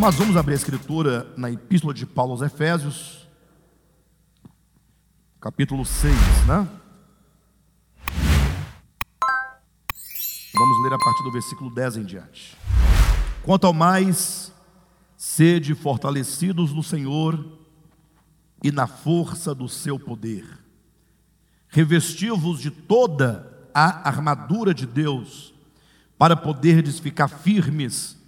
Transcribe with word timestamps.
Nós 0.00 0.14
vamos 0.14 0.34
abrir 0.34 0.54
a 0.54 0.56
escritura 0.56 1.30
na 1.36 1.50
Epístola 1.50 1.92
de 1.92 2.06
Paulo 2.06 2.32
aos 2.32 2.40
Efésios, 2.40 3.28
capítulo 5.38 5.84
6, 5.84 6.14
né? 6.46 6.66
Vamos 10.54 10.82
ler 10.82 10.94
a 10.94 10.98
partir 10.98 11.22
do 11.22 11.30
versículo 11.30 11.68
10 11.68 11.98
em 11.98 12.04
diante. 12.04 12.56
Quanto 13.42 13.66
ao 13.66 13.74
mais, 13.74 14.50
sede 15.18 15.74
fortalecidos 15.74 16.72
no 16.72 16.82
Senhor 16.82 17.58
e 18.64 18.72
na 18.72 18.86
força 18.86 19.54
do 19.54 19.68
seu 19.68 20.00
poder. 20.00 20.46
Revestiu-vos 21.68 22.58
de 22.58 22.70
toda 22.70 23.68
a 23.74 24.08
armadura 24.08 24.72
de 24.72 24.86
Deus, 24.86 25.52
para 26.16 26.34
poderdes 26.34 26.98
ficar 26.98 27.28
firmes 27.28 28.18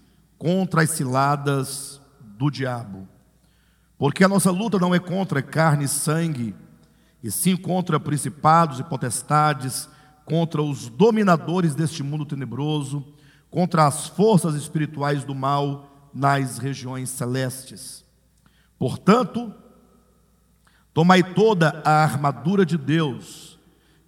contra 0.42 0.82
as 0.82 0.90
ciladas 0.90 2.00
do 2.36 2.50
diabo. 2.50 3.06
Porque 3.96 4.24
a 4.24 4.28
nossa 4.28 4.50
luta 4.50 4.76
não 4.76 4.92
é 4.92 4.98
contra 4.98 5.40
carne 5.40 5.84
e 5.84 5.88
sangue, 5.88 6.52
e 7.22 7.30
sim 7.30 7.56
contra 7.56 8.00
principados 8.00 8.80
e 8.80 8.82
potestades, 8.82 9.88
contra 10.24 10.60
os 10.60 10.88
dominadores 10.88 11.76
deste 11.76 12.02
mundo 12.02 12.26
tenebroso, 12.26 13.06
contra 13.50 13.86
as 13.86 14.08
forças 14.08 14.56
espirituais 14.56 15.22
do 15.22 15.32
mal 15.32 16.10
nas 16.12 16.58
regiões 16.58 17.08
celestes. 17.08 18.04
Portanto, 18.80 19.54
tomai 20.92 21.22
toda 21.22 21.80
a 21.84 22.02
armadura 22.02 22.66
de 22.66 22.76
Deus, 22.76 23.60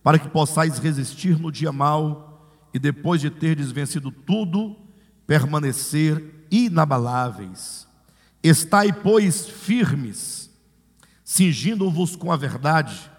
para 0.02 0.18
que 0.18 0.28
possais 0.28 0.80
resistir 0.80 1.38
no 1.38 1.52
dia 1.52 1.70
mal, 1.70 2.50
e 2.74 2.78
depois 2.80 3.20
de 3.20 3.30
terdes 3.30 3.70
vencido 3.70 4.10
tudo, 4.10 4.82
permanecer 5.26 6.46
inabaláveis. 6.50 7.86
Estai, 8.42 8.92
pois, 8.92 9.46
firmes, 9.46 10.50
cingindo-vos 11.24 12.14
com 12.14 12.30
a 12.30 12.36
verdade 12.36 13.10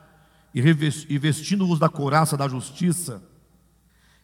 e 0.54 1.18
vestindo-vos 1.18 1.80
da 1.80 1.90
couraça 1.90 2.38
da 2.38 2.48
justiça. 2.48 3.22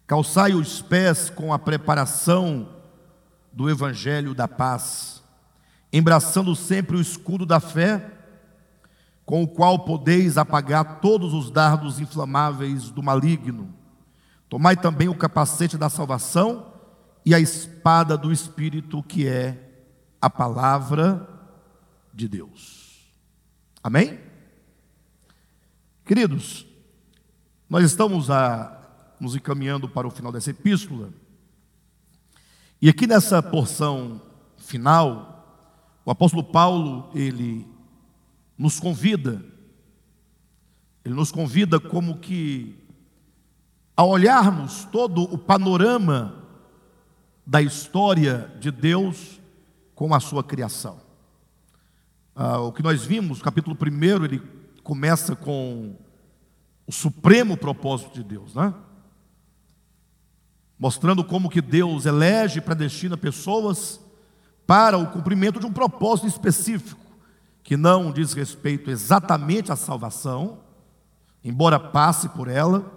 Calçai 0.05 0.53
os 0.53 0.81
pés 0.81 1.29
com 1.29 1.53
a 1.53 1.59
preparação 1.59 2.69
do 3.51 3.69
evangelho 3.69 4.33
da 4.33 4.47
paz, 4.47 5.21
embraçando 5.91 6.55
sempre 6.55 6.95
o 6.95 7.01
escudo 7.01 7.45
da 7.45 7.59
fé, 7.59 8.11
com 9.25 9.43
o 9.43 9.47
qual 9.47 9.79
podeis 9.79 10.37
apagar 10.37 10.99
todos 10.99 11.33
os 11.33 11.49
dardos 11.49 11.99
inflamáveis 11.99 12.89
do 12.89 13.03
maligno. 13.03 13.73
Tomai 14.47 14.75
também 14.75 15.09
o 15.09 15.15
capacete 15.15 15.77
da 15.77 15.89
salvação 15.89 16.70
e 17.25 17.35
a 17.35 17.39
espada 17.39 18.17
do 18.17 18.31
Espírito, 18.31 19.03
que 19.03 19.27
é 19.27 19.69
a 20.19 20.29
palavra 20.29 21.27
de 22.13 22.27
Deus. 22.27 23.11
Amém? 23.83 24.19
Queridos, 26.05 26.65
nós 27.69 27.85
estamos 27.85 28.29
a, 28.29 29.15
nos 29.19 29.35
encaminhando 29.35 29.87
para 29.87 30.07
o 30.07 30.11
final 30.11 30.31
dessa 30.31 30.51
epístola, 30.51 31.09
e 32.81 32.89
aqui 32.89 33.05
nessa 33.05 33.41
porção 33.43 34.21
final, 34.57 35.31
o 36.03 36.09
apóstolo 36.09 36.43
Paulo, 36.43 37.11
ele 37.13 37.67
nos 38.57 38.79
convida, 38.79 39.43
ele 41.05 41.13
nos 41.13 41.31
convida 41.31 41.79
como 41.79 42.17
que, 42.17 42.75
a 43.95 44.03
olharmos 44.03 44.85
todo 44.85 45.23
o 45.23 45.37
panorama 45.37 46.40
da 47.45 47.61
história 47.61 48.51
de 48.59 48.71
Deus 48.71 49.39
com 49.95 50.13
a 50.13 50.19
sua 50.19 50.43
criação. 50.43 50.99
Ah, 52.35 52.59
o 52.59 52.71
que 52.71 52.83
nós 52.83 53.03
vimos, 53.03 53.41
capítulo 53.41 53.77
1, 53.79 54.25
ele 54.25 54.41
começa 54.83 55.35
com 55.35 55.95
o 56.87 56.91
supremo 56.91 57.57
propósito 57.57 58.13
de 58.13 58.23
Deus, 58.23 58.55
né? 58.55 58.73
Mostrando 60.79 61.23
como 61.23 61.49
que 61.49 61.61
Deus 61.61 62.05
elege 62.05 62.59
e 62.59 62.61
predestina 62.61 63.15
pessoas 63.15 63.99
para 64.65 64.97
o 64.97 65.07
cumprimento 65.07 65.59
de 65.59 65.65
um 65.65 65.73
propósito 65.73 66.27
específico, 66.27 66.99
que 67.63 67.77
não 67.77 68.11
diz 68.11 68.33
respeito 68.33 68.89
exatamente 68.89 69.71
à 69.71 69.75
salvação, 69.75 70.59
embora 71.43 71.79
passe 71.79 72.29
por 72.29 72.47
ela, 72.47 72.91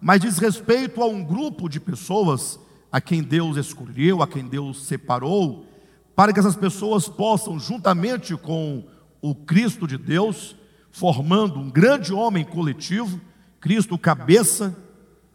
mas 0.00 0.20
diz 0.20 0.38
respeito 0.38 1.02
a 1.02 1.06
um 1.06 1.24
grupo 1.24 1.68
de 1.68 1.78
pessoas 1.78 2.58
a 2.90 3.00
quem 3.00 3.22
Deus 3.22 3.56
escolheu, 3.56 4.22
a 4.22 4.26
quem 4.28 4.46
Deus 4.46 4.84
separou, 4.84 5.66
para 6.14 6.32
que 6.32 6.40
essas 6.40 6.56
pessoas 6.56 7.08
possam, 7.08 7.58
juntamente 7.58 8.36
com 8.36 8.84
o 9.22 9.34
Cristo 9.34 9.86
de 9.86 9.96
Deus, 9.96 10.56
formando 10.90 11.58
um 11.58 11.70
grande 11.70 12.12
homem 12.12 12.44
coletivo, 12.44 13.20
Cristo 13.60 13.96
cabeça, 13.96 14.76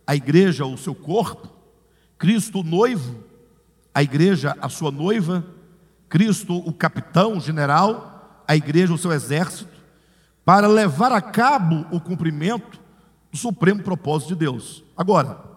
a 0.06 0.16
igreja 0.16 0.66
o 0.66 0.78
seu 0.78 0.94
corpo, 0.94 1.50
Cristo 2.18 2.64
noivo, 2.64 3.24
a 3.94 4.04
igreja 4.04 4.56
a 4.62 4.68
sua 4.68 4.92
noiva, 4.92 5.46
Cristo 6.10 6.56
o 6.56 6.74
capitão, 6.74 7.38
o 7.38 7.40
general, 7.40 8.44
a 8.48 8.56
igreja 8.56 8.94
o 8.94 8.98
seu 8.98 9.12
exército, 9.12 9.74
para 10.44 10.68
levar 10.68 11.12
a 11.12 11.22
cabo 11.22 11.86
o 11.92 12.00
cumprimento 12.00 12.80
do 13.32 13.38
supremo 13.38 13.82
propósito 13.82 14.30
de 14.30 14.36
Deus. 14.36 14.84
Agora, 14.96 15.55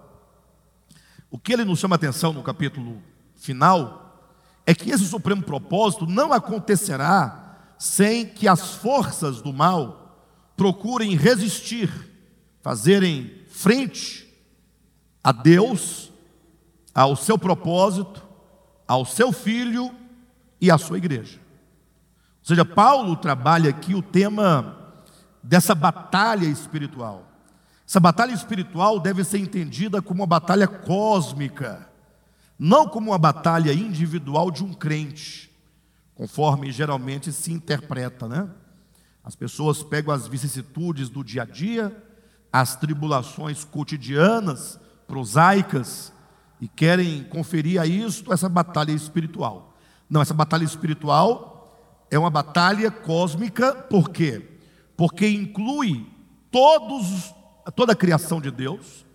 o 1.31 1.39
que 1.39 1.53
ele 1.53 1.65
nos 1.65 1.79
chama 1.79 1.97
atenção 1.97 2.33
no 2.33 2.43
capítulo 2.43 3.03
final 3.35 4.33
é 4.67 4.75
que 4.75 4.91
esse 4.91 5.07
supremo 5.07 5.43
propósito 5.43 6.07
não 6.07 6.33
acontecerá 6.33 7.75
sem 7.79 8.27
que 8.27 8.49
as 8.49 8.75
forças 8.75 9.41
do 9.41 9.53
mal 9.53 10.27
procurem 10.57 11.17
resistir, 11.17 11.91
fazerem 12.61 13.45
frente 13.49 14.29
a 15.23 15.33
Deus, 15.33 16.13
ao 16.95 17.15
seu 17.15 17.39
propósito, 17.39 18.27
ao 18.87 19.05
seu 19.05 19.31
filho 19.31 19.95
e 20.61 20.71
à 20.71 20.79
sua 20.79 20.99
igreja. 20.99 21.39
Ou 22.41 22.47
seja, 22.49 22.65
Paulo 22.65 23.15
trabalha 23.17 23.71
aqui 23.71 23.95
o 23.95 24.03
tema 24.03 24.77
dessa 25.43 25.75
batalha 25.75 26.47
espiritual. 26.47 27.28
Essa 27.89 28.01
batalha 28.01 28.35
espiritual 28.35 29.01
deve 29.01 29.25
ser 29.25 29.39
entendida 29.39 30.03
como 30.03 30.21
uma 30.21 30.27
batalha 30.27 30.69
cósmica, 30.69 31.89
não 32.59 32.87
como 32.87 33.13
uma 33.13 33.19
batalha 33.19 33.73
individual 33.73 34.51
de 34.51 34.63
um 34.63 34.75
crente, 34.75 35.51
conforme 36.15 36.71
geralmente 36.71 37.33
se 37.33 37.51
interpreta, 37.51 38.29
né? 38.29 38.47
As 39.25 39.35
pessoas 39.35 39.83
pegam 39.83 40.13
as 40.13 40.27
vicissitudes 40.27 41.09
do 41.09 41.25
dia 41.25 41.45
a 41.45 41.47
dia, 41.47 41.97
as 42.53 42.77
tribulações 42.77 43.65
cotidianas, 43.65 44.79
prosaicas, 45.07 46.13
e 46.61 46.69
querem 46.69 47.25
conferir 47.25 47.81
a 47.81 47.87
isto 47.87 48.35
essa 48.35 48.51
batalha 48.51 48.93
espiritual. 48.93 49.75
Não, 50.11 50.21
essa 50.21 50.35
batalha 50.35 50.65
espiritual 50.65 52.05
é 52.11 52.19
uma 52.19 52.29
batalha 52.29 52.91
cósmica, 52.91 53.73
por 53.75 54.11
quê? 54.11 54.47
Porque 54.95 55.27
inclui 55.27 56.07
todos 56.51 57.38
toda 57.71 57.93
a 57.93 57.97
criação 57.97 58.41
de 58.41 58.51
Deus, 58.51 59.07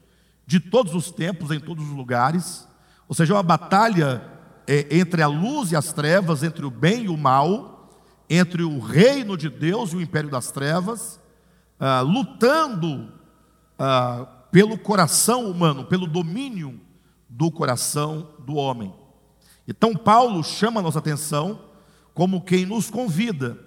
de 0.46 0.59
todos 0.59 0.94
os 0.94 1.12
tempos, 1.12 1.52
em 1.52 1.59
todos 1.59 1.86
os 1.86 1.91
lugares, 1.91 2.68
ou 3.08 3.16
seja, 3.16 3.34
uma 3.34 3.44
batalha 3.44 4.24
é, 4.68 4.97
entre 4.97 5.22
a 5.22 5.28
luz 5.28 5.72
e 5.72 5.75
as 5.75 5.94
trevas, 5.94 6.44
entre 6.44 6.66
o 6.66 6.72
bem 6.72 7.06
e 7.06 7.09
o 7.09 7.18
mal, 7.18 7.74
entre 8.30 8.64
o 8.64 8.80
reino 8.80 9.38
de 9.38 9.50
Deus 9.50 9.91
e 9.91 9.97
o 9.97 10.02
império 10.02 10.30
das 10.30 10.52
trevas, 10.52 11.19
ah, 11.80 12.02
lutando 12.02 13.12
ah, 13.78 14.25
pelo 14.52 14.78
coração 14.78 15.49
humano, 15.49 15.85
pelo 15.85 16.08
domínio 16.08 16.79
do 17.29 17.52
coração 17.52 18.29
do 18.40 18.56
homem. 18.56 18.94
Então, 19.67 19.96
Paulo 19.96 20.44
chama 20.44 20.79
a 20.79 20.84
nossa 20.84 20.99
atenção 20.99 21.59
como 22.14 22.41
quem 22.41 22.66
nos 22.66 22.90
convida 22.90 23.58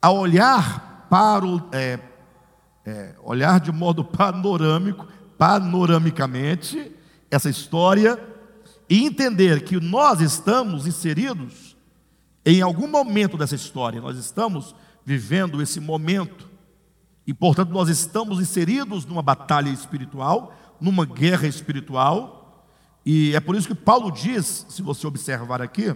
a 0.00 0.10
olhar 0.10 1.06
para 1.08 1.46
o, 1.46 1.68
é, 1.72 1.98
é, 2.84 3.14
olhar 3.22 3.60
de 3.60 3.72
modo 3.72 4.04
panorâmico, 4.04 5.06
panoramicamente, 5.38 6.92
essa 7.30 7.48
história 7.48 8.18
e 8.88 9.04
entender 9.04 9.64
que 9.64 9.80
nós 9.80 10.20
estamos 10.20 10.86
inseridos 10.86 11.74
em 12.44 12.60
algum 12.60 12.86
momento 12.86 13.38
dessa 13.38 13.54
história, 13.54 14.00
nós 14.00 14.18
estamos 14.18 14.74
vivendo 15.04 15.62
esse 15.62 15.80
momento. 15.80 16.48
E, 17.26 17.32
portanto, 17.32 17.70
nós 17.70 17.88
estamos 17.88 18.38
inseridos 18.38 19.06
numa 19.06 19.22
batalha 19.22 19.70
espiritual, 19.70 20.54
numa 20.78 21.06
guerra 21.06 21.46
espiritual, 21.46 22.44
e 23.04 23.34
é 23.34 23.40
por 23.40 23.54
isso 23.54 23.68
que 23.68 23.74
Paulo 23.74 24.10
diz, 24.10 24.66
se 24.68 24.80
você 24.80 25.06
observar 25.06 25.60
aqui, 25.60 25.94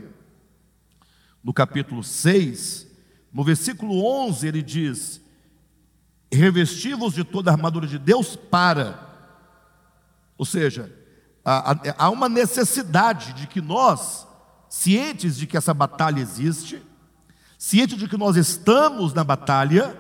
no 1.43 1.53
capítulo 1.53 2.03
6, 2.03 2.87
no 3.33 3.43
versículo 3.43 4.05
11, 4.05 4.47
ele 4.47 4.63
diz: 4.63 5.21
revestivos 6.31 7.15
de 7.15 7.25
toda 7.25 7.51
a 7.51 7.55
armadura 7.55 7.87
de 7.87 7.99
Deus 7.99 8.37
para. 8.37 9.07
Ou 10.37 10.45
seja, 10.45 10.93
há 11.45 12.11
uma 12.11 12.29
necessidade 12.29 13.33
de 13.33 13.47
que 13.47 13.61
nós 13.61 14.27
cientes 14.69 15.37
de 15.37 15.47
que 15.47 15.57
essa 15.57 15.73
batalha 15.73 16.21
existe, 16.21 16.83
cientes 17.57 17.97
de 17.99 18.07
que 18.07 18.17
nós 18.17 18.37
estamos 18.37 19.15
na 19.15 19.25
batalha, 19.25 19.97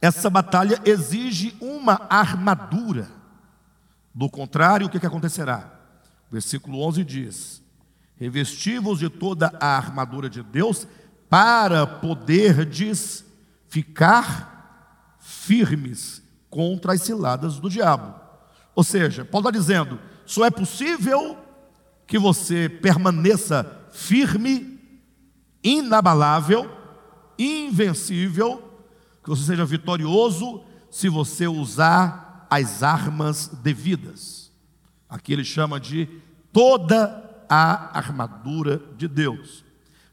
essa 0.00 0.30
batalha 0.30 0.80
exige 0.84 1.56
uma 1.60 2.06
armadura. 2.08 3.08
Do 4.14 4.30
contrário, 4.30 4.86
o 4.86 4.90
que, 4.90 4.98
que 4.98 5.06
acontecerá? 5.06 5.72
Versículo 6.30 6.80
11 6.80 7.04
diz: 7.04 7.62
Revestivos 8.16 8.98
de 8.98 9.10
toda 9.10 9.52
a 9.60 9.76
armadura 9.76 10.30
de 10.30 10.42
Deus, 10.42 10.86
para 11.28 11.86
poderdes 11.86 13.24
ficar 13.68 14.55
firmes 15.26 16.22
contra 16.48 16.92
as 16.92 17.02
ciladas 17.02 17.58
do 17.58 17.68
diabo. 17.68 18.14
Ou 18.76 18.84
seja, 18.84 19.24
Paulo 19.24 19.48
está 19.48 19.58
dizendo: 19.58 19.98
só 20.24 20.44
é 20.44 20.50
possível 20.50 21.36
que 22.06 22.16
você 22.16 22.68
permaneça 22.68 23.88
firme, 23.90 24.78
inabalável, 25.64 26.70
invencível, 27.36 28.62
que 29.22 29.28
você 29.28 29.42
seja 29.42 29.64
vitorioso, 29.64 30.62
se 30.90 31.08
você 31.08 31.48
usar 31.48 32.46
as 32.48 32.84
armas 32.84 33.48
devidas. 33.48 34.52
Aqui 35.08 35.32
ele 35.32 35.44
chama 35.44 35.80
de 35.80 36.08
toda 36.52 37.44
a 37.48 37.98
armadura 37.98 38.80
de 38.96 39.08
Deus. 39.08 39.64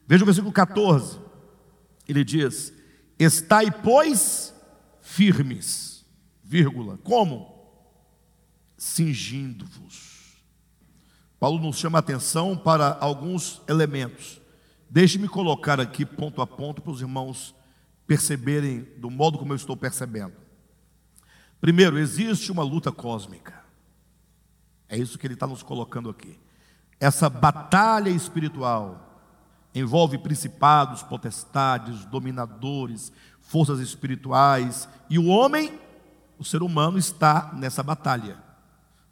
Veja 0.07 0.23
o 0.23 0.25
versículo 0.25 0.51
14. 0.51 1.19
Ele 2.07 2.23
diz: 2.23 2.73
Estai, 3.19 3.69
pois, 3.69 4.52
firmes, 5.13 6.03
vírgula. 6.43 6.97
Como? 6.97 7.53
Cingindo-vos. 8.75 10.41
Paulo 11.39 11.61
nos 11.61 11.77
chama 11.77 11.99
a 11.99 12.01
atenção 12.01 12.57
para 12.57 12.97
alguns 12.99 13.61
elementos. 13.67 14.41
Deixe-me 14.89 15.27
colocar 15.27 15.79
aqui 15.79 16.03
ponto 16.03 16.41
a 16.41 16.47
ponto 16.47 16.81
para 16.81 16.91
os 16.91 17.01
irmãos 17.01 17.53
perceberem 18.07 18.87
do 18.97 19.11
modo 19.11 19.37
como 19.37 19.53
eu 19.53 19.57
estou 19.57 19.77
percebendo. 19.77 20.33
Primeiro, 21.61 21.97
existe 21.99 22.51
uma 22.51 22.63
luta 22.63 22.91
cósmica. 22.91 23.63
É 24.89 24.97
isso 24.97 25.19
que 25.19 25.27
ele 25.27 25.35
está 25.35 25.45
nos 25.45 25.61
colocando 25.61 26.09
aqui. 26.09 26.39
Essa 26.99 27.29
batalha 27.29 28.09
espiritual 28.09 29.13
envolve 29.75 30.17
principados, 30.17 31.03
potestades, 31.03 32.05
dominadores, 32.05 33.11
forças 33.53 33.79
espirituais, 33.79 34.89
e 35.07 35.19
o 35.19 35.27
homem, 35.27 35.79
o 36.39 36.43
ser 36.43 36.63
humano, 36.63 36.97
está 36.97 37.51
nessa 37.53 37.83
batalha. 37.83 38.35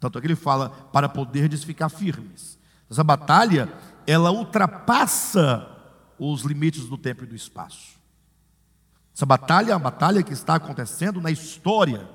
Tanto 0.00 0.18
é 0.18 0.20
que 0.20 0.26
ele 0.26 0.34
fala 0.34 0.68
para 0.92 1.08
poder 1.08 1.48
ficar 1.58 1.88
firmes. 1.88 2.58
Essa 2.90 3.04
batalha, 3.04 3.72
ela 4.04 4.32
ultrapassa 4.32 5.64
os 6.18 6.42
limites 6.42 6.88
do 6.88 6.98
tempo 6.98 7.22
e 7.22 7.26
do 7.28 7.36
espaço. 7.36 7.96
Essa 9.14 9.24
batalha 9.24 9.70
é 9.70 9.76
uma 9.76 9.90
batalha 9.90 10.24
que 10.24 10.32
está 10.32 10.56
acontecendo 10.56 11.20
na 11.20 11.30
história. 11.30 12.10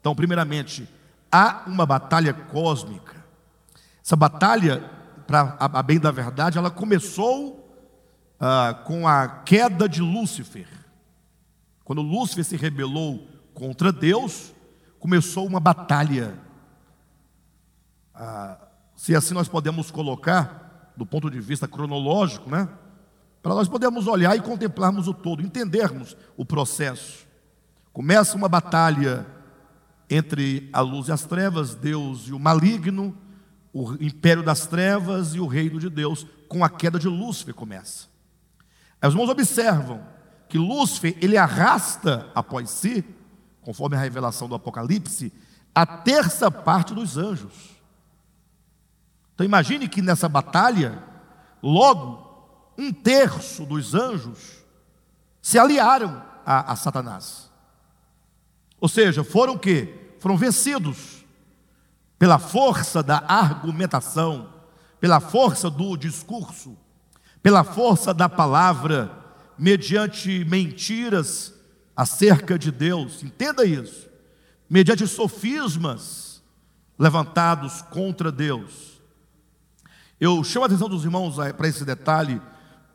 Então, 0.00 0.16
primeiramente, 0.16 0.88
há 1.30 1.62
uma 1.64 1.86
batalha 1.86 2.34
cósmica. 2.34 3.24
Essa 4.04 4.16
batalha, 4.16 4.80
para 5.28 5.56
a 5.60 5.80
bem 5.80 6.00
da 6.00 6.10
verdade, 6.10 6.58
ela 6.58 6.72
começou 6.72 7.72
ah, 8.40 8.82
com 8.84 9.06
a 9.06 9.28
queda 9.28 9.88
de 9.88 10.00
Lúcifer. 10.00 10.75
Quando 11.86 12.02
Lúcifer 12.02 12.44
se 12.44 12.56
rebelou 12.56 13.28
contra 13.54 13.92
Deus, 13.92 14.52
começou 14.98 15.46
uma 15.46 15.60
batalha. 15.60 16.36
Ah, 18.12 18.58
se 18.96 19.14
assim 19.14 19.32
nós 19.32 19.46
podemos 19.46 19.88
colocar, 19.88 20.92
do 20.96 21.06
ponto 21.06 21.30
de 21.30 21.38
vista 21.38 21.68
cronológico, 21.68 22.50
né? 22.50 22.68
Para 23.40 23.54
nós 23.54 23.68
podermos 23.68 24.08
olhar 24.08 24.36
e 24.36 24.40
contemplarmos 24.40 25.06
o 25.06 25.14
todo, 25.14 25.44
entendermos 25.44 26.16
o 26.36 26.44
processo. 26.44 27.24
Começa 27.92 28.36
uma 28.36 28.48
batalha 28.48 29.24
entre 30.10 30.68
a 30.72 30.80
luz 30.80 31.06
e 31.06 31.12
as 31.12 31.24
trevas, 31.24 31.76
Deus 31.76 32.26
e 32.26 32.32
o 32.32 32.38
maligno, 32.40 33.16
o 33.72 33.92
império 34.00 34.42
das 34.42 34.66
trevas 34.66 35.36
e 35.36 35.38
o 35.38 35.46
reino 35.46 35.78
de 35.78 35.88
Deus, 35.88 36.26
com 36.48 36.64
a 36.64 36.68
queda 36.68 36.98
de 36.98 37.06
Lúcifer 37.06 37.54
começa. 37.54 38.08
Aí 39.00 39.08
os 39.08 39.14
irmãos 39.14 39.30
observam 39.30 40.15
que 40.48 40.58
Lúcifer, 40.58 41.16
ele 41.20 41.36
arrasta 41.36 42.30
após 42.34 42.70
si, 42.70 43.04
conforme 43.62 43.96
a 43.96 44.00
revelação 44.00 44.48
do 44.48 44.54
Apocalipse, 44.54 45.32
a 45.74 45.84
terça 45.84 46.50
parte 46.50 46.94
dos 46.94 47.16
anjos. 47.16 47.76
Então 49.34 49.44
imagine 49.44 49.88
que 49.88 50.00
nessa 50.00 50.28
batalha, 50.28 51.02
logo 51.62 52.24
um 52.78 52.92
terço 52.92 53.64
dos 53.64 53.94
anjos 53.94 54.64
se 55.42 55.58
aliaram 55.58 56.22
a, 56.44 56.72
a 56.72 56.76
Satanás. 56.76 57.50
Ou 58.80 58.88
seja, 58.88 59.24
foram 59.24 59.54
o 59.54 59.58
quê? 59.58 60.14
Foram 60.20 60.36
vencidos 60.36 61.24
pela 62.18 62.38
força 62.38 63.02
da 63.02 63.22
argumentação, 63.28 64.52
pela 64.98 65.20
força 65.20 65.68
do 65.68 65.96
discurso, 65.96 66.76
pela 67.42 67.62
força 67.62 68.14
da 68.14 68.28
palavra, 68.28 69.25
mediante 69.58 70.44
mentiras 70.44 71.54
acerca 71.94 72.58
de 72.58 72.70
Deus. 72.70 73.22
Entenda 73.22 73.64
isso. 73.64 74.08
Mediante 74.68 75.06
sofismas 75.06 76.42
levantados 76.98 77.82
contra 77.82 78.32
Deus. 78.32 79.00
Eu 80.20 80.42
chamo 80.42 80.64
a 80.64 80.66
atenção 80.66 80.88
dos 80.88 81.04
irmãos 81.04 81.36
para 81.56 81.68
esse 81.68 81.84
detalhe, 81.84 82.40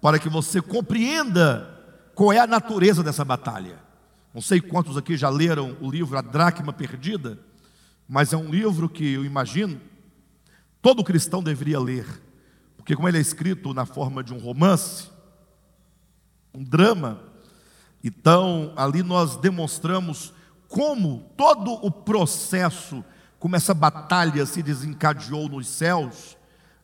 para 0.01 0.17
que 0.17 0.27
você 0.27 0.61
compreenda 0.61 1.69
qual 2.15 2.33
é 2.33 2.39
a 2.39 2.47
natureza 2.47 3.03
dessa 3.03 3.23
batalha. 3.23 3.79
Não 4.33 4.41
sei 4.41 4.59
quantos 4.59 4.97
aqui 4.97 5.15
já 5.15 5.29
leram 5.29 5.77
o 5.79 5.89
livro 5.89 6.17
A 6.17 6.21
Dracma 6.21 6.73
Perdida, 6.73 7.37
mas 8.07 8.33
é 8.33 8.37
um 8.37 8.49
livro 8.49 8.89
que 8.89 9.13
eu 9.13 9.23
imagino 9.23 9.79
todo 10.81 11.03
cristão 11.03 11.43
deveria 11.43 11.79
ler, 11.79 12.05
porque 12.75 12.95
como 12.95 13.07
ele 13.07 13.19
é 13.19 13.21
escrito 13.21 13.73
na 13.73 13.85
forma 13.85 14.23
de 14.23 14.33
um 14.33 14.39
romance, 14.39 15.09
um 16.53 16.63
drama, 16.63 17.19
então 18.03 18.73
ali 18.75 19.03
nós 19.03 19.35
demonstramos 19.37 20.33
como 20.67 21.29
todo 21.35 21.73
o 21.85 21.91
processo, 21.91 23.03
como 23.39 23.55
essa 23.55 23.73
batalha 23.73 24.45
se 24.45 24.63
desencadeou 24.63 25.49
nos 25.49 25.67
céus, 25.67 26.37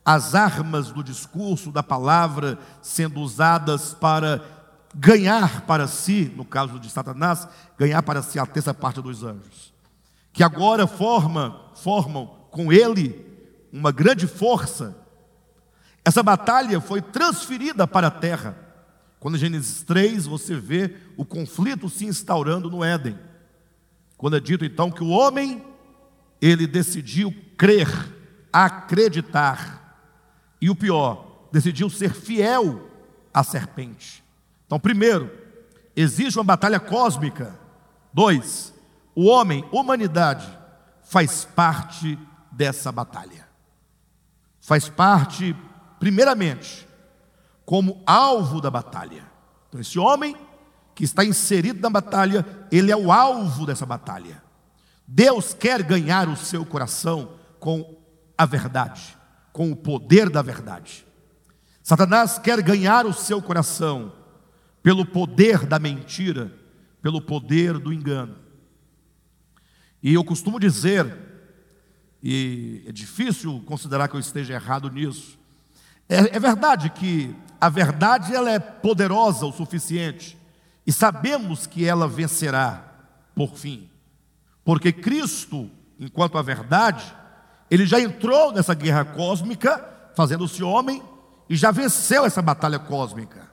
as 0.03 0.35
armas 0.35 0.91
do 0.91 1.03
discurso, 1.03 1.71
da 1.71 1.83
palavra 1.83 2.57
sendo 2.81 3.19
usadas 3.19 3.93
para 3.93 4.41
ganhar 4.95 5.61
para 5.61 5.87
si, 5.87 6.31
no 6.35 6.45
caso 6.45 6.79
de 6.79 6.89
Satanás, 6.89 7.47
ganhar 7.77 8.01
para 8.03 8.21
si 8.21 8.39
a 8.39 8.45
terça 8.45 8.73
parte 8.73 9.01
dos 9.01 9.23
anjos, 9.23 9.73
que 10.33 10.43
agora 10.43 10.87
forma, 10.87 11.61
formam 11.75 12.27
com 12.51 12.71
ele 12.71 13.25
uma 13.71 13.91
grande 13.91 14.27
força. 14.27 14.95
Essa 16.03 16.23
batalha 16.23 16.79
foi 16.79 17.01
transferida 17.01 17.85
para 17.85 18.07
a 18.07 18.11
terra. 18.11 18.66
Quando 19.19 19.37
Gênesis 19.37 19.83
3 19.83 20.27
você 20.27 20.55
vê 20.55 20.95
o 21.15 21.25
conflito 21.25 21.89
se 21.89 22.05
instaurando 22.05 22.69
no 22.69 22.83
Éden. 22.83 23.17
Quando 24.15 24.37
é 24.37 24.39
dito 24.39 24.63
então 24.63 24.91
que 24.91 25.03
o 25.03 25.09
homem 25.09 25.63
ele 26.41 26.67
decidiu 26.67 27.33
crer, 27.57 27.87
acreditar, 28.51 29.77
e 30.61 30.69
o 30.69 30.75
pior, 30.75 31.47
decidiu 31.51 31.89
ser 31.89 32.13
fiel 32.13 32.89
à 33.33 33.43
serpente. 33.43 34.23
Então, 34.65 34.79
primeiro, 34.79 35.31
existe 35.95 36.37
uma 36.37 36.43
batalha 36.43 36.79
cósmica. 36.79 37.57
Dois, 38.13 38.73
o 39.15 39.25
homem, 39.25 39.63
humanidade, 39.71 40.47
faz 41.03 41.45
parte 41.45 42.17
dessa 42.51 42.91
batalha. 42.91 43.47
Faz 44.59 44.89
parte, 44.89 45.55
primeiramente, 45.99 46.86
como 47.67 48.01
alvo 48.05 48.61
da 48.61 48.71
batalha. 48.71 49.29
Então, 49.67 49.81
esse 49.81 49.99
homem 49.99 50.37
que 50.95 51.03
está 51.03 51.25
inserido 51.25 51.81
na 51.81 51.89
batalha, 51.89 52.45
ele 52.71 52.93
é 52.93 52.95
o 52.95 53.11
alvo 53.11 53.65
dessa 53.65 53.85
batalha. 53.85 54.41
Deus 55.05 55.53
quer 55.53 55.83
ganhar 55.83 56.29
o 56.29 56.37
seu 56.37 56.65
coração 56.65 57.33
com 57.59 57.97
a 58.37 58.45
verdade, 58.45 59.17
com 59.51 59.69
o 59.69 59.75
poder 59.75 60.29
da 60.29 60.41
verdade. 60.41 61.05
Satanás 61.83 62.39
quer 62.39 62.61
ganhar 62.61 63.05
o 63.05 63.11
seu 63.11 63.41
coração 63.41 64.13
pelo 64.81 65.05
poder 65.05 65.65
da 65.65 65.77
mentira, 65.77 66.53
pelo 67.01 67.21
poder 67.21 67.79
do 67.79 67.91
engano. 67.91 68.37
E 70.01 70.13
eu 70.13 70.23
costumo 70.23 70.57
dizer, 70.57 71.13
e 72.23 72.85
é 72.87 72.93
difícil 72.93 73.61
considerar 73.65 74.07
que 74.07 74.15
eu 74.15 74.21
esteja 74.21 74.53
errado 74.53 74.89
nisso, 74.89 75.37
é, 76.07 76.37
é 76.37 76.39
verdade 76.39 76.89
que 76.91 77.35
a 77.59 77.69
verdade 77.69 78.35
ela 78.35 78.51
é 78.51 78.59
poderosa 78.59 79.45
o 79.45 79.51
suficiente, 79.51 80.37
e 80.85 80.91
sabemos 80.91 81.67
que 81.67 81.85
ela 81.85 82.07
vencerá 82.07 82.83
por 83.35 83.55
fim, 83.55 83.89
porque 84.63 84.91
Cristo, 84.91 85.69
enquanto 85.99 86.37
a 86.37 86.41
verdade, 86.41 87.15
ele 87.69 87.85
já 87.85 87.99
entrou 87.99 88.51
nessa 88.51 88.73
guerra 88.73 89.05
cósmica, 89.05 89.85
fazendo-se 90.15 90.63
homem, 90.63 91.01
e 91.49 91.55
já 91.55 91.71
venceu 91.71 92.25
essa 92.25 92.41
batalha 92.41 92.79
cósmica. 92.79 93.49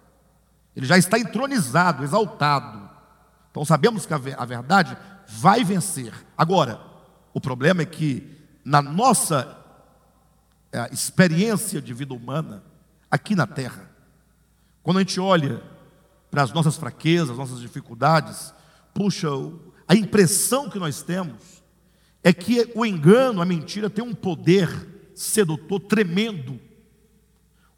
Ele 0.75 0.87
já 0.87 0.99
está 0.99 1.18
entronizado, 1.18 2.02
exaltado. 2.02 2.90
Então 3.50 3.64
sabemos 3.64 4.06
que 4.06 4.12
a 4.12 4.44
verdade 4.44 4.96
vai 5.28 5.62
vencer. 5.62 6.12
Agora, 6.37 6.80
o 7.32 7.40
problema 7.40 7.82
é 7.82 7.87
que 7.87 8.37
na 8.64 8.82
nossa 8.82 9.56
é, 10.73 10.92
experiência 10.92 11.80
de 11.80 11.94
vida 11.94 12.14
humana, 12.14 12.64
aqui 13.08 13.37
na 13.37 13.46
terra, 13.46 13.88
quando 14.85 14.99
a 14.99 15.00
gente 15.00 15.19
olha 15.19 15.61
para 16.31 16.43
as 16.43 16.53
nossas 16.53 16.76
fraquezas, 16.76 17.37
nossas 17.37 17.59
dificuldades, 17.59 18.55
puxa, 18.93 19.29
a 19.88 19.95
impressão 19.95 20.69
que 20.69 20.79
nós 20.79 21.03
temos 21.03 21.64
é 22.23 22.33
que 22.33 22.71
o 22.75 22.85
engano, 22.85 23.41
a 23.41 23.47
mentira 23.47 23.88
tem 23.88 24.05
um 24.05 24.14
poder 24.14 25.11
sedutor 25.14 25.81
tremendo. 25.81 26.61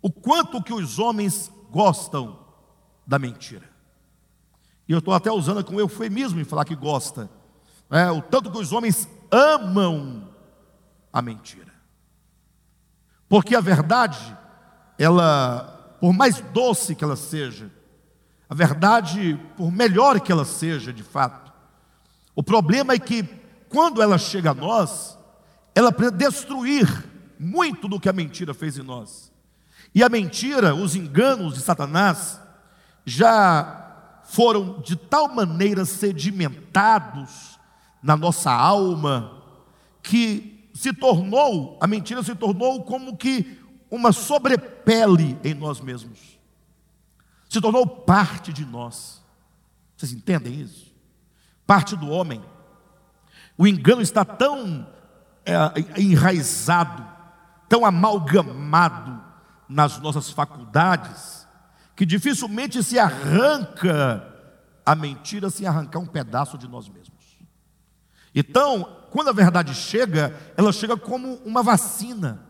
O 0.03 0.11
quanto 0.11 0.63
que 0.63 0.75
os 0.75 0.99
homens 0.99 1.51
gostam 1.71 2.39
da 3.07 3.19
mentira. 3.19 3.69
E 4.89 4.93
eu 4.93 4.99
estou 4.99 5.15
até 5.15 5.31
usando 5.31 5.65
com 5.65 5.79
eufemismo 5.79 6.41
em 6.41 6.45
falar 6.45 6.65
que 6.65 6.75
gosta. 6.75 7.31
É, 7.89 8.11
o 8.11 8.21
tanto 8.21 8.51
que 8.51 8.59
os 8.59 8.73
homens 8.73 9.09
amam 9.31 10.29
a 11.13 11.23
mentira. 11.23 11.73
Porque 13.29 13.55
a 13.55 13.61
verdade, 13.61 14.37
ela, 14.99 15.76
por 16.01 16.13
mais 16.13 16.41
doce 16.53 16.95
que 16.95 17.05
ela 17.05 17.17
seja, 17.17 17.71
a 18.49 18.55
verdade, 18.55 19.41
por 19.57 19.73
melhor 19.73 20.21
que 20.21 20.31
ela 20.31 20.45
seja 20.45 20.93
de 20.93 21.03
fato, 21.03 21.53
o 22.35 22.43
problema 22.43 22.93
é 22.93 22.99
que 22.99 23.23
quando 23.69 24.01
ela 24.01 24.19
chega 24.19 24.51
a 24.51 24.55
nós, 24.55 25.19
ela 25.75 25.91
precisa 25.91 26.17
destruir 26.17 27.05
muito 27.39 27.89
do 27.89 27.99
que 27.99 28.09
a 28.09 28.13
mentira 28.13 28.55
fez 28.55 28.79
em 28.79 28.83
nós. 28.83 29.33
E 29.95 30.03
a 30.03 30.09
mentira, 30.09 30.75
os 30.75 30.95
enganos 30.95 31.55
de 31.55 31.61
Satanás, 31.61 32.41
já 33.05 34.23
foram 34.25 34.81
de 34.81 34.97
tal 34.97 35.29
maneira 35.29 35.85
sedimentados 35.85 37.59
na 38.03 38.17
nossa 38.17 38.51
alma, 38.53 39.43
que 40.03 40.71
se 40.75 40.93
tornou, 40.93 41.79
a 41.81 41.87
mentira 41.87 42.23
se 42.23 42.35
tornou 42.35 42.85
como 42.85 43.17
que 43.17 43.59
uma 43.97 44.13
sobrepele 44.13 45.39
em 45.43 45.55
nós 45.55 45.81
mesmos, 45.81 46.39
se 47.49 47.61
tornou 47.61 47.87
parte 47.87 48.53
de 48.53 48.65
nós. 48.65 49.23
Vocês 49.97 50.13
entendem 50.13 50.61
isso? 50.61 50.95
Parte 51.67 51.97
do 51.97 52.09
homem. 52.09 52.43
O 53.57 53.67
engano 53.67 54.03
está 54.03 54.25
tão 54.25 54.87
é, 55.45 56.01
enraizado, 56.01 57.07
tão 57.69 57.85
amalgamado 57.85 59.25
nas 59.69 59.99
nossas 59.99 60.31
faculdades, 60.31 61.47
que 61.95 62.05
dificilmente 62.05 62.83
se 62.83 62.99
arranca 62.99 64.35
a 64.85 64.95
mentira 64.95 65.51
sem 65.51 65.67
arrancar 65.67 65.99
um 65.99 66.07
pedaço 66.07 66.59
de 66.59 66.69
nós 66.69 66.89
mesmos. 66.89 67.17
Então, 68.35 69.03
quando 69.11 69.29
a 69.29 69.33
verdade 69.33 69.75
chega, 69.75 70.37
ela 70.57 70.71
chega 70.71 70.95
como 70.97 71.37
uma 71.37 71.63
vacina, 71.63 72.47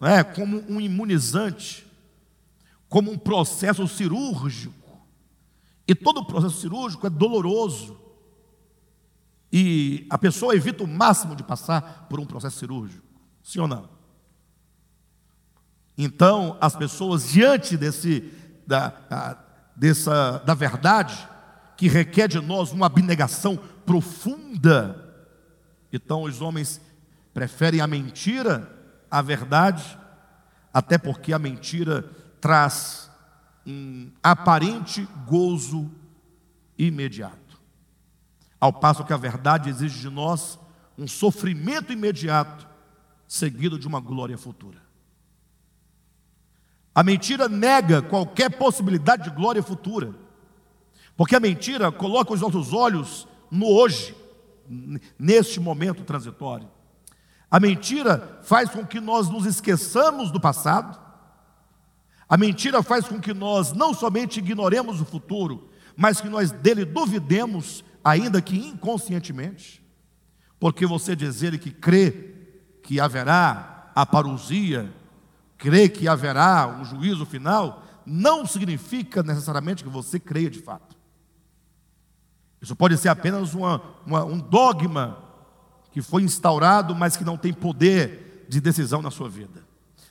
não 0.00 0.08
é? 0.08 0.22
como 0.22 0.64
um 0.68 0.80
imunizante, 0.80 1.86
como 2.88 3.10
um 3.10 3.18
processo 3.18 3.86
cirúrgico. 3.88 4.74
E 5.86 5.94
todo 5.94 6.24
processo 6.24 6.60
cirúrgico 6.60 7.06
é 7.06 7.10
doloroso. 7.10 7.98
E 9.52 10.06
a 10.10 10.18
pessoa 10.18 10.54
evita 10.54 10.84
o 10.84 10.86
máximo 10.86 11.34
de 11.34 11.42
passar 11.42 12.06
por 12.08 12.20
um 12.20 12.26
processo 12.26 12.58
cirúrgico. 12.58 13.02
Sim 13.42 13.60
ou 13.60 13.68
não? 13.68 13.88
Então, 15.96 16.56
as 16.60 16.76
pessoas, 16.76 17.28
diante 17.28 17.76
desse, 17.76 18.32
da, 18.66 19.36
dessa, 19.74 20.38
da 20.38 20.54
verdade, 20.54 21.28
que 21.76 21.88
requer 21.88 22.28
de 22.28 22.40
nós 22.40 22.70
uma 22.70 22.86
abnegação 22.86 23.58
profunda, 23.84 25.26
então 25.92 26.22
os 26.22 26.40
homens 26.40 26.80
preferem 27.32 27.80
a 27.80 27.86
mentira 27.86 28.77
à 29.10 29.22
verdade, 29.22 29.98
até 30.72 30.98
porque 30.98 31.32
a 31.32 31.38
mentira 31.38 32.02
traz 32.40 33.10
um 33.66 34.10
aparente 34.22 35.06
gozo 35.26 35.90
imediato. 36.78 37.60
Ao 38.60 38.72
passo 38.72 39.04
que 39.04 39.12
a 39.12 39.16
verdade 39.16 39.68
exige 39.68 40.00
de 40.00 40.10
nós 40.10 40.58
um 40.96 41.06
sofrimento 41.06 41.92
imediato, 41.92 42.66
seguido 43.26 43.78
de 43.78 43.86
uma 43.86 44.00
glória 44.00 44.36
futura. 44.36 44.78
A 46.94 47.02
mentira 47.02 47.48
nega 47.48 48.02
qualquer 48.02 48.50
possibilidade 48.58 49.24
de 49.24 49.30
glória 49.30 49.62
futura, 49.62 50.12
porque 51.16 51.36
a 51.36 51.40
mentira 51.40 51.92
coloca 51.92 52.32
os 52.32 52.40
nossos 52.40 52.72
olhos 52.72 53.28
no 53.50 53.66
hoje, 53.66 54.16
neste 55.18 55.60
momento 55.60 56.02
transitório. 56.02 56.68
A 57.50 57.58
mentira 57.58 58.40
faz 58.42 58.68
com 58.68 58.84
que 58.86 59.00
nós 59.00 59.28
nos 59.28 59.46
esqueçamos 59.46 60.30
do 60.30 60.40
passado, 60.40 60.98
a 62.28 62.36
mentira 62.36 62.82
faz 62.82 63.08
com 63.08 63.18
que 63.18 63.32
nós 63.32 63.72
não 63.72 63.94
somente 63.94 64.38
ignoremos 64.38 65.00
o 65.00 65.04
futuro, 65.04 65.70
mas 65.96 66.20
que 66.20 66.28
nós 66.28 66.50
dele 66.50 66.84
duvidemos 66.84 67.82
ainda 68.04 68.42
que 68.42 68.56
inconscientemente, 68.56 69.82
porque 70.60 70.86
você 70.86 71.16
dizer 71.16 71.58
que 71.58 71.70
crê 71.70 72.34
que 72.82 73.00
haverá 73.00 73.90
a 73.94 74.04
parousia, 74.04 74.92
crê 75.56 75.88
que 75.88 76.06
haverá 76.06 76.68
um 76.68 76.84
juízo 76.84 77.24
final, 77.24 77.82
não 78.04 78.46
significa 78.46 79.22
necessariamente 79.22 79.82
que 79.82 79.90
você 79.90 80.20
creia 80.20 80.50
de 80.50 80.60
fato. 80.60 80.96
Isso 82.60 82.76
pode 82.76 82.96
ser 82.98 83.08
apenas 83.08 83.54
uma, 83.54 83.82
uma, 84.06 84.24
um 84.24 84.38
dogma 84.38 85.27
que 85.90 86.02
foi 86.02 86.22
instaurado, 86.22 86.94
mas 86.94 87.16
que 87.16 87.24
não 87.24 87.36
tem 87.36 87.52
poder 87.52 88.46
de 88.48 88.60
decisão 88.60 89.02
na 89.02 89.10
sua 89.10 89.28
vida. 89.28 89.66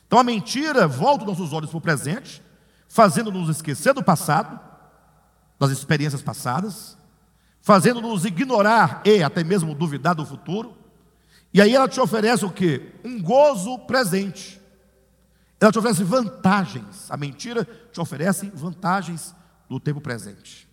Então 0.06 0.18
a 0.18 0.24
mentira 0.24 0.86
volta 0.88 1.24
os 1.24 1.28
nossos 1.28 1.52
olhos 1.52 1.70
para 1.70 1.78
o 1.78 1.82
presente, 1.82 2.42
fazendo-nos 2.88 3.48
esquecer 3.48 3.92
do 3.92 4.02
passado, 4.02 4.58
das 5.58 5.70
experiências 5.70 6.22
passadas, 6.22 6.96
fazendo-nos 7.60 8.24
ignorar 8.24 9.02
e 9.04 9.22
até 9.22 9.44
mesmo 9.44 9.74
duvidar 9.74 10.14
do 10.14 10.24
futuro. 10.24 10.76
E 11.52 11.60
aí 11.60 11.74
ela 11.74 11.88
te 11.88 12.00
oferece 12.00 12.44
o 12.44 12.50
que? 12.50 12.92
Um 13.04 13.20
gozo 13.20 13.78
presente. 13.80 14.60
Ela 15.60 15.72
te 15.72 15.78
oferece 15.78 16.04
vantagens. 16.04 17.10
A 17.10 17.16
mentira 17.16 17.66
te 17.92 18.00
oferece 18.00 18.50
vantagens 18.54 19.34
do 19.68 19.80
tempo 19.80 20.00
presente. 20.00 20.68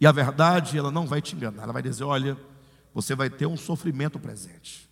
E 0.00 0.06
a 0.06 0.12
verdade, 0.12 0.76
ela 0.76 0.90
não 0.90 1.06
vai 1.06 1.22
te 1.22 1.34
enganar. 1.34 1.62
Ela 1.62 1.72
vai 1.72 1.82
dizer: 1.82 2.04
olha, 2.04 2.36
você 2.94 3.14
vai 3.14 3.30
ter 3.30 3.46
um 3.46 3.56
sofrimento 3.56 4.18
presente. 4.18 4.88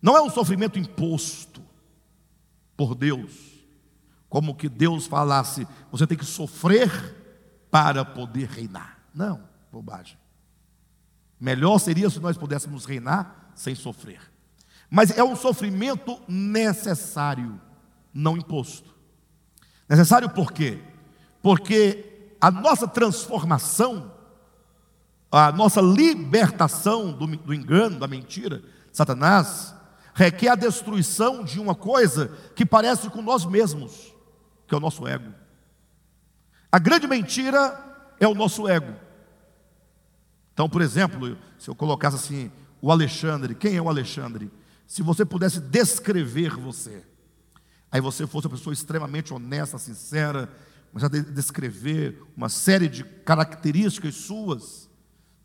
Não 0.00 0.16
é 0.16 0.22
um 0.22 0.30
sofrimento 0.30 0.78
imposto 0.78 1.62
por 2.76 2.94
Deus, 2.94 3.32
como 4.28 4.54
que 4.54 4.68
Deus 4.68 5.06
falasse: 5.06 5.66
você 5.90 6.06
tem 6.06 6.18
que 6.18 6.24
sofrer 6.24 6.90
para 7.70 8.04
poder 8.04 8.48
reinar. 8.48 8.98
Não 9.14 9.56
bobagem. 9.76 10.18
Melhor 11.38 11.78
seria 11.78 12.08
se 12.08 12.18
nós 12.18 12.36
pudéssemos 12.36 12.84
reinar 12.84 13.50
sem 13.54 13.74
sofrer. 13.74 14.20
Mas 14.90 15.16
é 15.16 15.22
um 15.22 15.36
sofrimento 15.36 16.18
necessário, 16.26 17.60
não 18.12 18.36
imposto. 18.36 18.94
Necessário 19.88 20.30
por 20.30 20.52
quê? 20.52 20.82
Porque 21.42 22.34
a 22.40 22.50
nossa 22.50 22.88
transformação, 22.88 24.12
a 25.36 25.52
nossa 25.52 25.80
libertação 25.80 27.12
do, 27.12 27.26
do 27.26 27.54
engano, 27.54 27.98
da 27.98 28.06
mentira, 28.06 28.62
Satanás, 28.92 29.74
requer 30.14 30.48
a 30.48 30.54
destruição 30.54 31.44
de 31.44 31.60
uma 31.60 31.74
coisa 31.74 32.32
que 32.54 32.64
parece 32.64 33.10
com 33.10 33.20
nós 33.20 33.44
mesmos, 33.44 34.14
que 34.66 34.74
é 34.74 34.78
o 34.78 34.80
nosso 34.80 35.06
ego. 35.06 35.32
A 36.72 36.78
grande 36.78 37.06
mentira 37.06 37.78
é 38.18 38.26
o 38.26 38.34
nosso 38.34 38.66
ego. 38.66 38.94
Então, 40.52 40.68
por 40.68 40.80
exemplo, 40.80 41.36
se 41.58 41.68
eu 41.68 41.74
colocasse 41.74 42.16
assim, 42.16 42.50
o 42.80 42.90
Alexandre, 42.90 43.54
quem 43.54 43.76
é 43.76 43.82
o 43.82 43.90
Alexandre? 43.90 44.50
Se 44.86 45.02
você 45.02 45.24
pudesse 45.24 45.60
descrever 45.60 46.56
você, 46.56 47.04
aí 47.90 48.00
você 48.00 48.26
fosse 48.26 48.46
uma 48.46 48.56
pessoa 48.56 48.72
extremamente 48.72 49.34
honesta, 49.34 49.76
sincera, 49.76 50.50
mas 50.92 51.04
a 51.04 51.08
descrever 51.08 52.22
uma 52.34 52.48
série 52.48 52.88
de 52.88 53.04
características 53.04 54.14
suas, 54.14 54.85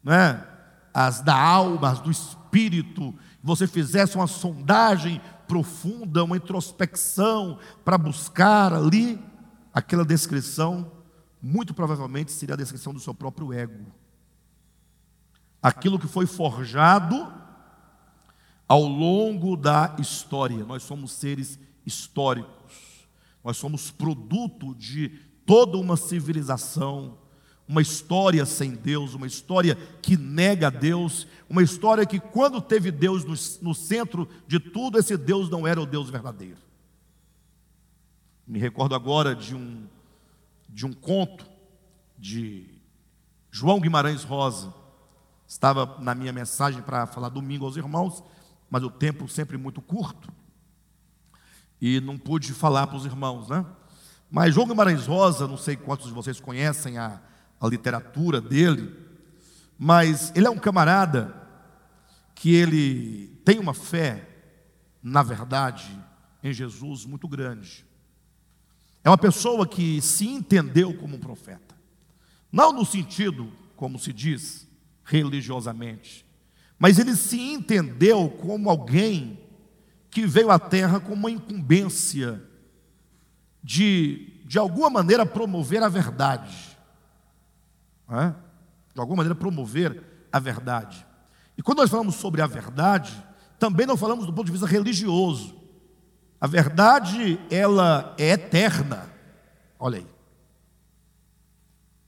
né? 0.04 0.46
as 0.94 1.22
da 1.22 1.40
alma, 1.40 1.90
as 1.90 2.00
do 2.00 2.12
espírito, 2.12 3.16
você 3.42 3.66
fizesse 3.66 4.16
uma 4.16 4.28
sondagem 4.28 5.22
profunda, 5.48 6.24
uma 6.24 6.38
introspecção 6.38 7.60
para 7.84 7.98
buscar 7.98 8.74
ali 8.74 9.20
aquela 9.74 10.04
descrição, 10.06 10.92
muito 11.42 11.74
provavelmente 11.74 12.32
seria 12.32 12.56
a 12.56 12.58
descrição 12.58 12.94
do 12.94 13.00
seu 13.00 13.14
próprio 13.14 13.54
ego 13.54 14.02
aquilo 15.62 16.00
que 16.00 16.08
foi 16.08 16.26
forjado 16.26 17.32
ao 18.68 18.84
longo 18.84 19.56
da 19.56 19.96
história. 20.00 20.66
Nós 20.66 20.84
somos 20.84 21.12
seres 21.12 21.60
históricos. 21.86 23.08
Nós 23.44 23.58
somos 23.58 23.92
produto 23.92 24.74
de 24.76 25.10
toda 25.46 25.78
uma 25.78 25.98
civilização, 25.98 27.18
uma 27.68 27.82
história 27.82 28.46
sem 28.46 28.72
Deus, 28.72 29.14
uma 29.14 29.28
história 29.28 29.76
que 30.02 30.18
nega 30.18 30.68
a 30.68 30.70
Deus, 30.70 31.26
uma 31.50 31.64
história 31.64 32.06
que, 32.06 32.20
quando 32.20 32.62
teve 32.62 32.92
Deus 32.92 33.24
no, 33.24 33.70
no 33.70 33.74
centro 33.74 34.28
de 34.48 34.60
tudo, 34.60 35.00
esse 35.00 35.16
Deus 35.16 35.50
não 35.50 35.66
era 35.66 35.82
o 35.82 35.86
Deus 35.86 36.10
verdadeiro. 36.10 36.58
Me 38.46 38.60
recordo 38.60 38.94
agora 38.94 39.34
de 39.34 39.56
um, 39.56 39.88
de 40.68 40.86
um 40.86 40.92
conto 40.92 41.46
de 42.18 42.68
João 43.50 43.80
Guimarães 43.80 44.24
Rosa. 44.24 44.74
Estava 45.48 45.98
na 46.02 46.14
minha 46.14 46.34
mensagem 46.34 46.82
para 46.82 47.06
falar 47.06 47.30
domingo 47.30 47.66
aos 47.66 47.78
irmãos, 47.78 48.24
mas 48.70 48.84
o 48.84 48.90
tempo 48.90 49.28
sempre 49.30 49.58
muito 49.58 49.82
curto. 49.82 50.32
E 51.80 52.00
não 52.02 52.18
pude 52.18 52.54
falar 52.54 52.88
para 52.88 52.98
os 52.98 53.06
irmãos, 53.06 53.48
né? 53.48 53.66
Mas 54.30 54.54
João 54.54 54.68
Guimarães 54.68 55.08
Rosa, 55.08 55.48
não 55.48 55.58
sei 55.58 55.76
quantos 55.76 56.08
de 56.08 56.14
vocês 56.14 56.40
conhecem 56.40 56.98
a, 56.98 57.22
a 57.62 57.68
literatura 57.68 58.42
dele, 58.42 58.92
mas 59.78 60.34
ele 60.36 60.48
é 60.48 60.50
um 60.50 60.58
camarada 60.58 61.34
que 62.34 62.56
ele 62.56 63.40
tem 63.46 63.60
uma 63.60 63.74
fé, 63.74 64.28
na 65.02 65.22
verdade, 65.22 65.96
em 66.44 66.52
Jesus 66.52 67.06
muito 67.06 67.28
grande. 67.28 67.86
É 69.04 69.10
uma 69.10 69.18
pessoa 69.18 69.68
que 69.68 70.02
se 70.02 70.28
entendeu 70.28 70.96
como 70.98 71.18
um 71.18 71.20
profeta. 71.20 71.76
Não 72.52 72.74
no 72.74 72.84
sentido, 72.84 73.52
como 73.76 74.00
se 74.00 74.12
diz, 74.12 74.68
religiosamente, 75.04 76.26
mas 76.80 76.98
ele 76.98 77.16
se 77.16 77.40
entendeu 77.40 78.28
como 78.28 78.70
alguém 78.70 79.40
que 80.10 80.26
veio 80.26 80.50
à 80.50 80.58
terra 80.58 81.00
com 81.00 81.14
uma 81.14 81.30
incumbência 81.30 82.44
de, 83.64 84.42
de 84.46 84.58
alguma 84.58 84.90
maneira, 84.90 85.26
promover 85.26 85.84
a 85.84 85.90
verdade. 85.90 86.71
É? 88.12 88.34
De 88.94 89.00
alguma 89.00 89.18
maneira, 89.18 89.36
promover 89.36 90.28
a 90.32 90.40
verdade. 90.40 91.06
E 91.58 91.64
quando 91.64 91.80
nós 91.80 91.90
falamos 91.90 92.16
sobre 92.16 92.42
a 92.42 92.48
verdade, 92.48 93.24
também 93.58 93.86
não 93.86 93.96
falamos 93.96 94.26
do 94.26 94.34
ponto 94.34 94.48
de 94.48 94.52
vista 94.52 94.68
religioso. 94.68 95.56
A 96.40 96.48
verdade, 96.48 97.40
ela 97.50 98.14
é 98.18 98.32
eterna. 98.32 99.08
Olha 99.80 100.00
aí. 100.00 100.08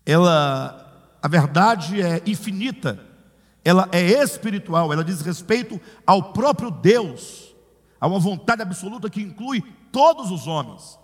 Ela, 0.05 1.17
a 1.21 1.27
verdade 1.27 2.01
é 2.01 2.21
infinita. 2.25 2.99
Ela 3.63 3.87
é 3.93 4.01
espiritual, 4.01 4.91
ela 4.91 5.05
diz 5.05 5.21
respeito 5.21 5.79
ao 6.05 6.33
próprio 6.33 6.69
Deus, 6.69 7.55
a 7.99 8.07
uma 8.07 8.19
vontade 8.19 8.61
absoluta 8.61 9.09
que 9.09 9.21
inclui 9.21 9.63
todos 9.89 10.31
os 10.31 10.47
homens. 10.47 10.99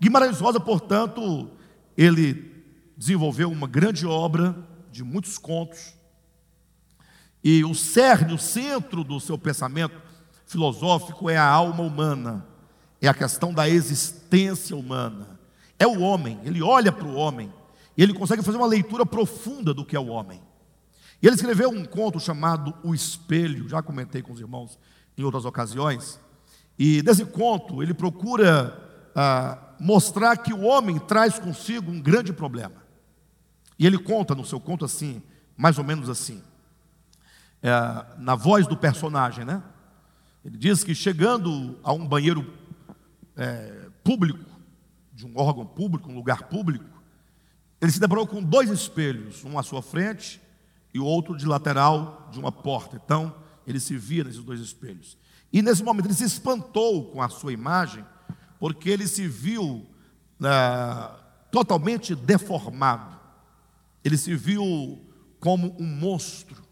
Guimarães 0.00 0.38
Rosa, 0.38 0.60
portanto, 0.60 1.50
ele 1.96 2.53
desenvolveu 2.96 3.50
uma 3.50 3.66
grande 3.66 4.06
obra 4.06 4.56
de 4.90 5.02
muitos 5.02 5.38
contos, 5.38 5.94
e 7.42 7.62
o 7.64 7.74
cerne, 7.74 8.32
o 8.32 8.38
centro 8.38 9.04
do 9.04 9.20
seu 9.20 9.36
pensamento 9.36 10.00
filosófico 10.46 11.28
é 11.28 11.36
a 11.36 11.46
alma 11.46 11.82
humana, 11.82 12.46
é 13.00 13.08
a 13.08 13.12
questão 13.12 13.52
da 13.52 13.68
existência 13.68 14.74
humana, 14.74 15.38
é 15.78 15.86
o 15.86 16.00
homem, 16.00 16.40
ele 16.44 16.62
olha 16.62 16.90
para 16.90 17.06
o 17.06 17.14
homem, 17.14 17.52
e 17.96 18.02
ele 18.02 18.14
consegue 18.14 18.42
fazer 18.42 18.56
uma 18.56 18.66
leitura 18.66 19.04
profunda 19.04 19.74
do 19.74 19.84
que 19.84 19.94
é 19.94 20.00
o 20.00 20.06
homem. 20.06 20.40
E 21.20 21.26
ele 21.26 21.36
escreveu 21.36 21.70
um 21.70 21.84
conto 21.84 22.18
chamado 22.18 22.74
O 22.82 22.94
Espelho, 22.94 23.68
já 23.68 23.82
comentei 23.82 24.22
com 24.22 24.32
os 24.32 24.40
irmãos 24.40 24.78
em 25.18 25.22
outras 25.22 25.44
ocasiões, 25.44 26.18
e 26.78 27.02
nesse 27.02 27.24
conto 27.24 27.82
ele 27.82 27.92
procura 27.92 29.10
ah, 29.14 29.58
mostrar 29.78 30.36
que 30.38 30.52
o 30.52 30.62
homem 30.62 30.98
traz 30.98 31.38
consigo 31.38 31.90
um 31.90 32.00
grande 32.00 32.32
problema. 32.32 32.83
E 33.78 33.86
ele 33.86 33.98
conta 33.98 34.34
no 34.34 34.44
seu 34.44 34.60
conto 34.60 34.84
assim, 34.84 35.22
mais 35.56 35.78
ou 35.78 35.84
menos 35.84 36.08
assim, 36.08 36.42
é, 37.62 37.70
na 38.18 38.34
voz 38.34 38.66
do 38.66 38.76
personagem, 38.76 39.44
né? 39.44 39.62
Ele 40.44 40.58
diz 40.58 40.84
que 40.84 40.94
chegando 40.94 41.78
a 41.82 41.92
um 41.92 42.06
banheiro 42.06 42.52
é, 43.36 43.88
público, 44.02 44.44
de 45.12 45.26
um 45.26 45.32
órgão 45.36 45.64
público, 45.64 46.10
um 46.10 46.14
lugar 46.14 46.44
público, 46.44 46.84
ele 47.80 47.90
se 47.90 48.00
deparou 48.00 48.26
com 48.26 48.42
dois 48.42 48.70
espelhos, 48.70 49.44
um 49.44 49.58
à 49.58 49.62
sua 49.62 49.82
frente 49.82 50.40
e 50.92 50.98
o 50.98 51.04
outro 51.04 51.36
de 51.36 51.46
lateral 51.46 52.28
de 52.30 52.38
uma 52.38 52.52
porta. 52.52 53.00
Então, 53.02 53.34
ele 53.66 53.80
se 53.80 53.96
via 53.96 54.24
nesses 54.24 54.42
dois 54.42 54.60
espelhos. 54.60 55.16
E 55.52 55.62
nesse 55.62 55.82
momento 55.82 56.06
ele 56.06 56.14
se 56.14 56.24
espantou 56.24 57.10
com 57.10 57.22
a 57.22 57.28
sua 57.28 57.52
imagem, 57.52 58.04
porque 58.58 58.90
ele 58.90 59.06
se 59.06 59.26
viu 59.26 59.86
é, 60.42 61.10
totalmente 61.50 62.14
deformado. 62.14 63.14
Ele 64.04 64.18
se 64.18 64.34
viu 64.36 65.02
como 65.40 65.74
um 65.80 65.86
monstro. 65.86 66.62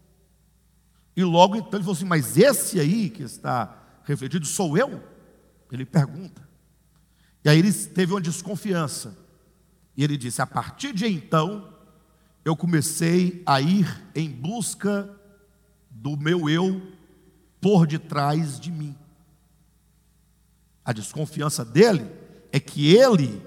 E 1.15 1.23
logo 1.23 1.55
então 1.55 1.73
ele 1.73 1.83
falou 1.83 1.95
assim: 1.95 2.05
Mas 2.05 2.37
esse 2.37 2.79
aí 2.79 3.09
que 3.09 3.23
está 3.23 4.01
refletido 4.03 4.45
sou 4.45 4.77
eu? 4.77 5.03
Ele 5.71 5.85
pergunta. 5.85 6.47
E 7.43 7.49
aí 7.49 7.59
ele 7.59 7.73
teve 7.73 8.13
uma 8.13 8.21
desconfiança. 8.21 9.17
E 9.97 10.03
ele 10.03 10.17
disse: 10.17 10.41
A 10.41 10.47
partir 10.47 10.93
de 10.93 11.07
então, 11.07 11.73
eu 12.45 12.55
comecei 12.55 13.41
a 13.45 13.59
ir 13.61 14.03
em 14.15 14.29
busca 14.29 15.09
do 15.89 16.17
meu 16.17 16.49
eu 16.49 16.81
por 17.59 17.87
detrás 17.87 18.59
de 18.59 18.71
mim. 18.71 18.95
A 20.83 20.91
desconfiança 20.91 21.63
dele 21.63 22.05
é 22.51 22.59
que 22.59 22.93
ele, 22.93 23.41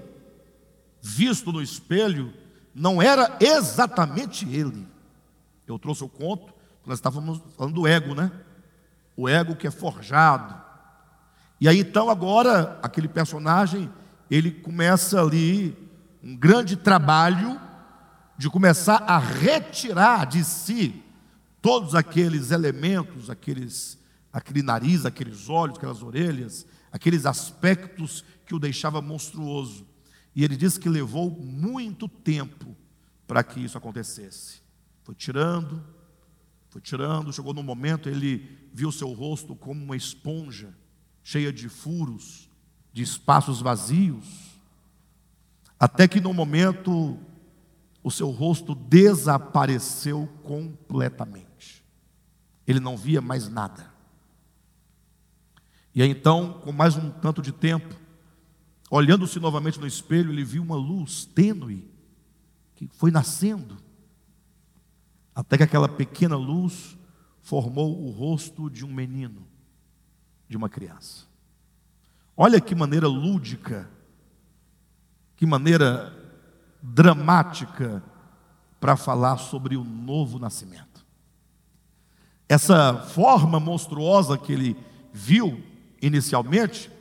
visto 1.01 1.51
no 1.51 1.61
espelho, 1.61 2.33
não 2.77 3.01
era 3.01 3.35
exatamente 3.39 4.47
ele. 4.47 4.87
Eu 5.65 5.79
trouxe 5.79 6.03
o 6.03 6.09
conto, 6.09 6.53
nós 6.85 6.99
estávamos 6.99 7.41
falando 7.57 7.73
do 7.73 7.87
ego, 7.87 8.13
né? 8.13 8.31
O 9.15 9.27
ego 9.27 9.55
que 9.55 9.65
é 9.65 9.71
forjado. 9.71 10.55
E 11.59 11.67
aí 11.67 11.79
então 11.79 12.07
agora 12.07 12.79
aquele 12.83 13.07
personagem, 13.07 13.91
ele 14.29 14.51
começa 14.51 15.19
ali 15.19 15.75
um 16.23 16.37
grande 16.37 16.75
trabalho 16.75 17.59
de 18.37 18.47
começar 18.47 19.03
a 19.07 19.17
retirar 19.17 20.27
de 20.27 20.43
si 20.43 21.03
todos 21.59 21.95
aqueles 21.95 22.51
elementos, 22.51 23.27
aqueles 23.27 23.97
aquele 24.31 24.61
nariz, 24.61 25.03
aqueles 25.03 25.49
olhos, 25.49 25.77
aquelas 25.77 26.03
orelhas, 26.03 26.67
aqueles 26.91 27.25
aspectos 27.25 28.23
que 28.45 28.53
o 28.53 28.59
deixava 28.59 29.01
monstruoso. 29.01 29.83
E 30.37 30.43
ele 30.43 30.55
diz 30.55 30.77
que 30.77 30.87
levou 30.87 31.31
muito 31.31 32.07
tempo 32.07 32.77
para 33.25 33.43
que 33.43 33.59
isso 33.59 33.75
acontecesse. 33.75 34.61
Foi 35.03 35.15
tirando, 35.15 35.83
foi 36.69 36.79
tirando, 36.79 37.33
chegou 37.33 37.55
no 37.55 37.63
momento, 37.63 38.07
ele 38.07 38.69
viu 38.71 38.91
seu 38.91 39.11
rosto 39.13 39.55
como 39.55 39.83
uma 39.83 39.97
esponja, 39.97 40.77
cheia 41.23 41.51
de 41.51 41.67
furos, 41.67 42.51
de 42.93 43.01
espaços 43.01 43.61
vazios, 43.61 44.61
até 45.79 46.07
que 46.07 46.21
no 46.21 46.31
momento 46.31 47.17
o 48.03 48.11
seu 48.11 48.29
rosto 48.29 48.75
desapareceu 48.75 50.29
completamente. 50.43 51.83
Ele 52.67 52.79
não 52.79 52.95
via 52.95 53.21
mais 53.21 53.49
nada. 53.49 53.91
E 55.95 56.03
então, 56.03 56.61
com 56.63 56.71
mais 56.71 56.95
um 56.95 57.09
tanto 57.09 57.41
de 57.41 57.51
tempo, 57.51 58.06
olhando-se 58.89 59.39
novamente 59.39 59.79
no 59.79 59.87
espelho, 59.87 60.31
ele 60.31 60.43
viu 60.43 60.63
uma 60.63 60.75
luz 60.75 61.25
tênue 61.25 61.89
que 62.75 62.87
foi 62.87 63.11
nascendo, 63.11 63.77
até 65.33 65.57
que 65.57 65.63
aquela 65.63 65.89
pequena 65.89 66.35
luz 66.35 66.97
formou 67.41 68.05
o 68.05 68.11
rosto 68.11 68.69
de 68.69 68.85
um 68.85 68.93
menino, 68.93 69.47
de 70.47 70.57
uma 70.57 70.69
criança. 70.69 71.25
Olha 72.35 72.61
que 72.61 72.75
maneira 72.75 73.07
lúdica, 73.07 73.89
que 75.35 75.45
maneira 75.45 76.13
dramática 76.81 78.03
para 78.79 78.95
falar 78.95 79.37
sobre 79.37 79.75
o 79.75 79.83
novo 79.83 80.37
nascimento. 80.37 81.05
Essa 82.47 82.93
forma 82.93 83.59
monstruosa 83.59 84.37
que 84.37 84.53
ele 84.53 84.77
viu 85.11 85.63
inicialmente, 86.01 86.91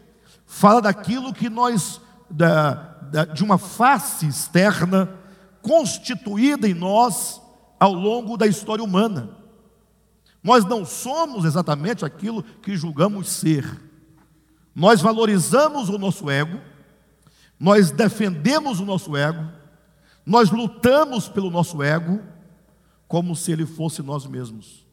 fala 0.47 0.81
daquilo 0.81 1.35
que 1.35 1.51
nós, 1.51 2.01
da, 2.31 2.75
da, 3.11 3.25
de 3.25 3.43
uma 3.43 3.59
face 3.59 4.27
externa 4.27 5.13
constituída 5.61 6.69
em 6.69 6.75
nós 6.75 7.43
ao 7.79 7.93
longo 7.93 8.37
da 8.37 8.47
história 8.47 8.85
humana. 8.85 9.37
Nós 10.43 10.65
não 10.65 10.85
somos 10.85 11.45
exatamente 11.45 12.05
aquilo 12.05 12.43
que 12.43 12.77
julgamos 12.77 13.29
ser. 13.29 13.83
Nós 14.73 15.01
valorizamos 15.01 15.89
o 15.89 15.99
nosso 15.99 16.31
ego, 16.31 16.61
nós 17.59 17.91
defendemos 17.91 18.79
o 18.79 18.85
nosso 18.85 19.17
ego, 19.17 19.51
nós 20.25 20.51
lutamos 20.51 21.29
pelo 21.29 21.51
nosso 21.51 21.83
ego, 21.83 22.21
como 23.09 23.35
se 23.35 23.51
ele 23.51 23.67
fosse 23.67 24.03
nós 24.03 24.27
mesmos. 24.27 24.87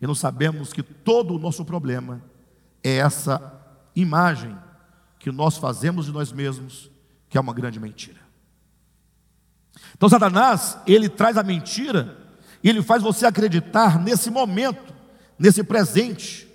E 0.00 0.06
não 0.06 0.14
sabemos 0.14 0.72
que 0.72 0.82
todo 0.82 1.34
o 1.34 1.38
nosso 1.38 1.64
problema 1.64 2.22
é 2.82 2.96
essa 2.96 3.59
imagem 3.94 4.56
que 5.18 5.30
nós 5.30 5.56
fazemos 5.56 6.06
de 6.06 6.12
nós 6.12 6.32
mesmos, 6.32 6.90
que 7.28 7.36
é 7.36 7.40
uma 7.40 7.52
grande 7.52 7.78
mentira. 7.78 8.20
Então, 9.94 10.08
Satanás, 10.08 10.78
ele 10.86 11.08
traz 11.08 11.36
a 11.36 11.42
mentira 11.42 12.16
e 12.62 12.68
ele 12.68 12.82
faz 12.82 13.02
você 13.02 13.26
acreditar 13.26 14.00
nesse 14.00 14.30
momento, 14.30 14.94
nesse 15.38 15.62
presente. 15.62 16.48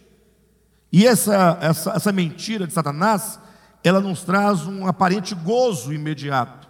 E 0.92 1.06
essa, 1.06 1.58
essa, 1.62 1.92
essa 1.92 2.12
mentira 2.12 2.66
de 2.66 2.74
Satanás, 2.74 3.40
ela 3.84 4.00
nos 4.00 4.24
traz 4.24 4.66
um 4.66 4.88
aparente 4.88 5.36
gozo 5.36 5.94
imediato. 5.94 6.68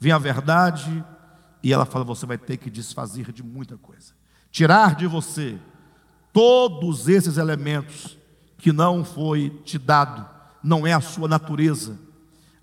Vem 0.00 0.12
a 0.12 0.18
verdade 0.18 1.04
e 1.62 1.72
ela 1.72 1.84
fala: 1.84 2.04
você 2.04 2.26
vai 2.26 2.38
ter 2.38 2.56
que 2.56 2.70
desfazer 2.70 3.32
de 3.32 3.42
muita 3.42 3.76
coisa, 3.76 4.12
tirar 4.50 4.94
de 4.94 5.06
você 5.06 5.58
todos 6.32 7.08
esses 7.08 7.36
elementos 7.36 8.18
que 8.64 8.72
não 8.72 9.04
foi 9.04 9.50
te 9.62 9.76
dado, 9.76 10.24
não 10.62 10.86
é 10.86 10.94
a 10.94 11.00
sua 11.02 11.28
natureza. 11.28 11.98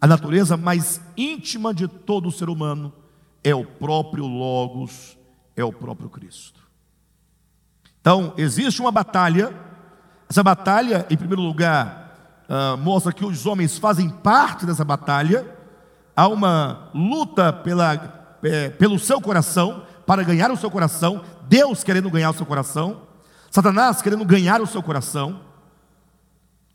A 0.02 0.08
natureza 0.08 0.58
mais 0.58 1.00
íntima 1.16 1.76
de 1.76 1.88
todo 1.88 2.32
ser 2.32 2.50
humano 2.50 2.92
é 3.44 3.54
o 3.54 3.64
próprio 3.64 4.26
Logos, 4.26 5.16
é 5.56 5.64
o 5.64 5.72
próprio 5.72 6.10
Cristo. 6.10 6.60
Então, 8.00 8.34
existe 8.36 8.82
uma 8.82 8.92
batalha, 8.92 9.54
essa 10.28 10.42
batalha, 10.42 11.06
em 11.08 11.16
primeiro 11.16 11.44
lugar, 11.44 12.48
uh, 12.50 12.76
mostra 12.78 13.14
que 13.14 13.24
os 13.24 13.46
homens 13.46 13.78
fazem 13.78 14.10
parte 14.10 14.66
dessa 14.66 14.84
batalha, 14.84 15.56
há 16.16 16.28
uma 16.28 16.90
luta 16.96 17.54
pela, 17.54 18.40
é, 18.42 18.70
pelo 18.70 18.98
seu 18.98 19.22
coração, 19.22 19.86
para 20.08 20.24
ganhar 20.24 20.50
o 20.50 20.58
seu 20.58 20.72
coração, 20.72 21.24
Deus 21.48 21.84
querendo 21.84 22.10
ganhar 22.10 22.32
o 22.32 22.36
seu 22.36 22.46
coração, 22.48 23.04
Satanás 23.52 24.02
querendo 24.02 24.26
ganhar 24.26 24.62
o 24.62 24.66
seu 24.66 24.82
coração, 24.82 25.51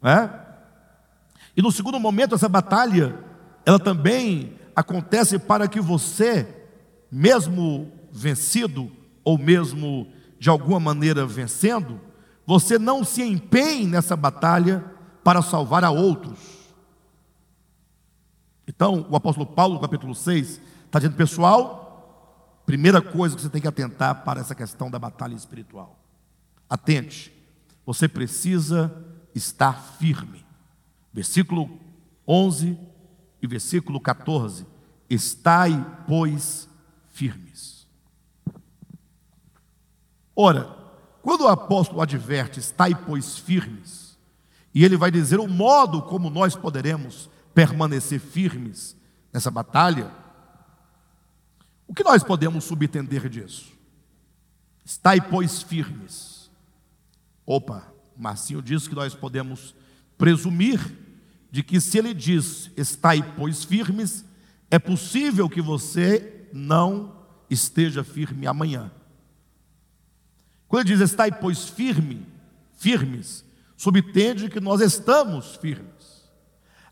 é? 0.02 0.30
E 1.56 1.62
no 1.62 1.72
segundo 1.72 1.98
momento, 1.98 2.34
essa 2.34 2.48
batalha, 2.48 3.18
ela 3.64 3.78
também 3.78 4.58
acontece 4.74 5.38
para 5.38 5.66
que 5.66 5.80
você, 5.80 6.66
mesmo 7.10 7.90
vencido, 8.12 8.92
ou 9.24 9.38
mesmo 9.38 10.06
de 10.38 10.50
alguma 10.50 10.78
maneira 10.78 11.26
vencendo, 11.26 12.00
você 12.46 12.78
não 12.78 13.02
se 13.02 13.22
empenhe 13.22 13.86
nessa 13.86 14.14
batalha 14.14 14.84
para 15.24 15.42
salvar 15.42 15.82
a 15.82 15.90
outros. 15.90 16.38
Então, 18.68 19.06
o 19.08 19.16
apóstolo 19.16 19.46
Paulo, 19.46 19.80
capítulo 19.80 20.14
6, 20.14 20.60
está 20.84 20.98
dizendo, 20.98 21.16
pessoal, 21.16 22.62
primeira 22.66 23.00
coisa 23.00 23.34
que 23.34 23.42
você 23.42 23.48
tem 23.48 23.60
que 23.60 23.68
atentar 23.68 24.22
para 24.24 24.40
essa 24.40 24.54
questão 24.54 24.90
da 24.90 24.98
batalha 24.98 25.34
espiritual. 25.34 25.98
Atente, 26.68 27.32
você 27.84 28.08
precisa 28.08 28.92
estar 29.36 29.80
firme. 29.98 30.44
Versículo 31.12 31.78
11 32.26 32.78
e 33.40 33.46
versículo 33.46 34.00
14. 34.00 34.66
Estai, 35.08 35.72
pois, 36.06 36.68
firmes. 37.10 37.86
Ora, 40.34 40.64
quando 41.22 41.42
o 41.42 41.48
apóstolo 41.48 42.00
adverte, 42.00 42.60
estai, 42.60 42.94
pois, 42.94 43.38
firmes, 43.38 44.18
e 44.74 44.84
ele 44.84 44.96
vai 44.96 45.10
dizer 45.10 45.38
o 45.38 45.48
modo 45.48 46.02
como 46.02 46.28
nós 46.28 46.54
poderemos 46.54 47.30
permanecer 47.54 48.20
firmes 48.20 48.96
nessa 49.32 49.50
batalha, 49.50 50.12
o 51.86 51.94
que 51.94 52.04
nós 52.04 52.22
podemos 52.22 52.64
subentender 52.64 53.28
disso? 53.28 53.72
Estai, 54.84 55.20
pois, 55.20 55.62
firmes. 55.62 56.50
Opa, 57.46 57.95
Marcinho 58.18 58.62
diz 58.62 58.88
que 58.88 58.94
nós 58.94 59.14
podemos 59.14 59.74
presumir 60.16 60.80
de 61.50 61.62
que 61.62 61.80
se 61.80 61.98
ele 61.98 62.12
diz, 62.12 62.70
estai, 62.76 63.22
pois, 63.36 63.64
firmes, 63.64 64.24
é 64.70 64.78
possível 64.78 65.48
que 65.48 65.62
você 65.62 66.48
não 66.52 67.16
esteja 67.48 68.02
firme 68.02 68.46
amanhã. 68.46 68.90
Quando 70.68 70.86
ele 70.86 70.96
diz, 70.96 71.10
estai, 71.10 71.30
pois, 71.30 71.68
firme, 71.68 72.26
firmes, 72.74 73.44
subtende 73.76 74.48
que 74.48 74.60
nós 74.60 74.80
estamos 74.80 75.56
firmes. 75.56 75.86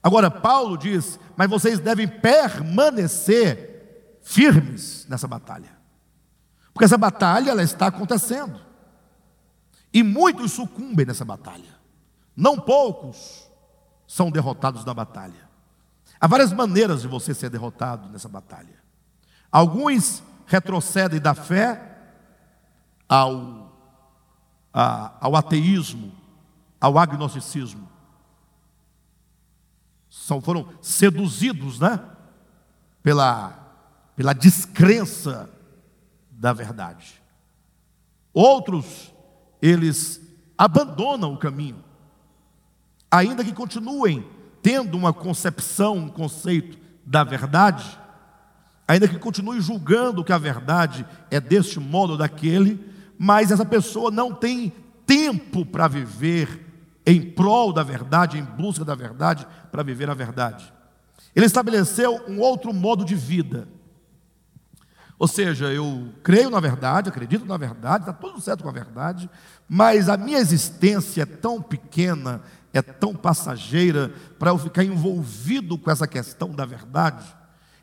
Agora, 0.02 0.30
Paulo 0.30 0.76
diz, 0.76 1.18
mas 1.36 1.48
vocês 1.48 1.78
devem 1.78 2.06
permanecer 2.06 4.18
firmes 4.22 5.06
nessa 5.08 5.26
batalha. 5.26 5.74
Porque 6.72 6.84
essa 6.84 6.98
batalha, 6.98 7.50
ela 7.50 7.62
está 7.62 7.86
acontecendo. 7.86 8.60
E 9.94 10.02
muitos 10.02 10.50
sucumbem 10.50 11.06
nessa 11.06 11.24
batalha. 11.24 11.72
Não 12.36 12.58
poucos 12.58 13.48
são 14.08 14.28
derrotados 14.28 14.84
na 14.84 14.92
batalha. 14.92 15.48
Há 16.20 16.26
várias 16.26 16.52
maneiras 16.52 17.02
de 17.02 17.06
você 17.06 17.32
ser 17.32 17.48
derrotado 17.48 18.08
nessa 18.08 18.28
batalha. 18.28 18.82
Alguns 19.52 20.20
retrocedem 20.46 21.20
da 21.20 21.32
fé 21.32 21.96
ao, 23.08 23.72
a, 24.72 25.14
ao 25.20 25.36
ateísmo, 25.36 26.12
ao 26.80 26.98
agnosticismo. 26.98 27.88
São, 30.10 30.40
foram 30.40 30.68
seduzidos 30.82 31.78
né, 31.78 32.04
pela, 33.00 33.52
pela 34.16 34.32
descrença 34.32 35.48
da 36.32 36.52
verdade. 36.52 37.22
Outros 38.32 39.13
eles 39.60 40.20
abandonam 40.56 41.32
o 41.32 41.38
caminho, 41.38 41.82
ainda 43.10 43.44
que 43.44 43.52
continuem 43.52 44.26
tendo 44.62 44.96
uma 44.96 45.12
concepção, 45.12 45.96
um 45.96 46.08
conceito 46.08 46.78
da 47.04 47.22
verdade, 47.22 47.98
ainda 48.88 49.06
que 49.06 49.18
continue 49.18 49.60
julgando 49.60 50.24
que 50.24 50.32
a 50.32 50.38
verdade 50.38 51.06
é 51.30 51.40
deste 51.40 51.78
modo 51.78 52.12
ou 52.12 52.18
daquele, 52.18 52.92
mas 53.18 53.50
essa 53.50 53.64
pessoa 53.64 54.10
não 54.10 54.32
tem 54.32 54.72
tempo 55.06 55.66
para 55.66 55.86
viver 55.86 56.64
em 57.06 57.20
prol 57.20 57.72
da 57.72 57.82
verdade, 57.82 58.38
em 58.38 58.42
busca 58.42 58.84
da 58.84 58.94
verdade, 58.94 59.46
para 59.70 59.82
viver 59.82 60.08
a 60.08 60.14
verdade. 60.14 60.72
Ele 61.34 61.46
estabeleceu 61.46 62.24
um 62.28 62.40
outro 62.40 62.72
modo 62.72 63.04
de 63.04 63.14
vida. 63.14 63.68
Ou 65.24 65.28
seja, 65.28 65.72
eu 65.72 66.10
creio 66.22 66.50
na 66.50 66.60
verdade, 66.60 67.08
acredito 67.08 67.46
na 67.46 67.56
verdade, 67.56 68.02
está 68.02 68.12
tudo 68.12 68.42
certo 68.42 68.62
com 68.62 68.68
a 68.68 68.72
verdade, 68.72 69.30
mas 69.66 70.10
a 70.10 70.18
minha 70.18 70.36
existência 70.36 71.22
é 71.22 71.24
tão 71.24 71.62
pequena, 71.62 72.42
é 72.74 72.82
tão 72.82 73.16
passageira, 73.16 74.12
para 74.38 74.50
eu 74.50 74.58
ficar 74.58 74.84
envolvido 74.84 75.78
com 75.78 75.90
essa 75.90 76.06
questão 76.06 76.50
da 76.50 76.66
verdade. 76.66 77.24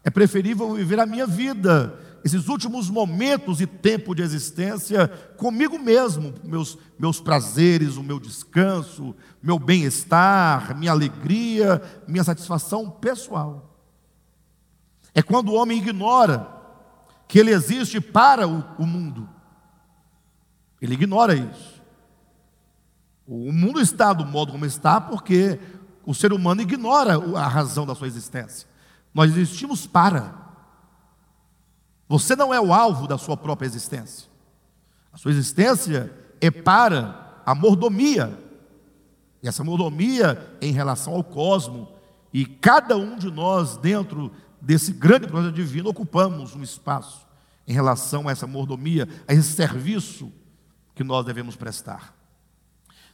É 0.04 0.12
preferível 0.12 0.76
viver 0.76 1.00
a 1.00 1.06
minha 1.08 1.26
vida, 1.26 2.00
esses 2.24 2.48
últimos 2.48 2.92
momentos 2.92 3.60
e 3.60 3.66
tempo 3.66 4.14
de 4.14 4.22
existência 4.22 5.08
comigo 5.36 5.80
mesmo, 5.80 6.36
meus, 6.44 6.78
meus 7.00 7.20
prazeres, 7.20 7.98
o 7.98 8.04
meu 8.04 8.20
descanso, 8.20 9.16
meu 9.42 9.58
bem-estar, 9.58 10.78
minha 10.78 10.92
alegria, 10.92 11.82
minha 12.08 12.24
satisfação 12.24 12.88
pessoal. 12.88 13.80
É 15.16 15.24
quando 15.24 15.50
o 15.50 15.56
homem 15.56 15.80
ignora 15.80 16.61
que 17.32 17.40
ele 17.40 17.52
existe 17.52 18.02
para 18.02 18.46
o, 18.46 18.62
o 18.78 18.86
mundo. 18.86 19.30
Ele 20.82 20.96
ignora 20.96 21.34
isso. 21.34 21.82
O 23.26 23.54
mundo 23.54 23.80
está 23.80 24.12
do 24.12 24.26
modo 24.26 24.52
como 24.52 24.66
está 24.66 25.00
porque 25.00 25.58
o 26.06 26.14
ser 26.14 26.34
humano 26.34 26.62
ignora 26.62 27.14
a 27.38 27.48
razão 27.48 27.86
da 27.86 27.96
sua 27.96 28.08
existência. 28.08 28.68
Nós 29.14 29.32
existimos 29.32 29.88
para. 29.88 30.36
Você 32.10 32.36
não 32.36 32.54
é 32.54 32.60
o 32.60 32.74
alvo 32.74 33.08
da 33.08 33.18
sua 33.18 33.38
própria 33.38 33.66
existência. 33.66 34.30
A 35.14 35.18
sua 35.18 35.32
existência 35.32 36.14
é 36.42 36.52
para 36.52 37.42
a 37.46 37.56
mordomia. 37.56 38.38
E 39.42 39.48
essa 39.48 39.64
mordomia 39.64 40.54
em 40.60 40.74
relação 40.74 41.14
ao 41.14 41.24
cosmo. 41.24 41.88
E 42.34 42.46
cada 42.46 42.98
um 42.98 43.18
de 43.18 43.32
nós, 43.32 43.78
dentro 43.78 44.34
desse 44.62 44.94
grande 44.94 45.28
projeto 45.28 45.56
divino, 45.56 45.90
ocupamos 45.90 46.56
um 46.56 46.62
espaço 46.62 47.26
em 47.68 47.74
relação 47.74 48.28
a 48.28 48.32
essa 48.32 48.46
mordomia, 48.46 49.08
a 49.28 49.34
esse 49.34 49.54
serviço 49.54 50.32
que 50.94 51.04
nós 51.04 51.26
devemos 51.26 51.56
prestar. 51.56 52.16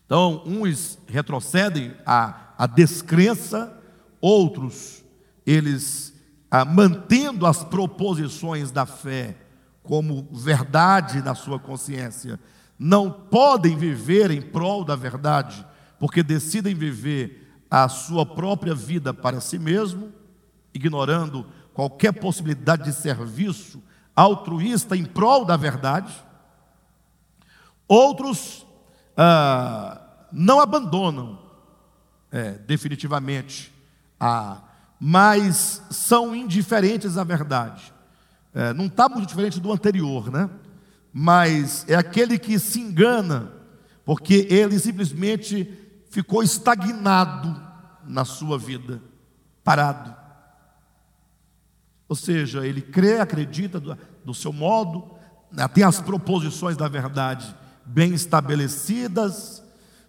Então, 0.05 0.43
uns 0.45 0.97
retrocedem 1.07 1.93
à, 2.05 2.53
à 2.57 2.65
descrença, 2.65 3.77
outros, 4.21 5.03
eles, 5.45 6.13
ah, 6.49 6.65
mantendo 6.65 7.45
as 7.45 7.63
proposições 7.63 8.71
da 8.71 8.85
fé 8.85 9.37
como 9.83 10.27
verdade 10.31 11.21
na 11.21 11.35
sua 11.35 11.59
consciência, 11.59 12.39
não 12.77 13.09
podem 13.09 13.77
viver 13.77 14.31
em 14.31 14.41
prol 14.41 14.83
da 14.83 14.95
verdade, 14.95 15.65
porque 15.99 16.21
decidem 16.21 16.75
viver 16.75 17.47
a 17.69 17.87
sua 17.89 18.25
própria 18.25 18.75
vida 18.75 19.13
para 19.13 19.41
si 19.41 19.57
mesmo 19.57 20.11
ignorando 20.73 21.45
qualquer 21.73 22.11
possibilidade 22.13 22.83
de 22.83 22.93
serviço 22.93 23.81
altruísta 24.15 24.95
em 24.95 25.05
prol 25.05 25.45
da 25.45 25.55
verdade. 25.55 26.13
Outros 27.87 28.65
ah, 29.15 30.01
não 30.31 30.59
abandonam 30.59 31.39
é, 32.31 32.51
definitivamente 32.51 33.71
ah, 34.19 34.61
mas 34.99 35.81
são 35.89 36.35
indiferentes 36.35 37.17
à 37.17 37.23
verdade. 37.23 37.93
É, 38.53 38.73
não 38.73 38.87
está 38.87 39.07
muito 39.07 39.27
diferente 39.27 39.59
do 39.59 39.71
anterior, 39.71 40.31
né? 40.31 40.49
Mas 41.13 41.85
é 41.87 41.95
aquele 41.95 42.39
que 42.39 42.57
se 42.57 42.79
engana, 42.79 43.51
porque 44.03 44.47
ele 44.49 44.79
simplesmente 44.79 45.71
ficou 46.09 46.41
estagnado 46.41 47.61
na 48.03 48.25
sua 48.25 48.57
vida, 48.57 49.01
parado. 49.63 50.15
Ou 52.07 52.15
seja, 52.15 52.65
ele 52.65 52.81
crê, 52.81 53.19
acredita 53.19 53.79
do, 53.79 53.97
do 54.23 54.33
seu 54.33 54.53
modo, 54.53 55.11
né, 55.51 55.67
tem 55.67 55.83
as 55.83 55.99
proposições 55.99 56.77
da 56.77 56.87
verdade 56.87 57.55
bem 57.85 58.13
estabelecidas, 58.13 59.63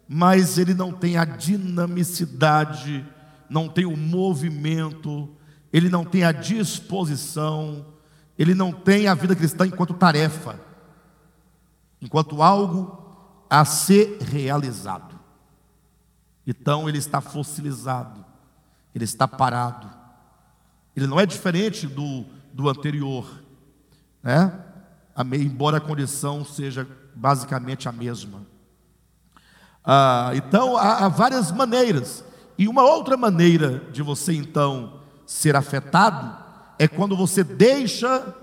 mas 0.08 0.58
ele 0.58 0.74
não 0.74 0.92
tem 0.92 1.16
a 1.16 1.24
dinamicidade, 1.24 3.06
não 3.48 3.68
tem 3.68 3.84
o 3.84 3.96
movimento, 3.96 5.28
ele 5.72 5.88
não 5.88 6.04
tem 6.04 6.24
a 6.24 6.32
disposição, 6.32 7.87
ele 8.38 8.54
não 8.54 8.72
tem 8.72 9.06
a 9.06 9.14
vida 9.14 9.37
cristã 9.37 9.66
enquanto 9.66 9.94
tarefa, 9.94 10.58
enquanto 12.00 12.42
algo 12.42 12.96
a 13.50 13.64
ser 13.64 14.18
realizado. 14.20 15.18
Então 16.46 16.88
ele 16.88 16.98
está 16.98 17.20
fossilizado, 17.20 18.24
ele 18.94 19.04
está 19.04 19.28
parado, 19.28 19.97
ele 20.98 21.06
não 21.06 21.20
é 21.20 21.24
diferente 21.24 21.87
do, 21.87 22.24
do 22.52 22.68
anterior, 22.68 23.24
né? 24.20 24.52
embora 25.34 25.76
a 25.76 25.80
condição 25.80 26.44
seja 26.44 26.84
basicamente 27.14 27.88
a 27.88 27.92
mesma. 27.92 28.44
Ah, 29.84 30.32
então, 30.34 30.76
há, 30.76 31.04
há 31.04 31.08
várias 31.08 31.52
maneiras. 31.52 32.24
E 32.58 32.66
uma 32.66 32.82
outra 32.82 33.16
maneira 33.16 33.84
de 33.92 34.02
você, 34.02 34.34
então, 34.34 35.00
ser 35.24 35.54
afetado 35.54 36.37
é 36.80 36.88
quando 36.88 37.16
você 37.16 37.44
deixa 37.44 38.34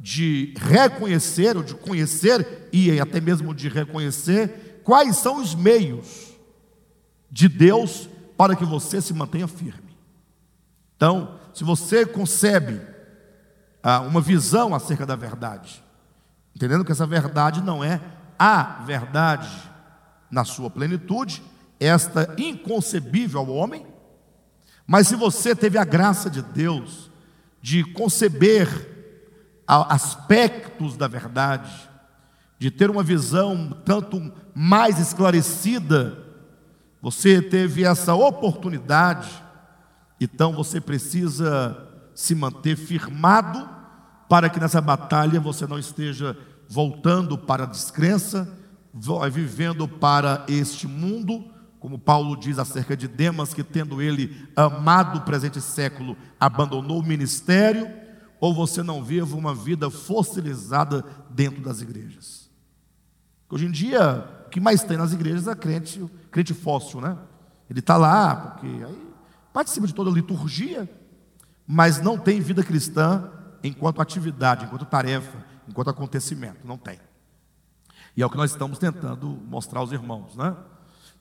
de 0.00 0.52
reconhecer, 0.56 1.56
ou 1.56 1.62
de 1.62 1.76
conhecer, 1.76 2.68
e 2.72 3.00
até 3.00 3.20
mesmo 3.20 3.54
de 3.54 3.68
reconhecer, 3.68 4.82
quais 4.82 5.16
são 5.16 5.40
os 5.40 5.54
meios 5.54 6.32
de 7.30 7.48
Deus 7.48 8.08
para 8.36 8.56
que 8.56 8.64
você 8.64 9.00
se 9.00 9.14
mantenha 9.14 9.46
firme. 9.46 9.96
Então, 10.96 11.38
se 11.58 11.64
você 11.64 12.06
concebe 12.06 12.80
ah, 13.82 13.98
uma 14.02 14.20
visão 14.20 14.72
acerca 14.76 15.04
da 15.04 15.16
verdade, 15.16 15.82
entendendo 16.54 16.84
que 16.84 16.92
essa 16.92 17.04
verdade 17.04 17.60
não 17.64 17.82
é 17.82 18.00
a 18.38 18.84
verdade 18.86 19.50
na 20.30 20.44
sua 20.44 20.70
plenitude, 20.70 21.42
esta 21.80 22.32
inconcebível 22.38 23.40
ao 23.40 23.48
homem, 23.48 23.84
mas 24.86 25.08
se 25.08 25.16
você 25.16 25.52
teve 25.52 25.76
a 25.76 25.84
graça 25.84 26.30
de 26.30 26.42
Deus 26.42 27.10
de 27.60 27.82
conceber 27.82 28.68
aspectos 29.66 30.96
da 30.96 31.08
verdade, 31.08 31.90
de 32.56 32.70
ter 32.70 32.88
uma 32.88 33.02
visão 33.02 33.76
tanto 33.84 34.32
mais 34.54 35.00
esclarecida, 35.00 36.24
você 37.02 37.42
teve 37.42 37.84
essa 37.84 38.14
oportunidade, 38.14 39.28
então 40.20 40.52
você 40.52 40.80
precisa 40.80 41.86
se 42.14 42.34
manter 42.34 42.76
firmado 42.76 43.68
para 44.28 44.50
que 44.50 44.60
nessa 44.60 44.80
batalha 44.80 45.40
você 45.40 45.66
não 45.66 45.78
esteja 45.78 46.36
voltando 46.68 47.38
para 47.38 47.64
a 47.64 47.66
descrença, 47.66 48.52
vivendo 49.30 49.88
para 49.88 50.44
este 50.48 50.86
mundo, 50.86 51.44
como 51.78 51.98
Paulo 51.98 52.36
diz 52.36 52.58
acerca 52.58 52.96
de 52.96 53.06
Demas, 53.06 53.54
que 53.54 53.62
tendo 53.62 54.02
ele 54.02 54.48
amado 54.54 55.18
o 55.18 55.22
presente 55.22 55.60
século, 55.60 56.16
abandonou 56.38 57.00
o 57.00 57.06
ministério, 57.06 57.88
ou 58.40 58.52
você 58.52 58.82
não 58.82 59.02
vive 59.02 59.34
uma 59.34 59.54
vida 59.54 59.88
fossilizada 59.88 61.04
dentro 61.30 61.62
das 61.62 61.80
igrejas. 61.80 62.50
Hoje 63.48 63.66
em 63.66 63.70
dia, 63.70 64.28
o 64.46 64.50
que 64.50 64.60
mais 64.60 64.82
tem 64.82 64.96
nas 64.96 65.12
igrejas 65.12 65.48
é 65.48 65.54
crente, 65.54 66.04
crente 66.30 66.52
fóssil, 66.52 67.00
né? 67.00 67.16
Ele 67.70 67.80
está 67.80 67.96
lá, 67.96 68.34
porque 68.34 68.66
aí 68.66 69.07
participa 69.52 69.86
de 69.86 69.94
toda 69.94 70.10
a 70.10 70.12
liturgia, 70.12 70.88
mas 71.66 72.00
não 72.00 72.18
tem 72.18 72.40
vida 72.40 72.62
cristã 72.62 73.30
enquanto 73.62 74.00
atividade, 74.00 74.64
enquanto 74.64 74.84
tarefa, 74.84 75.44
enquanto 75.68 75.90
acontecimento. 75.90 76.66
Não 76.66 76.78
tem. 76.78 76.98
E 78.16 78.22
é 78.22 78.26
o 78.26 78.30
que 78.30 78.36
nós 78.36 78.50
estamos 78.50 78.78
tentando 78.78 79.26
mostrar 79.48 79.80
aos 79.80 79.92
irmãos, 79.92 80.34
né? 80.34 80.56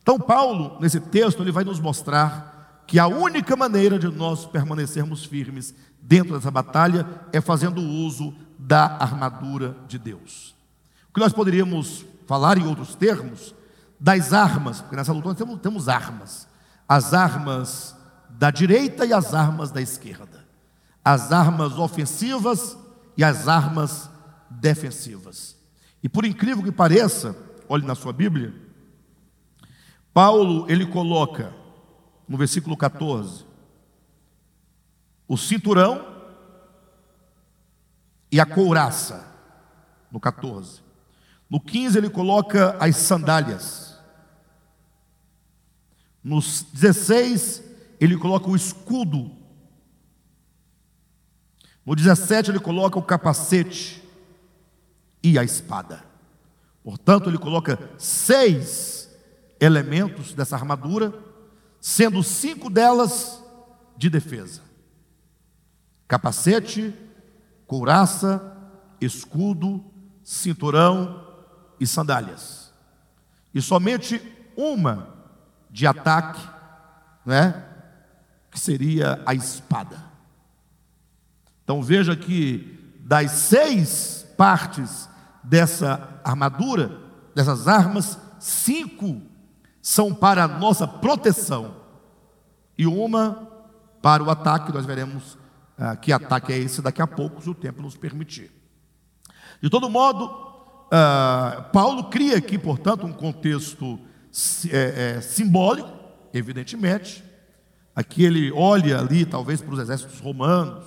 Então, 0.02 0.18
Paulo, 0.18 0.80
nesse 0.80 1.00
texto, 1.02 1.44
ele 1.44 1.52
vai 1.52 1.66
nos 1.66 1.80
mostrar 1.80 2.84
que 2.88 2.98
a 2.98 3.08
única 3.08 3.56
maneira 3.58 4.00
de 4.00 4.08
nós 4.08 4.46
permanecermos 4.46 5.26
firmes 5.26 5.76
dentro 6.02 6.34
dessa 6.34 6.50
batalha 6.50 7.06
é 7.34 7.42
fazendo 7.42 7.82
uso 7.82 8.34
da 8.58 8.86
armadura 8.98 9.76
de 9.88 10.00
Deus. 10.00 10.56
O 11.10 11.14
que 11.14 11.20
nós 11.20 11.34
poderíamos 11.34 12.06
falar 12.26 12.58
em 12.58 12.66
outros 12.66 12.96
termos, 12.96 13.54
das 14.00 14.32
armas, 14.32 14.80
porque 14.80 14.96
nessa 14.96 15.12
luta 15.12 15.28
nós 15.28 15.38
temos, 15.38 15.60
temos 15.60 15.90
armas, 15.90 16.48
as 16.88 17.14
armas 17.14 17.97
da 18.38 18.52
direita 18.52 19.04
e 19.04 19.12
as 19.12 19.34
armas 19.34 19.72
da 19.72 19.82
esquerda, 19.82 20.46
as 21.04 21.32
armas 21.32 21.74
ofensivas 21.80 22.78
e 23.18 23.24
as 23.24 23.48
armas 23.48 24.10
defensivas. 24.48 25.58
E 26.04 26.08
por 26.08 26.24
incrível 26.24 26.64
que 26.64 26.72
pareça, 26.72 27.36
olhe 27.68 27.86
na 27.86 27.96
sua 27.96 28.14
Bíblia, 28.14 28.54
Paulo 30.14 30.70
ele 30.70 30.86
coloca 30.86 31.52
no 32.28 32.38
versículo 32.38 32.78
14 32.78 33.44
o 35.28 35.36
cinturão 35.36 36.16
e 38.32 38.40
a 38.40 38.46
couraça 38.46 39.26
no 40.12 40.20
14. 40.20 40.82
No 41.50 41.60
15 41.60 41.98
ele 41.98 42.10
coloca 42.10 42.78
as 42.80 42.98
sandálias. 42.98 43.98
No 46.24 46.40
16 46.40 47.67
ele 48.00 48.18
coloca 48.18 48.50
o 48.50 48.56
escudo. 48.56 49.32
No 51.86 51.96
17 51.96 52.52
ele 52.52 52.60
coloca 52.60 53.00
o 53.00 53.04
capacete 53.04 54.04
e 55.24 55.38
a 55.38 55.44
espada. 55.44 56.04
Portanto, 56.84 57.30
ele 57.30 57.38
coloca 57.38 57.78
seis 57.98 59.10
elementos 59.60 60.34
dessa 60.34 60.56
armadura, 60.56 61.14
sendo 61.82 62.24
cinco 62.24 62.70
delas 62.70 63.44
de 63.98 64.10
defesa: 64.10 64.62
capacete, 66.08 66.94
couraça, 67.66 68.56
escudo, 69.02 69.84
cinturão 70.24 71.26
e 71.80 71.86
sandálias. 71.86 72.72
E 73.54 73.62
somente 73.62 74.22
uma 74.56 75.14
de 75.70 75.86
ataque, 75.86 76.42
né? 77.26 77.67
Seria 78.58 79.22
a 79.26 79.34
espada. 79.34 79.98
Então 81.64 81.82
veja 81.82 82.16
que 82.16 82.96
das 83.00 83.32
seis 83.32 84.28
partes 84.38 85.10
dessa 85.44 86.20
armadura, 86.24 86.92
dessas 87.36 87.68
armas, 87.68 88.18
cinco 88.40 89.22
são 89.82 90.14
para 90.14 90.44
a 90.44 90.48
nossa 90.48 90.88
proteção 90.88 91.76
e 92.78 92.86
uma 92.86 93.48
para 94.02 94.24
o 94.24 94.30
ataque. 94.30 94.74
Nós 94.74 94.86
veremos 94.86 95.38
ah, 95.78 95.96
que 95.96 96.12
ataque 96.12 96.52
é 96.52 96.58
esse 96.58 96.82
daqui 96.82 97.02
a 97.02 97.08
pouco, 97.08 97.42
se 97.42 97.50
o 97.50 97.56
tempo 97.56 97.82
nos 97.82 97.96
permitir. 97.96 98.52
De 99.62 99.70
todo 99.70 99.90
modo, 99.90 100.30
ah, 100.92 101.70
Paulo 101.72 102.06
cria 102.06 102.38
aqui, 102.38 102.58
portanto, 102.58 103.06
um 103.06 103.14
contexto 103.14 104.00
é, 104.70 105.18
é, 105.18 105.22
simbólico, 105.22 105.90
evidentemente. 106.34 107.24
Aqui 107.98 108.24
ele 108.24 108.52
olha 108.52 109.00
ali, 109.00 109.26
talvez, 109.26 109.60
para 109.60 109.74
os 109.74 109.80
exércitos 109.80 110.20
romanos, 110.20 110.86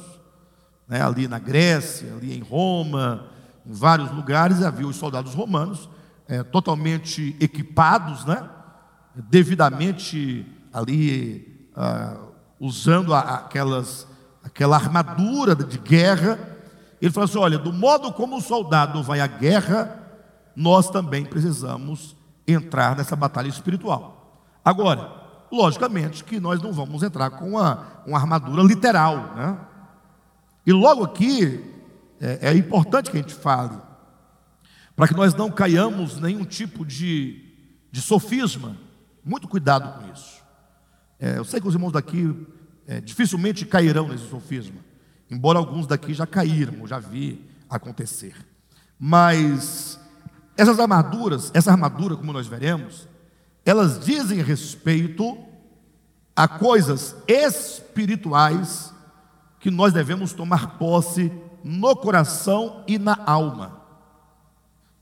né, 0.86 1.02
ali 1.02 1.26
na 1.26 1.40
Grécia, 1.40 2.14
ali 2.14 2.38
em 2.38 2.40
Roma, 2.40 3.26
em 3.66 3.72
vários 3.72 4.12
lugares 4.12 4.62
havia 4.62 4.86
os 4.86 4.94
soldados 4.94 5.34
romanos 5.34 5.90
é, 6.28 6.44
totalmente 6.44 7.36
equipados, 7.40 8.24
né? 8.24 8.48
devidamente 9.28 10.46
ali 10.72 11.68
ah, 11.74 12.16
usando 12.60 13.12
a, 13.12 13.18
aquelas, 13.18 14.06
aquela 14.44 14.76
armadura 14.76 15.56
de 15.56 15.78
guerra. 15.78 16.38
Ele 17.02 17.10
falou 17.10 17.24
assim: 17.24 17.38
olha, 17.38 17.58
do 17.58 17.72
modo 17.72 18.12
como 18.12 18.36
o 18.36 18.40
soldado 18.40 19.02
vai 19.02 19.18
à 19.18 19.26
guerra, 19.26 20.00
nós 20.54 20.88
também 20.88 21.24
precisamos 21.24 22.14
entrar 22.46 22.96
nessa 22.96 23.16
batalha 23.16 23.48
espiritual. 23.48 24.46
Agora, 24.64 25.19
logicamente 25.50 26.24
que 26.24 26.38
nós 26.38 26.62
não 26.62 26.72
vamos 26.72 27.02
entrar 27.02 27.30
com 27.30 27.50
uma, 27.50 28.02
uma 28.06 28.18
armadura 28.18 28.62
literal, 28.62 29.34
né? 29.34 29.58
E 30.66 30.72
logo 30.72 31.04
aqui, 31.04 31.64
é, 32.20 32.50
é 32.50 32.54
importante 32.54 33.10
que 33.10 33.16
a 33.16 33.20
gente 33.20 33.34
fale, 33.34 33.76
para 34.94 35.08
que 35.08 35.14
nós 35.14 35.34
não 35.34 35.50
caiamos 35.50 36.20
nenhum 36.20 36.44
tipo 36.44 36.84
de, 36.84 37.42
de 37.90 38.00
sofisma. 38.00 38.76
Muito 39.24 39.48
cuidado 39.48 39.98
com 39.98 40.12
isso. 40.12 40.40
É, 41.18 41.38
eu 41.38 41.44
sei 41.44 41.60
que 41.60 41.68
os 41.68 41.74
irmãos 41.74 41.92
daqui 41.92 42.46
é, 42.86 43.00
dificilmente 43.00 43.64
cairão 43.64 44.08
nesse 44.08 44.28
sofisma, 44.28 44.80
embora 45.30 45.58
alguns 45.58 45.86
daqui 45.86 46.12
já 46.12 46.26
caíram, 46.26 46.86
já 46.86 46.98
vi 46.98 47.48
acontecer. 47.68 48.34
Mas 48.98 49.98
essas 50.56 50.78
armaduras, 50.78 51.50
essa 51.54 51.70
armadura, 51.70 52.16
como 52.16 52.32
nós 52.32 52.46
veremos, 52.46 53.08
elas 53.64 53.98
dizem 54.00 54.42
respeito 54.42 55.38
a 56.34 56.48
coisas 56.48 57.14
espirituais 57.28 58.92
que 59.58 59.70
nós 59.70 59.92
devemos 59.92 60.32
tomar 60.32 60.78
posse 60.78 61.30
no 61.62 61.94
coração 61.94 62.84
e 62.88 62.98
na 62.98 63.16
alma. 63.26 63.80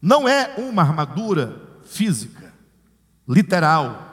Não 0.02 0.28
é 0.28 0.54
uma 0.58 0.82
armadura 0.82 1.80
física, 1.84 2.52
literal. 3.28 4.06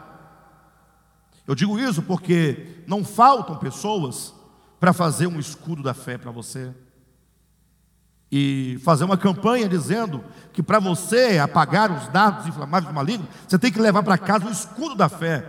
Eu 1.48 1.56
digo 1.56 1.80
isso 1.80 2.02
porque 2.02 2.84
não 2.88 3.04
faltam 3.04 3.58
pessoas 3.58 4.34
para 4.80 4.94
fazer 4.94 5.28
um 5.28 5.40
escudo 5.40 5.82
da 5.82 5.94
fé 5.94 6.18
para 6.18 6.32
você 6.32 6.74
e 8.32 8.80
fazer 8.84 9.04
uma 9.04 9.18
campanha 9.18 9.70
dizendo 9.70 10.24
que 10.52 10.64
para 10.64 10.80
você 10.80 11.38
apagar 11.38 11.92
os 11.92 12.08
dados 12.08 12.48
inflamáveis 12.48 12.92
do 12.92 12.96
maligno, 12.96 13.28
você 13.48 13.58
tem 13.58 13.72
que 13.72 13.80
levar 13.80 14.04
para 14.04 14.18
casa 14.18 14.48
o 14.48 14.52
escudo 14.52 14.96
da 14.96 15.08
fé. 15.08 15.46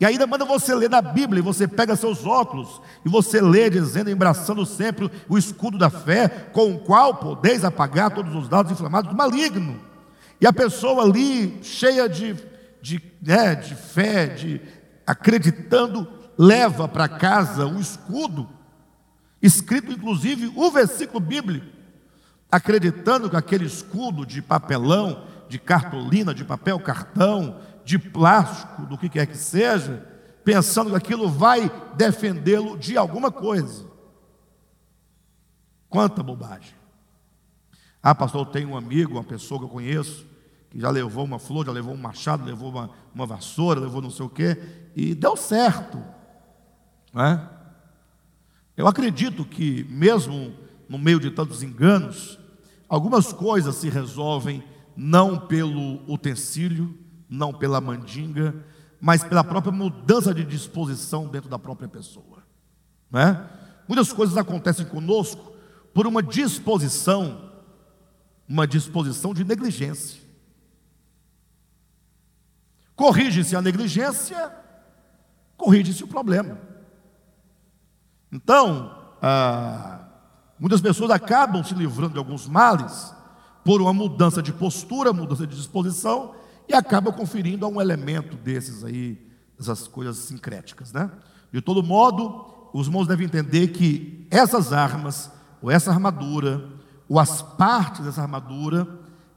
E 0.00 0.06
ainda 0.06 0.26
manda 0.26 0.44
você 0.44 0.74
ler 0.74 0.88
na 0.88 1.02
Bíblia, 1.02 1.40
e 1.40 1.44
você 1.44 1.66
pega 1.66 1.96
seus 1.96 2.24
óculos, 2.24 2.80
e 3.04 3.08
você 3.08 3.40
lê 3.40 3.68
dizendo, 3.68 4.10
embraçando 4.10 4.64
sempre 4.64 5.10
o 5.28 5.36
escudo 5.36 5.76
da 5.76 5.90
fé, 5.90 6.28
com 6.52 6.74
o 6.74 6.78
qual 6.78 7.16
podeis 7.16 7.64
apagar 7.64 8.12
todos 8.12 8.34
os 8.34 8.48
dados 8.48 8.70
inflamados 8.70 9.10
do 9.10 9.16
maligno. 9.16 9.80
E 10.40 10.46
a 10.46 10.52
pessoa 10.52 11.02
ali, 11.02 11.58
cheia 11.62 12.08
de, 12.08 12.36
de, 12.80 13.02
né, 13.20 13.56
de 13.56 13.74
fé, 13.74 14.26
de 14.26 14.60
acreditando, 15.04 16.06
leva 16.38 16.86
para 16.86 17.08
casa 17.08 17.66
o 17.66 17.80
escudo, 17.80 18.48
escrito 19.42 19.90
inclusive 19.90 20.52
o 20.54 20.70
versículo 20.70 21.18
bíblico 21.18 21.77
acreditando 22.50 23.28
que 23.28 23.36
aquele 23.36 23.66
escudo 23.66 24.24
de 24.24 24.40
papelão, 24.40 25.24
de 25.48 25.58
cartolina, 25.58 26.34
de 26.34 26.44
papel 26.44 26.78
cartão, 26.80 27.60
de 27.84 27.98
plástico, 27.98 28.86
do 28.86 28.98
que 28.98 29.08
quer 29.08 29.26
que 29.26 29.36
seja, 29.36 30.06
pensando 30.44 30.90
que 30.90 30.96
aquilo 30.96 31.28
vai 31.28 31.70
defendê-lo 31.96 32.76
de 32.76 32.96
alguma 32.96 33.30
coisa. 33.30 33.86
Quanta 35.88 36.22
bobagem. 36.22 36.74
Ah, 38.02 38.14
pastor, 38.14 38.46
eu 38.46 38.52
tenho 38.52 38.70
um 38.70 38.76
amigo, 38.76 39.12
uma 39.12 39.24
pessoa 39.24 39.58
que 39.58 39.64
eu 39.64 39.70
conheço, 39.70 40.26
que 40.70 40.78
já 40.78 40.90
levou 40.90 41.24
uma 41.24 41.38
flor, 41.38 41.66
já 41.66 41.72
levou 41.72 41.94
um 41.94 41.98
machado, 41.98 42.44
levou 42.44 42.70
uma, 42.70 42.90
uma 43.14 43.26
vassoura, 43.26 43.80
levou 43.80 44.02
não 44.02 44.10
sei 44.10 44.26
o 44.26 44.30
quê, 44.30 44.56
e 44.94 45.14
deu 45.14 45.36
certo. 45.36 46.02
Não 47.12 47.24
é? 47.24 47.48
Eu 48.76 48.86
acredito 48.86 49.44
que, 49.44 49.84
mesmo 49.90 50.54
no 50.88 50.98
meio 50.98 51.20
de 51.20 51.30
tantos 51.30 51.62
enganos, 51.62 52.38
algumas 52.88 53.32
coisas 53.32 53.76
se 53.76 53.88
resolvem 53.88 54.62
não 54.96 55.38
pelo 55.38 56.02
utensílio, 56.12 56.98
não 57.28 57.52
pela 57.52 57.80
mandinga, 57.80 58.54
mas 59.00 59.22
pela 59.22 59.44
própria 59.44 59.72
mudança 59.72 60.34
de 60.34 60.44
disposição 60.44 61.28
dentro 61.28 61.48
da 61.48 61.58
própria 61.58 61.88
pessoa. 61.88 62.42
Né? 63.10 63.48
Muitas 63.86 64.12
coisas 64.12 64.36
acontecem 64.36 64.86
conosco 64.86 65.52
por 65.94 66.06
uma 66.06 66.22
disposição, 66.22 67.52
uma 68.48 68.66
disposição 68.66 69.32
de 69.32 69.44
negligência. 69.44 70.20
Corrige-se 72.96 73.54
a 73.54 73.62
negligência, 73.62 74.52
corrige-se 75.56 76.02
o 76.02 76.08
problema. 76.08 76.58
Então, 78.32 79.14
ah, 79.22 79.97
Muitas 80.58 80.80
pessoas 80.80 81.10
acabam 81.10 81.62
se 81.62 81.74
livrando 81.74 82.14
de 82.14 82.18
alguns 82.18 82.48
males 82.48 83.14
por 83.64 83.80
uma 83.80 83.92
mudança 83.92 84.42
de 84.42 84.52
postura, 84.52 85.12
mudança 85.12 85.46
de 85.46 85.54
disposição 85.54 86.34
e 86.68 86.74
acabam 86.74 87.12
conferindo 87.12 87.64
a 87.64 87.68
um 87.68 87.80
elemento 87.80 88.36
desses 88.36 88.84
aí, 88.84 89.18
essas 89.58 89.86
coisas 89.86 90.16
sincréticas, 90.16 90.92
né? 90.92 91.10
De 91.52 91.60
todo 91.60 91.82
modo, 91.82 92.70
os 92.72 92.86
irmãos 92.86 93.06
devem 93.06 93.26
entender 93.26 93.68
que 93.68 94.26
essas 94.30 94.72
armas, 94.72 95.30
ou 95.62 95.70
essa 95.70 95.90
armadura, 95.90 96.68
ou 97.08 97.18
as 97.18 97.40
partes 97.40 98.04
dessa 98.04 98.22
armadura, 98.22 98.86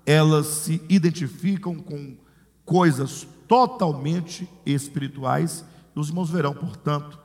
elas 0.05 0.47
se 0.47 0.81
identificam 0.89 1.75
com 1.75 2.17
coisas 2.65 3.27
totalmente 3.47 4.49
espirituais. 4.65 5.63
E 5.95 5.99
os 5.99 6.09
irmãos 6.09 6.29
verão, 6.29 6.53
portanto, 6.53 7.19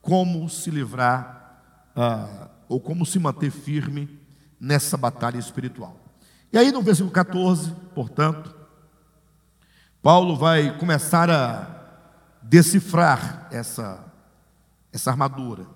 como 0.00 0.48
se 0.48 0.70
livrar 0.70 1.62
ah, 1.94 2.48
ou 2.72 2.80
como 2.80 3.04
se 3.04 3.18
manter 3.18 3.50
firme 3.50 4.18
nessa 4.58 4.96
batalha 4.96 5.36
espiritual. 5.36 5.94
E 6.50 6.56
aí 6.56 6.72
no 6.72 6.80
versículo 6.80 7.12
14, 7.12 7.70
portanto, 7.94 8.54
Paulo 10.00 10.34
vai 10.36 10.78
começar 10.78 11.30
a 11.30 11.66
decifrar 12.42 13.46
essa, 13.52 14.02
essa 14.90 15.10
armadura. 15.10 15.66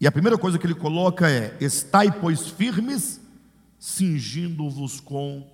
E 0.00 0.06
a 0.06 0.12
primeira 0.12 0.38
coisa 0.38 0.56
que 0.56 0.64
ele 0.64 0.74
coloca 0.76 1.28
é: 1.28 1.56
estai, 1.60 2.12
pois, 2.12 2.46
firmes, 2.46 3.20
cingindo-vos 3.76 5.00
com 5.00 5.50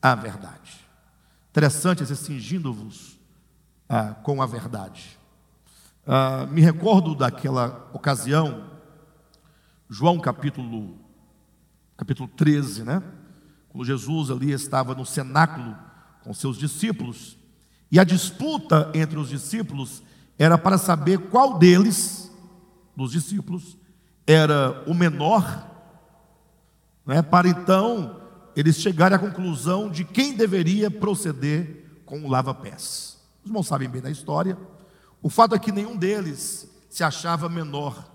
a 0.00 0.14
verdade. 0.14 0.80
Interessante 1.50 2.02
esse 2.02 2.16
cingindo-vos 2.16 3.18
ah, 3.86 4.14
com 4.22 4.40
a 4.40 4.46
verdade. 4.46 5.18
Ah, 6.06 6.46
me 6.50 6.62
recordo 6.62 7.14
daquela 7.14 7.90
ocasião 7.92 8.71
João 9.92 10.18
capítulo, 10.18 10.96
capítulo 11.98 12.26
13, 12.26 12.82
né? 12.82 13.02
Quando 13.68 13.84
Jesus 13.84 14.30
ali 14.30 14.50
estava 14.50 14.94
no 14.94 15.04
cenáculo 15.04 15.76
com 16.24 16.32
seus 16.32 16.56
discípulos, 16.56 17.36
e 17.90 18.00
a 18.00 18.04
disputa 18.04 18.90
entre 18.94 19.18
os 19.18 19.28
discípulos 19.28 20.02
era 20.38 20.56
para 20.56 20.78
saber 20.78 21.18
qual 21.28 21.58
deles, 21.58 22.32
dos 22.96 23.12
discípulos, 23.12 23.76
era 24.26 24.82
o 24.86 24.94
menor, 24.94 25.70
né? 27.04 27.20
para 27.20 27.46
então 27.46 28.18
eles 28.56 28.76
chegarem 28.76 29.16
à 29.16 29.20
conclusão 29.20 29.90
de 29.90 30.06
quem 30.06 30.34
deveria 30.34 30.90
proceder 30.90 32.00
com 32.06 32.24
o 32.24 32.30
lava-pés. 32.30 33.20
Os 33.42 33.46
irmãos 33.50 33.66
sabem 33.66 33.90
bem 33.90 34.00
da 34.00 34.10
história. 34.10 34.56
O 35.20 35.28
fato 35.28 35.54
é 35.54 35.58
que 35.58 35.70
nenhum 35.70 35.98
deles 35.98 36.66
se 36.88 37.04
achava 37.04 37.46
menor 37.46 38.10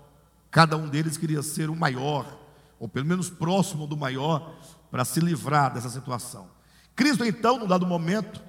Cada 0.58 0.76
um 0.76 0.88
deles 0.88 1.16
queria 1.16 1.40
ser 1.40 1.70
o 1.70 1.76
maior, 1.76 2.36
ou 2.80 2.88
pelo 2.88 3.06
menos 3.06 3.30
próximo 3.30 3.86
do 3.86 3.96
maior, 3.96 4.58
para 4.90 5.04
se 5.04 5.20
livrar 5.20 5.72
dessa 5.72 5.88
situação. 5.88 6.50
Cristo, 6.96 7.24
então, 7.24 7.60
num 7.60 7.66
dado 7.68 7.86
momento, 7.86 8.42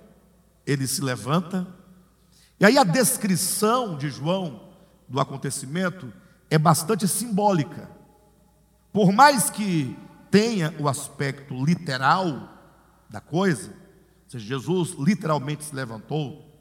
ele 0.65 0.87
se 0.87 1.03
levanta, 1.03 1.67
e 2.59 2.65
aí 2.65 2.79
a 2.79 2.83
descrição 2.83 3.95
de 3.95 4.09
João 4.09 4.71
do 5.07 5.19
acontecimento 5.19 6.11
é 6.49 6.57
bastante 6.57 7.07
simbólica. 7.07 7.87
Por 8.91 9.11
mais 9.11 9.51
que 9.51 9.95
tenha 10.31 10.73
o 10.79 10.89
aspecto 10.89 11.63
literal 11.63 12.57
da 13.07 13.21
coisa, 13.21 13.69
ou 13.69 14.29
seja, 14.31 14.47
Jesus 14.47 14.95
literalmente 14.97 15.63
se 15.63 15.75
levantou, 15.75 16.59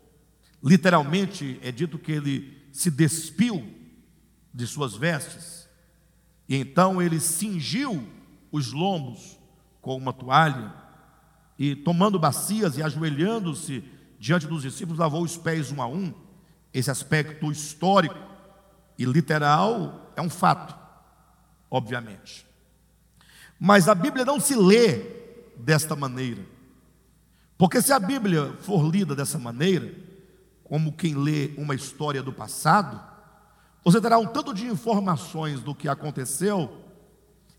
literalmente 0.62 1.58
é 1.62 1.72
dito 1.72 1.98
que 1.98 2.12
ele 2.12 2.68
se 2.70 2.90
despiu 2.90 3.77
de 4.52 4.66
suas 4.66 4.94
vestes. 4.94 5.68
E 6.48 6.56
então 6.56 7.00
ele 7.00 7.20
cingiu 7.20 8.08
os 8.50 8.72
lombos 8.72 9.38
com 9.80 9.96
uma 9.96 10.12
toalha 10.12 10.72
e, 11.58 11.74
tomando 11.74 12.18
bacias 12.18 12.76
e 12.78 12.82
ajoelhando-se 12.82 13.84
diante 14.18 14.46
dos 14.46 14.62
discípulos, 14.62 14.98
lavou 14.98 15.22
os 15.22 15.36
pés 15.36 15.72
um 15.72 15.82
a 15.82 15.86
um. 15.86 16.12
Esse 16.72 16.90
aspecto 16.90 17.50
histórico 17.50 18.16
e 18.98 19.04
literal 19.04 20.12
é 20.16 20.22
um 20.22 20.30
fato, 20.30 20.76
obviamente. 21.70 22.46
Mas 23.58 23.88
a 23.88 23.94
Bíblia 23.94 24.24
não 24.24 24.38
se 24.38 24.54
lê 24.54 25.02
desta 25.56 25.96
maneira. 25.96 26.44
Porque 27.56 27.82
se 27.82 27.92
a 27.92 27.98
Bíblia 27.98 28.52
for 28.60 28.88
lida 28.88 29.16
dessa 29.16 29.38
maneira, 29.38 29.92
como 30.62 30.92
quem 30.92 31.14
lê 31.14 31.52
uma 31.56 31.74
história 31.74 32.22
do 32.22 32.32
passado, 32.32 33.00
você 33.90 34.02
terá 34.02 34.18
um 34.18 34.26
tanto 34.26 34.52
de 34.52 34.66
informações 34.66 35.62
do 35.62 35.74
que 35.74 35.88
aconteceu 35.88 36.70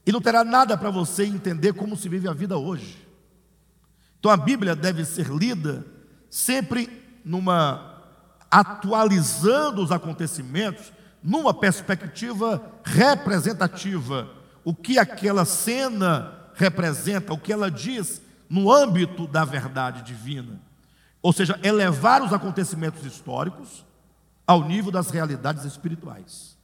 e 0.05 0.11
não 0.11 0.21
terá 0.21 0.43
nada 0.43 0.77
para 0.77 0.91
você 0.91 1.25
entender 1.25 1.73
como 1.73 1.97
se 1.97 2.07
vive 2.07 2.27
a 2.27 2.33
vida 2.33 2.55
hoje. 2.55 3.07
Então 4.19 4.29
a 4.29 4.37
Bíblia 4.37 4.75
deve 4.75 5.03
ser 5.05 5.27
lida 5.27 5.83
sempre 6.29 7.19
numa 7.25 8.03
atualizando 8.51 9.81
os 9.83 9.91
acontecimentos 9.91 10.93
numa 11.23 11.51
perspectiva 11.51 12.61
representativa, 12.83 14.29
o 14.63 14.75
que 14.75 14.99
aquela 14.99 15.45
cena 15.45 16.51
representa, 16.53 17.33
o 17.33 17.39
que 17.39 17.51
ela 17.51 17.71
diz 17.71 18.21
no 18.47 18.71
âmbito 18.71 19.25
da 19.25 19.43
verdade 19.43 20.03
divina. 20.03 20.61
Ou 21.23 21.33
seja, 21.33 21.59
elevar 21.63 22.21
os 22.21 22.33
acontecimentos 22.33 23.03
históricos 23.03 23.83
ao 24.49 24.67
nível 24.67 24.91
das 24.91 25.11
realidades 25.11 25.63
espirituais. 25.63 26.57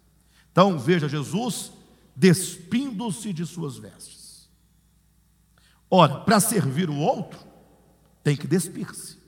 Então 0.52 0.80
veja 0.80 1.08
Jesus 1.08 1.72
despindo-se 2.16 3.32
de 3.32 3.46
suas 3.46 3.78
vestes. 3.78 4.50
Ora, 5.88 6.22
para 6.22 6.40
servir 6.40 6.90
o 6.90 6.96
outro, 6.96 7.40
tem 8.24 8.36
que 8.36 8.48
despir-se. 8.48 9.20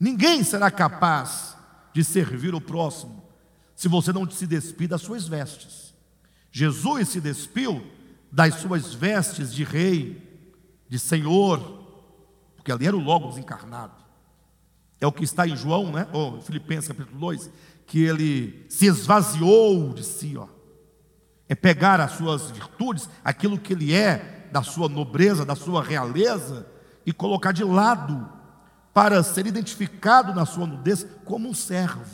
Ninguém 0.00 0.42
será 0.42 0.68
capaz 0.68 1.56
de 1.92 2.02
servir 2.02 2.52
o 2.52 2.60
próximo 2.60 3.22
se 3.76 3.86
você 3.86 4.12
não 4.12 4.28
se 4.28 4.44
despir 4.44 4.88
das 4.88 5.02
suas 5.02 5.28
vestes. 5.28 5.94
Jesus 6.50 7.10
se 7.10 7.20
despiu 7.20 7.86
das 8.32 8.56
suas 8.56 8.92
vestes 8.92 9.54
de 9.54 9.62
rei, 9.62 10.50
de 10.88 10.98
senhor, 10.98 11.60
porque 12.56 12.72
ali 12.72 12.88
era 12.88 12.96
o 12.96 13.00
Logos 13.00 13.38
encarnado. 13.38 14.05
É 15.00 15.06
o 15.06 15.12
que 15.12 15.24
está 15.24 15.46
em 15.46 15.56
João, 15.56 15.92
né? 15.92 16.06
Ou 16.12 16.40
Filipenses 16.40 16.88
capítulo 16.88 17.18
2, 17.18 17.50
que 17.86 18.02
ele 18.02 18.66
se 18.68 18.86
esvaziou 18.86 19.92
de 19.92 20.04
si, 20.04 20.36
ó. 20.36 20.48
É 21.48 21.54
pegar 21.54 22.00
as 22.00 22.12
suas 22.12 22.50
virtudes, 22.50 23.08
aquilo 23.24 23.58
que 23.58 23.72
ele 23.72 23.94
é, 23.94 24.48
da 24.50 24.62
sua 24.62 24.88
nobreza, 24.88 25.44
da 25.44 25.54
sua 25.54 25.82
realeza, 25.82 26.66
e 27.04 27.12
colocar 27.12 27.52
de 27.52 27.62
lado 27.62 28.28
para 28.92 29.22
ser 29.22 29.46
identificado 29.46 30.34
na 30.34 30.46
sua 30.46 30.66
nudez 30.66 31.06
como 31.24 31.48
um 31.48 31.54
servo. 31.54 32.04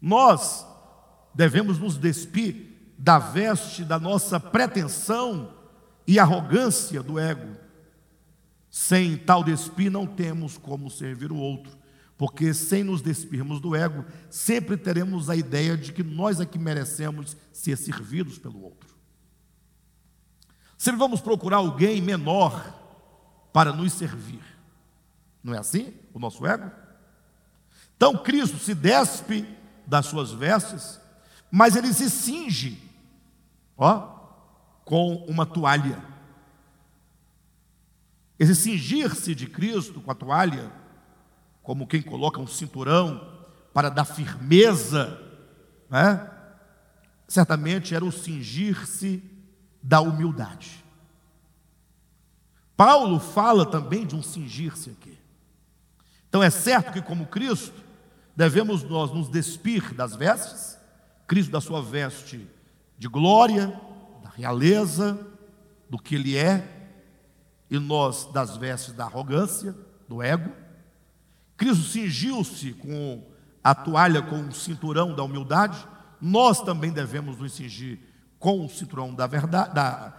Nós 0.00 0.66
devemos 1.34 1.78
nos 1.78 1.98
despir 1.98 2.94
da 2.96 3.18
veste 3.18 3.84
da 3.84 3.98
nossa 3.98 4.38
pretensão 4.38 5.52
e 6.06 6.18
arrogância 6.18 7.02
do 7.02 7.18
ego. 7.18 7.56
Sem 8.74 9.16
tal 9.16 9.44
despir, 9.44 9.88
não 9.88 10.04
temos 10.04 10.58
como 10.58 10.90
servir 10.90 11.30
o 11.30 11.36
outro, 11.36 11.78
porque 12.18 12.52
sem 12.52 12.82
nos 12.82 13.00
despirmos 13.00 13.60
do 13.60 13.76
ego, 13.76 14.04
sempre 14.28 14.76
teremos 14.76 15.30
a 15.30 15.36
ideia 15.36 15.76
de 15.76 15.92
que 15.92 16.02
nós 16.02 16.40
é 16.40 16.44
que 16.44 16.58
merecemos 16.58 17.36
ser 17.52 17.78
servidos 17.78 18.36
pelo 18.36 18.60
outro. 18.60 18.92
Sempre 20.76 20.98
vamos 20.98 21.20
procurar 21.20 21.58
alguém 21.58 22.02
menor 22.02 23.48
para 23.52 23.72
nos 23.72 23.92
servir. 23.92 24.42
Não 25.40 25.54
é 25.54 25.58
assim 25.58 25.94
o 26.12 26.18
nosso 26.18 26.44
ego? 26.44 26.68
Então 27.96 28.24
Cristo 28.24 28.58
se 28.58 28.74
despe 28.74 29.46
das 29.86 30.06
suas 30.06 30.32
vestes, 30.32 31.00
mas 31.48 31.76
ele 31.76 31.94
se 31.94 32.10
cinge, 32.10 32.82
ó, 33.78 34.00
com 34.84 35.24
uma 35.28 35.46
toalha. 35.46 36.13
Esse 38.44 38.54
cingir-se 38.54 39.34
de 39.34 39.46
Cristo 39.46 40.02
com 40.02 40.10
a 40.10 40.14
toalha, 40.14 40.70
como 41.62 41.86
quem 41.86 42.02
coloca 42.02 42.38
um 42.38 42.46
cinturão 42.46 43.26
para 43.72 43.88
dar 43.88 44.04
firmeza, 44.04 45.18
né? 45.88 46.30
certamente 47.26 47.94
era 47.94 48.04
o 48.04 48.12
cingir-se 48.12 49.24
da 49.82 50.02
humildade. 50.02 50.84
Paulo 52.76 53.18
fala 53.18 53.64
também 53.64 54.06
de 54.06 54.14
um 54.14 54.22
cingir-se 54.22 54.90
aqui. 54.90 55.18
Então 56.28 56.42
é 56.42 56.50
certo 56.50 56.92
que, 56.92 57.00
como 57.00 57.26
Cristo, 57.26 57.82
devemos 58.36 58.82
nós 58.82 59.10
nos 59.10 59.30
despir 59.30 59.94
das 59.94 60.14
vestes, 60.14 60.76
Cristo 61.26 61.50
da 61.50 61.62
sua 61.62 61.80
veste 61.80 62.46
de 62.98 63.08
glória, 63.08 63.68
da 64.22 64.28
realeza, 64.28 65.18
do 65.88 65.98
que 65.98 66.14
Ele 66.14 66.36
é, 66.36 66.73
e 67.74 67.78
nós 67.78 68.26
das 68.32 68.56
vestes 68.56 68.94
da 68.94 69.04
arrogância, 69.04 69.74
do 70.08 70.22
ego. 70.22 70.52
Cristo 71.56 71.84
cingiu-se 71.84 72.72
com 72.74 73.26
a 73.62 73.74
toalha, 73.74 74.22
com 74.22 74.48
o 74.48 74.52
cinturão 74.52 75.14
da 75.14 75.22
humildade. 75.22 75.86
Nós 76.20 76.60
também 76.62 76.92
devemos 76.92 77.36
nos 77.38 77.52
cingir 77.54 77.98
com 78.38 78.64
o 78.64 78.68
cinturão 78.68 79.14
da 79.14 79.26
verdade, 79.26 79.74
da, 79.74 80.14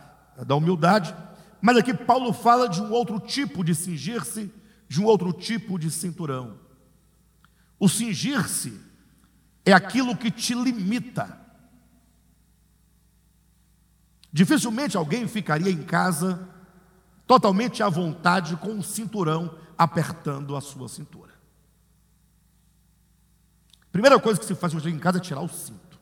da 0.45 0.55
humildade. 0.55 1.15
Mas 1.61 1.77
aqui 1.77 1.93
Paulo 1.93 2.33
fala 2.33 2.67
de 2.67 2.81
um 2.81 2.91
outro 2.91 3.19
tipo 3.19 3.63
de 3.63 3.73
cingir-se, 3.73 4.51
de 4.87 5.01
um 5.01 5.05
outro 5.05 5.31
tipo 5.31 5.79
de 5.79 5.89
cinturão. 5.89 6.59
O 7.79 7.87
cingir-se 7.87 8.79
é 9.65 9.71
aquilo 9.71 10.15
que 10.15 10.29
te 10.29 10.53
limita. 10.53 11.39
Dificilmente 14.31 14.97
alguém 14.97 15.27
ficaria 15.27 15.71
em 15.71 15.81
casa 15.83 16.54
totalmente 17.27 17.81
à 17.81 17.89
vontade, 17.89 18.55
com 18.57 18.69
um 18.69 18.81
cinturão 18.81 19.55
apertando 19.77 20.55
a 20.55 20.61
sua 20.61 20.87
cintura. 20.87 21.33
Primeira 23.91 24.19
coisa 24.19 24.39
que 24.39 24.45
se 24.45 24.55
faz 24.55 24.73
hoje 24.73 24.89
em 24.89 24.99
casa 24.99 25.17
é 25.17 25.21
tirar 25.21 25.41
o 25.41 25.49
cinto. 25.49 25.99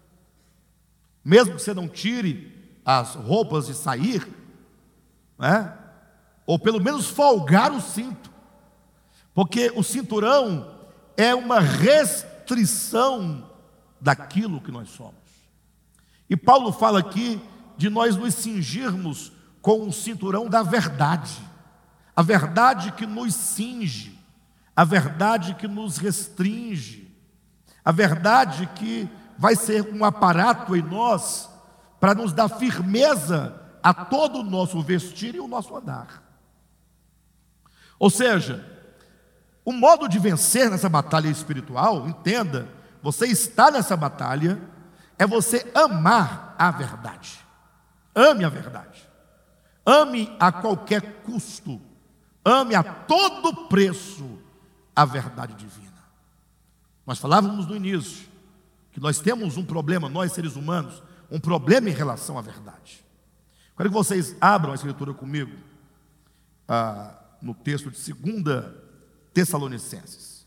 Mesmo 1.24 1.56
que 1.56 1.62
você 1.62 1.74
não 1.74 1.88
tire 1.88 2.80
as 2.84 3.16
roupas 3.16 3.68
de 3.68 3.74
sair, 3.74 4.28
né? 5.38 5.78
ou 6.46 6.60
pelo 6.60 6.82
menos 6.82 7.08
folgar 7.08 7.72
o 7.72 7.80
cinto, 7.80 8.32
porque 9.34 9.72
o 9.76 9.84
cinturão 9.84 10.76
é 11.16 11.34
uma 11.34 11.60
restrição 11.60 13.50
daquilo 14.02 14.60
que 14.60 14.72
nós 14.72 14.90
somos. 14.90 15.14
E 16.30 16.36
Paulo 16.36 16.72
fala 16.72 17.00
aqui 17.00 17.40
de 17.78 17.90
nós 17.90 18.16
nos 18.16 18.34
cingirmos 18.34 19.32
com 19.64 19.88
o 19.88 19.94
cinturão 19.94 20.50
da 20.50 20.62
verdade, 20.62 21.42
a 22.14 22.22
verdade 22.22 22.92
que 22.92 23.06
nos 23.06 23.34
cinge, 23.34 24.20
a 24.76 24.84
verdade 24.84 25.56
que 25.56 25.70
nos 25.70 25.96
restringe, 25.96 27.10
a 27.84 27.90
verdade 27.90 28.68
que 28.76 29.10
vai 29.38 29.56
ser 29.56 29.88
um 29.94 30.04
aparato 30.04 30.76
em 30.76 30.82
nós 30.82 31.50
para 31.98 32.14
nos 32.14 32.34
dar 32.34 32.50
firmeza 32.50 33.58
a 33.82 33.94
todo 33.94 34.40
o 34.40 34.44
nosso 34.44 34.82
vestir 34.82 35.34
e 35.34 35.40
o 35.40 35.48
nosso 35.48 35.74
andar. 35.78 36.22
Ou 37.98 38.10
seja, 38.10 38.70
o 39.64 39.72
modo 39.72 40.10
de 40.10 40.20
vencer 40.20 40.70
nessa 40.70 40.90
batalha 40.90 41.30
espiritual, 41.30 42.06
entenda, 42.06 42.68
você 43.02 43.28
está 43.28 43.72
nessa 43.72 43.96
batalha, 43.96 44.62
é 45.18 45.26
você 45.26 45.72
amar 45.74 46.54
a 46.60 46.70
verdade. 46.70 47.40
Ame 48.14 48.44
a 48.44 48.50
verdade. 48.50 49.03
Ame 49.86 50.36
a 50.40 50.52
qualquer 50.52 51.24
custo, 51.24 51.82
ame 52.44 52.74
a 52.74 52.84
todo 52.84 53.68
preço 53.68 54.40
a 54.96 55.06
verdade 55.06 55.54
divina. 55.56 56.04
Nós 57.06 57.20
falávamos 57.20 57.66
no 57.66 57.76
início 57.76 58.28
que 58.92 59.00
nós 59.00 59.20
temos 59.20 59.58
um 59.58 59.66
problema, 59.66 60.08
nós 60.08 60.32
seres 60.32 60.56
humanos, 60.56 61.02
um 61.30 61.40
problema 61.40 61.90
em 61.90 61.94
relação 61.94 62.38
à 62.38 62.42
verdade. 62.42 63.04
Quero 63.76 63.90
que 63.90 63.96
vocês 63.96 64.36
abram 64.40 64.72
a 64.72 64.76
escritura 64.76 65.14
comigo, 65.14 65.58
ah, 66.68 67.20
no 67.42 67.54
texto 67.54 67.90
de 67.90 68.14
2 68.14 68.72
Tessalonicenses, 69.34 70.46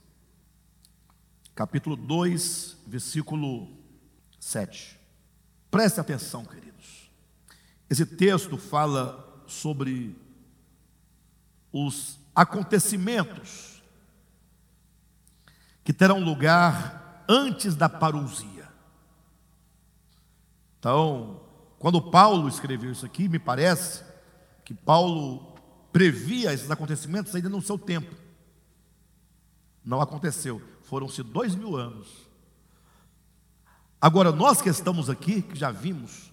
capítulo 1.55 1.97
2, 1.97 2.77
versículo 2.87 3.69
7. 4.39 4.99
Preste 5.71 6.01
atenção, 6.01 6.45
queridos. 6.45 7.11
Esse 7.91 8.07
texto 8.07 8.57
fala 8.57 9.26
sobre 9.47 10.17
os 11.73 12.19
acontecimentos 12.35 13.83
que 15.85 15.93
terão 15.93 16.21
lugar 16.21 17.25
antes 17.29 17.75
da 17.75 17.89
parousia. 17.89 18.69
Então, 20.79 21.41
quando 21.79 22.01
Paulo 22.01 22.49
escreveu 22.49 22.93
isso 22.93 23.07
aqui, 23.07 23.29
me 23.29 23.39
parece 23.39 24.05
que 24.65 24.75
Paulo 24.75 25.55
previa 25.93 26.53
esses 26.53 26.71
acontecimentos 26.71 27.35
ainda 27.35 27.49
no 27.49 27.63
seu 27.63 27.79
tempo. 27.79 28.15
Não 29.85 30.01
aconteceu. 30.01 30.61
Foram-se 30.83 31.23
dois 31.23 31.55
mil 31.55 31.77
anos. 31.77 32.09
Agora, 34.01 34.31
nós 34.31 34.61
que 34.61 34.69
estamos 34.69 35.09
aqui, 35.09 35.43
que 35.43 35.57
já 35.57 35.71
vimos 35.71 36.33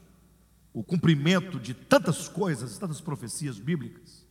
o 0.74 0.84
cumprimento 0.84 1.60
de 1.60 1.74
tantas 1.74 2.28
coisas, 2.28 2.78
tantas 2.80 3.00
profecias 3.00 3.60
bíblicas, 3.60 4.26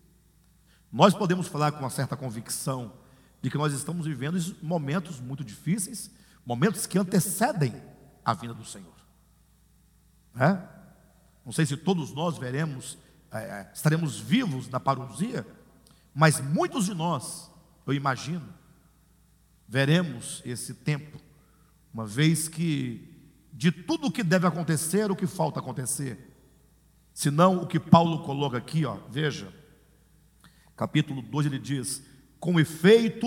nós 0.92 1.14
podemos 1.14 1.46
falar 1.46 1.72
com 1.72 1.78
uma 1.78 1.90
certa 1.90 2.16
convicção 2.16 2.92
de 3.40 3.48
que 3.48 3.56
nós 3.56 3.72
estamos 3.72 4.06
vivendo 4.06 4.38
momentos 4.60 5.20
muito 5.20 5.44
difíceis, 5.44 6.10
momentos 6.44 6.86
que 6.86 6.98
antecedem 6.98 7.74
a 8.24 8.34
vinda 8.34 8.54
do 8.54 8.64
Senhor. 8.64 8.92
É? 10.36 10.58
Não 11.44 11.52
sei 11.52 11.64
se 11.64 11.76
todos 11.76 12.12
nós 12.12 12.36
veremos, 12.38 12.98
é, 13.30 13.38
é 13.38 13.70
estaremos 13.72 14.18
vivos 14.18 14.68
na 14.68 14.80
parousia, 14.80 15.46
mas 16.14 16.40
muitos 16.40 16.86
de 16.86 16.94
nós, 16.94 17.50
eu 17.86 17.94
imagino, 17.94 18.52
veremos 19.66 20.42
esse 20.44 20.74
tempo, 20.74 21.18
uma 21.94 22.06
vez 22.06 22.48
que 22.48 23.08
de 23.52 23.70
tudo 23.70 24.08
o 24.08 24.12
que 24.12 24.22
deve 24.22 24.46
acontecer, 24.46 25.10
o 25.10 25.16
que 25.16 25.26
falta 25.26 25.60
acontecer, 25.60 26.31
Senão 27.12 27.62
o 27.62 27.66
que 27.66 27.78
Paulo 27.78 28.20
coloca 28.24 28.56
aqui, 28.56 28.84
ó, 28.84 28.96
veja, 29.10 29.48
capítulo 30.76 31.20
2 31.22 31.46
ele 31.46 31.58
diz: 31.58 32.02
com 32.40 32.58
efeito, 32.58 33.26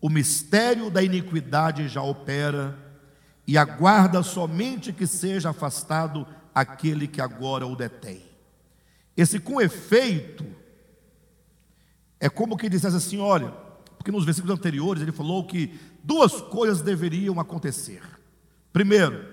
o 0.00 0.10
mistério 0.10 0.90
da 0.90 1.02
iniquidade 1.02 1.88
já 1.88 2.02
opera, 2.02 2.78
e 3.46 3.56
aguarda 3.56 4.22
somente 4.22 4.92
que 4.92 5.06
seja 5.06 5.50
afastado 5.50 6.26
aquele 6.54 7.08
que 7.08 7.20
agora 7.20 7.66
o 7.66 7.74
detém. 7.74 8.22
Esse 9.16 9.40
com 9.40 9.60
efeito 9.60 10.44
é 12.18 12.28
como 12.28 12.56
que 12.56 12.68
dissesse 12.68 12.96
assim: 12.96 13.18
olha, 13.18 13.50
porque 13.96 14.12
nos 14.12 14.24
versículos 14.24 14.56
anteriores 14.56 15.02
ele 15.02 15.12
falou 15.12 15.46
que 15.46 15.78
duas 16.04 16.40
coisas 16.40 16.82
deveriam 16.82 17.40
acontecer. 17.40 18.02
Primeiro, 18.72 19.26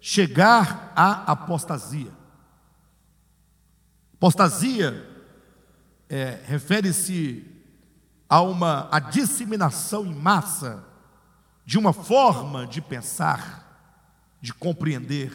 chegar 0.00 0.92
à 0.96 1.32
apostasia. 1.32 2.19
Apostasia 4.20 5.02
é, 6.06 6.40
refere-se 6.44 7.42
a 8.28 8.42
uma 8.42 8.86
a 8.92 9.00
disseminação 9.00 10.04
em 10.04 10.14
massa 10.14 10.84
de 11.64 11.78
uma 11.78 11.94
forma 11.94 12.66
de 12.66 12.82
pensar, 12.82 13.96
de 14.38 14.52
compreender, 14.52 15.32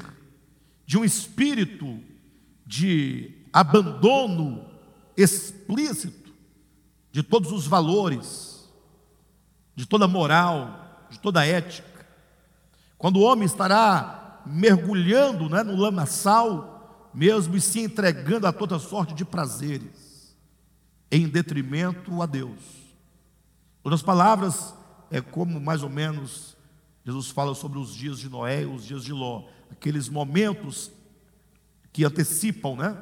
de 0.85 0.99
um 0.99 1.03
espírito 1.03 1.99
de 2.63 3.33
abandono 3.51 4.69
explícito 5.17 6.31
de 7.11 7.23
todos 7.23 7.51
os 7.51 7.65
valores, 7.65 8.69
de 9.75 9.87
toda 9.87 10.07
moral, 10.07 11.07
de 11.09 11.19
toda 11.19 11.43
ética. 11.43 12.05
Quando 12.99 13.17
o 13.17 13.23
homem 13.23 13.47
estará 13.47 14.43
mergulhando 14.45 15.49
né, 15.49 15.63
no 15.63 15.75
lamaçal, 15.75 16.74
mesmo 17.15 17.59
se 17.61 17.79
entregando 17.79 18.45
a 18.45 18.51
toda 18.51 18.77
sorte 18.77 19.13
de 19.13 19.23
prazeres, 19.23 20.35
em 21.09 21.27
detrimento 21.27 22.21
a 22.21 22.25
Deus. 22.25 22.59
Outras 23.83 24.01
palavras, 24.01 24.73
é 25.09 25.21
como 25.21 25.59
mais 25.61 25.81
ou 25.81 25.89
menos 25.89 26.57
Jesus 27.05 27.29
fala 27.29 27.53
sobre 27.53 27.77
os 27.77 27.93
dias 27.93 28.17
de 28.17 28.27
Noé 28.27 28.65
os 28.65 28.83
dias 28.83 29.03
de 29.03 29.13
Ló, 29.13 29.43
aqueles 29.71 30.09
momentos 30.09 30.91
que 31.93 32.03
antecipam, 32.03 32.75
né? 32.75 32.97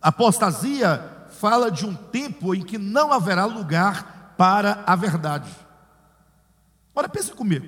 Apostasia 0.00 1.26
fala 1.30 1.70
de 1.70 1.84
um 1.84 1.94
tempo 1.94 2.54
em 2.54 2.62
que 2.62 2.78
não 2.78 3.12
haverá 3.12 3.44
lugar 3.44 4.34
para 4.38 4.82
a 4.86 4.96
verdade. 4.96 5.50
Ora, 6.94 7.08
pense 7.08 7.32
comigo. 7.32 7.66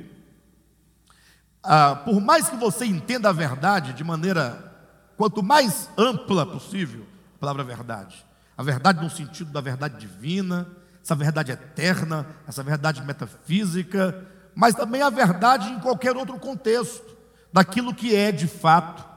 Ah, 1.62 1.96
por 1.96 2.20
mais 2.20 2.48
que 2.48 2.56
você 2.56 2.86
entenda 2.86 3.28
a 3.28 3.32
verdade 3.32 3.92
de 3.92 4.02
maneira 4.02 4.71
quanto 5.16 5.42
mais 5.42 5.88
ampla 5.96 6.46
possível, 6.46 7.06
a 7.36 7.38
palavra 7.38 7.64
verdade, 7.64 8.24
a 8.56 8.62
verdade 8.62 9.02
no 9.02 9.10
sentido 9.10 9.50
da 9.50 9.60
verdade 9.60 9.98
divina, 9.98 10.68
essa 11.02 11.14
verdade 11.14 11.52
eterna, 11.52 12.26
essa 12.46 12.62
verdade 12.62 13.02
metafísica, 13.02 14.26
mas 14.54 14.74
também 14.74 15.02
a 15.02 15.10
verdade 15.10 15.68
em 15.68 15.80
qualquer 15.80 16.16
outro 16.16 16.38
contexto, 16.38 17.16
daquilo 17.52 17.94
que 17.94 18.14
é 18.14 18.30
de 18.30 18.46
fato 18.46 19.12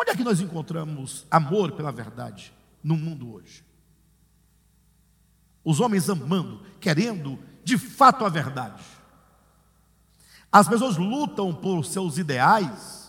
Onde 0.00 0.12
é 0.12 0.16
que 0.16 0.24
nós 0.24 0.40
encontramos 0.40 1.26
amor 1.30 1.72
pela 1.72 1.92
verdade 1.92 2.54
no 2.82 2.96
mundo 2.96 3.34
hoje? 3.34 3.62
Os 5.62 5.78
homens 5.78 6.08
amando, 6.08 6.62
querendo 6.80 7.38
de 7.62 7.76
fato 7.76 8.24
a 8.24 8.30
verdade. 8.30 8.82
As 10.50 10.66
pessoas 10.66 10.96
lutam 10.96 11.54
por 11.54 11.84
seus 11.84 12.16
ideais, 12.16 12.99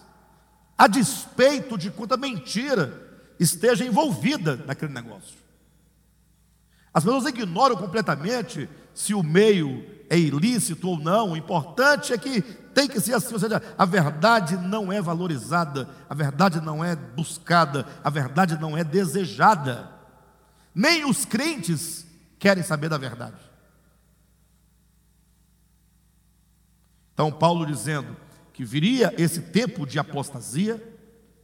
a 0.77 0.87
despeito 0.87 1.77
de 1.77 1.91
quanta 1.91 2.17
mentira 2.17 3.09
esteja 3.39 3.85
envolvida 3.85 4.55
naquele 4.65 4.93
negócio. 4.93 5.37
As 6.93 7.03
pessoas 7.03 7.25
ignoram 7.25 7.75
completamente 7.75 8.69
se 8.93 9.13
o 9.13 9.23
meio 9.23 9.85
é 10.09 10.17
ilícito 10.17 10.89
ou 10.89 10.99
não, 10.99 11.31
o 11.31 11.37
importante 11.37 12.11
é 12.11 12.17
que 12.17 12.41
tem 12.41 12.87
que 12.87 12.99
ser 12.99 13.13
assim, 13.13 13.33
ou 13.33 13.39
seja, 13.39 13.61
a 13.77 13.85
verdade 13.85 14.57
não 14.57 14.91
é 14.91 15.01
valorizada, 15.01 15.89
a 16.09 16.13
verdade 16.13 16.59
não 16.59 16.83
é 16.83 16.95
buscada, 16.95 17.87
a 18.03 18.09
verdade 18.09 18.57
não 18.59 18.77
é 18.77 18.83
desejada. 18.83 19.89
Nem 20.75 21.05
os 21.05 21.23
crentes 21.25 22.05
querem 22.37 22.63
saber 22.63 22.89
da 22.89 22.97
verdade. 22.97 23.37
Então, 27.13 27.31
Paulo 27.31 27.65
dizendo 27.65 28.17
que 28.61 28.65
viria 28.65 29.11
esse 29.17 29.41
tempo 29.41 29.87
de 29.87 29.97
apostasia, 29.97 30.79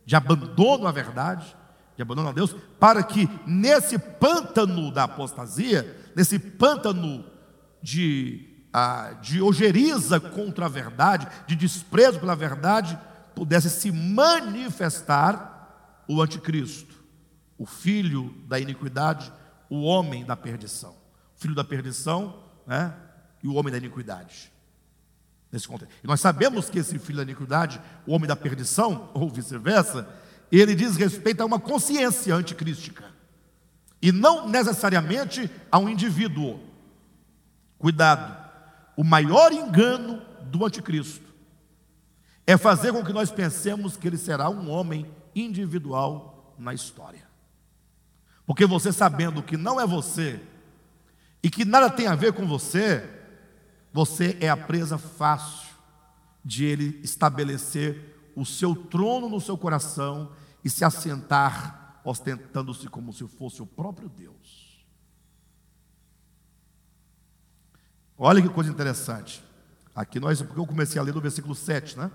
de 0.05 0.15
abandono 0.15 0.85
à 0.85 0.91
verdade, 0.91 1.57
de 1.95 2.03
abandono 2.03 2.29
a 2.29 2.31
Deus, 2.31 2.55
para 2.79 3.01
que 3.01 3.27
nesse 3.43 3.97
pântano 3.97 4.91
da 4.91 5.05
apostasia, 5.05 5.97
nesse 6.15 6.37
pântano 6.37 7.25
de 7.81 8.53
de 9.23 9.41
ojeriza 9.41 10.19
contra 10.19 10.67
a 10.67 10.69
verdade, 10.69 11.27
de 11.47 11.55
desprezo 11.55 12.19
pela 12.19 12.35
verdade, 12.35 12.99
pudesse 13.33 13.71
se 13.71 13.91
manifestar 13.91 16.03
o 16.07 16.21
anticristo, 16.21 16.93
o 17.57 17.65
filho 17.65 18.35
da 18.47 18.59
iniquidade, 18.59 19.33
o 19.67 19.81
homem 19.81 20.23
da 20.23 20.35
perdição. 20.35 20.91
O 21.35 21.39
filho 21.39 21.55
da 21.55 21.63
perdição 21.63 22.43
né, 22.67 22.93
e 23.41 23.47
o 23.47 23.55
homem 23.55 23.71
da 23.71 23.79
iniquidade. 23.79 24.51
Nesse 25.51 25.67
contexto. 25.67 25.93
E 26.03 26.07
nós 26.07 26.19
sabemos 26.19 26.69
que 26.69 26.79
esse 26.79 26.99
filho 26.99 27.17
da 27.17 27.23
iniquidade, 27.23 27.81
o 28.05 28.13
homem 28.13 28.27
da 28.27 28.35
perdição, 28.35 29.09
ou 29.13 29.29
vice-versa, 29.29 30.07
ele 30.51 30.75
diz 30.75 30.95
respeito 30.95 31.41
a 31.41 31.45
uma 31.45 31.59
consciência 31.59 32.35
anticrística. 32.35 33.05
E 34.01 34.11
não 34.11 34.47
necessariamente 34.47 35.49
a 35.71 35.79
um 35.79 35.87
indivíduo. 35.87 36.59
Cuidado 37.77 38.47
o 38.97 39.03
maior 39.03 39.53
engano 39.53 40.19
do 40.41 40.65
anticristo 40.65 41.27
é 42.47 42.57
fazer 42.57 42.91
com 42.91 43.05
que 43.05 43.13
nós 43.13 43.29
pensemos 43.29 43.95
que 43.95 44.07
ele 44.07 44.17
será 44.17 44.49
um 44.49 44.71
homem 44.71 45.05
individual 45.35 46.55
na 46.57 46.73
história. 46.73 47.27
Porque 48.43 48.65
você 48.65 48.91
sabendo 48.91 49.43
que 49.43 49.55
não 49.55 49.79
é 49.79 49.85
você 49.85 50.39
e 51.43 51.49
que 51.49 51.63
nada 51.63 51.91
tem 51.91 52.07
a 52.07 52.15
ver 52.15 52.33
com 52.33 52.47
você, 52.47 53.07
você 53.97 54.37
é 54.39 54.47
a 54.47 54.55
presa 54.55 54.95
fácil 54.95 55.75
de 56.45 56.63
ele 56.63 57.01
estabelecer 57.03 58.31
o 58.35 58.45
seu 58.45 58.75
trono 58.75 59.27
no 59.27 59.41
seu 59.41 59.57
coração 59.57 60.33
e 60.63 60.69
se 60.69 60.85
assentar 60.85 61.99
ostentando-se 62.03 62.87
como 62.89 63.11
se 63.11 63.27
fosse 63.27 63.59
o 63.59 63.65
próprio 63.65 64.07
Deus. 64.07 64.85
Olha 68.15 68.39
que 68.39 68.47
coisa 68.49 68.69
interessante. 68.69 69.43
Aqui 69.95 70.19
nós, 70.19 70.43
porque 70.43 70.59
eu 70.59 70.67
comecei 70.67 71.01
a 71.01 71.03
ler 71.03 71.15
no 71.15 71.19
versículo 71.19 71.55
7, 71.55 71.97
né? 71.97 72.11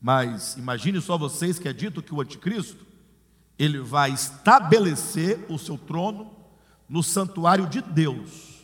Mas 0.00 0.56
imagine 0.56 1.00
só 1.00 1.16
vocês 1.16 1.60
que 1.60 1.68
é 1.68 1.72
dito 1.72 2.02
que 2.02 2.12
o 2.12 2.20
anticristo, 2.20 2.84
ele 3.56 3.78
vai 3.78 4.10
estabelecer 4.10 5.46
o 5.48 5.56
seu 5.56 5.78
trono 5.78 6.34
no 6.88 7.00
santuário 7.00 7.68
de 7.68 7.80
Deus, 7.80 8.57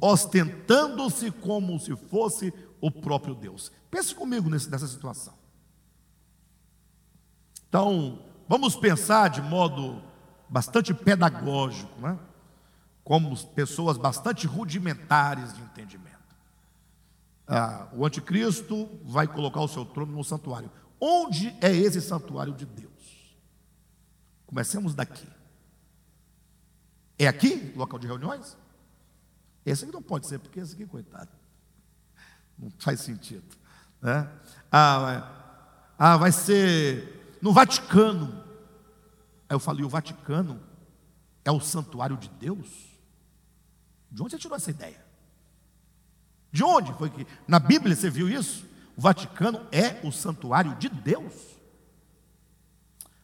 ostentando-se 0.00 1.30
como 1.30 1.78
se 1.78 1.96
fosse 1.96 2.52
o 2.80 2.90
próprio 2.90 3.34
Deus. 3.34 3.72
Pense 3.90 4.14
comigo 4.14 4.48
nessa 4.50 4.86
situação. 4.86 5.34
Então, 7.68 8.20
vamos 8.48 8.76
pensar 8.76 9.28
de 9.28 9.42
modo 9.42 10.02
bastante 10.48 10.94
pedagógico, 10.94 12.00
né? 12.00 12.18
como 13.02 13.36
pessoas 13.48 13.96
bastante 13.96 14.46
rudimentares 14.46 15.52
de 15.54 15.62
entendimento. 15.62 16.16
Ah, 17.46 17.88
o 17.92 18.04
anticristo 18.04 18.88
vai 19.04 19.28
colocar 19.28 19.60
o 19.60 19.68
seu 19.68 19.84
trono 19.84 20.12
no 20.12 20.24
santuário. 20.24 20.70
Onde 21.00 21.56
é 21.60 21.70
esse 21.70 22.00
santuário 22.00 22.52
de 22.52 22.66
Deus? 22.66 23.36
Comecemos 24.46 24.94
daqui. 24.94 25.26
É 27.18 27.28
aqui, 27.28 27.72
local 27.76 27.98
de 27.98 28.06
reuniões? 28.06 28.56
Esse 29.66 29.82
aqui 29.82 29.92
não 29.92 30.00
pode 30.00 30.28
ser, 30.28 30.38
porque 30.38 30.60
esse 30.60 30.74
aqui, 30.74 30.86
coitado, 30.86 31.28
não 32.56 32.70
faz 32.78 33.00
sentido. 33.00 33.44
Né? 34.00 34.30
Ah, 34.70 35.32
ah, 35.98 36.16
vai 36.16 36.30
ser 36.30 37.36
no 37.42 37.52
Vaticano. 37.52 38.44
Aí 39.48 39.56
eu 39.56 39.58
falei, 39.58 39.84
o 39.84 39.88
Vaticano 39.88 40.62
é 41.44 41.50
o 41.50 41.58
santuário 41.58 42.16
de 42.16 42.28
Deus? 42.28 42.68
De 44.08 44.22
onde 44.22 44.30
você 44.30 44.38
tirou 44.38 44.56
essa 44.56 44.70
ideia? 44.70 45.04
De 46.52 46.62
onde 46.62 46.92
foi 46.94 47.10
que? 47.10 47.26
Na 47.48 47.58
Bíblia 47.58 47.96
você 47.96 48.08
viu 48.08 48.28
isso? 48.28 48.64
O 48.96 49.00
Vaticano 49.00 49.66
é 49.72 50.00
o 50.06 50.12
santuário 50.12 50.76
de 50.76 50.88
Deus. 50.88 51.34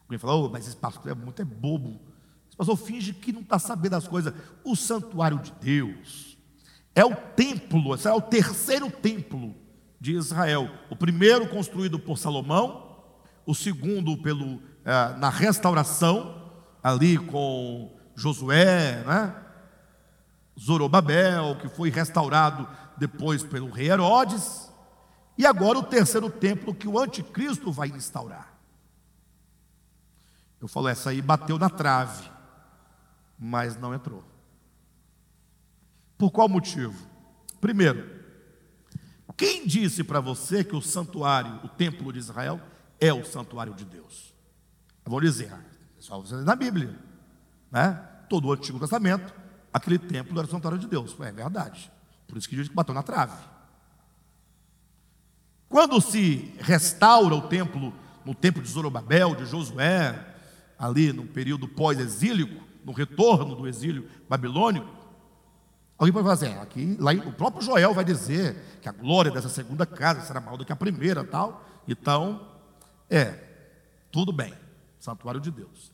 Alguém 0.01 0.19
falou, 0.19 0.47
oh, 0.47 0.51
mas 0.51 0.67
esse 0.67 0.77
pastor 0.77 1.13
é 1.13 1.15
muito 1.15 1.41
é 1.41 1.45
bobo. 1.45 2.01
Esse 2.49 2.57
pastor 2.57 2.77
finge 2.77 3.13
que 3.13 3.33
não 3.33 3.43
está 3.43 3.61
sabendo 3.61 3.93
das 3.93 4.09
coisas. 4.09 4.35
O 4.65 4.75
santuário 4.75 5.39
de 5.39 5.53
Deus 5.53 6.32
é 6.95 7.05
o 7.05 7.15
templo, 7.15 7.95
é 7.95 8.13
o 8.13 8.21
terceiro 8.21 8.91
templo 8.91 9.55
de 10.01 10.13
Israel. 10.13 10.69
O 10.91 10.97
primeiro 10.97 11.49
construído 11.49 11.99
por 11.99 12.19
Salomão, 12.19 12.99
o 13.47 13.55
segundo 13.55 14.17
pelo, 14.17 14.61
eh, 14.85 15.17
na 15.19 15.31
restauração, 15.31 16.51
ali 16.83 17.17
com 17.19 17.97
Josué, 18.15 19.03
né? 19.07 19.37
Zorobabel, 20.59 21.57
que 21.57 21.69
foi 21.69 21.89
restaurado 21.89 22.69
depois 22.97 23.43
pelo 23.43 23.71
rei 23.71 23.91
Herodes, 23.91 24.71
E 25.39 25.47
agora 25.47 25.79
o 25.79 25.83
terceiro 25.83 26.29
templo 26.29 26.75
que 26.75 26.87
o 26.87 26.99
anticristo 26.99 27.73
vai 27.73 27.89
instaurar. 27.89 28.53
Eu 30.61 30.69
falo, 30.69 30.89
essa 30.89 31.09
aí 31.09 31.23
bateu 31.23 31.59
na 31.59 31.71
trave, 31.71 32.31
mas 33.39 33.75
não 33.77 33.95
entrou. 33.95 34.23
Por 36.23 36.31
qual 36.31 36.49
motivo? 36.49 36.95
Primeiro, 37.61 38.09
quem 39.37 39.67
disse 39.67 40.05
para 40.05 40.21
você 40.21 40.63
que 40.63 40.77
o 40.77 40.81
santuário, 40.81 41.59
o 41.65 41.69
templo 41.69 42.13
de 42.13 42.21
Israel, 42.21 42.61
é 43.01 43.13
o 43.13 43.25
santuário 43.25 43.75
de 43.75 43.85
Deus? 43.85 44.33
Eu 45.05 45.11
vou 45.11 45.21
dizer, 45.21 45.53
só 45.99 46.21
você 46.21 46.37
na 46.37 46.55
Bíblia, 46.55 46.97
né? 47.73 47.95
Todo 48.29 48.47
o 48.47 48.53
Antigo 48.53 48.79
Testamento, 48.79 49.35
aquele 49.75 49.99
templo 49.99 50.39
era 50.39 50.47
o 50.47 50.49
santuário 50.49 50.79
de 50.79 50.87
Deus. 50.87 51.13
É 51.19 51.33
verdade. 51.33 51.91
Por 52.29 52.39
isso 52.39 52.49
que 52.49 52.55
diz 52.55 52.69
que 52.69 52.75
bateu 52.75 52.95
na 52.95 53.03
trave. 53.03 53.43
Quando 55.69 56.01
se 56.01 56.55
restaura 56.61 57.35
o 57.35 57.49
templo, 57.49 57.93
no 58.25 58.33
tempo 58.33 58.63
de 58.63 58.69
Zorobabel, 58.69 59.35
de 59.35 59.45
Josué, 59.45 60.37
ali 60.79 61.13
no 61.13 61.27
período 61.27 61.67
pós-exílico, 61.67 62.63
no 62.85 62.93
retorno 62.93 63.57
do 63.57 63.67
exílio 63.67 64.09
babilônico, 64.29 65.02
alguém 66.03 66.13
pode 66.23 66.45
é, 66.45 66.59
aqui, 66.61 66.97
lá, 66.99 67.13
o 67.13 67.33
próprio 67.33 67.63
Joel 67.63 67.95
vai 67.95 68.05
dizer 68.05 68.57
que 68.83 68.89
a 68.89 68.93
glória 68.93 69.31
dessa 69.31 69.49
segunda 69.49 69.87
casa 69.87 70.21
será 70.23 70.41
maior 70.41 70.57
do 70.57 70.65
que 70.65 70.73
a 70.73 70.77
primeira, 70.77 71.23
tal. 71.23 71.65
Então, 71.87 72.49
é, 73.09 73.39
tudo 74.11 74.33
bem, 74.33 74.53
santuário 74.99 75.41
de 75.41 75.51
Deus. 75.51 75.93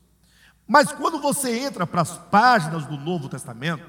Mas 0.66 0.90
quando 0.92 1.20
você 1.20 1.59
entra 1.59 1.86
para 1.86 2.00
as 2.00 2.16
páginas 2.16 2.86
do 2.86 2.96
Novo 2.96 3.28
Testamento, 3.28 3.86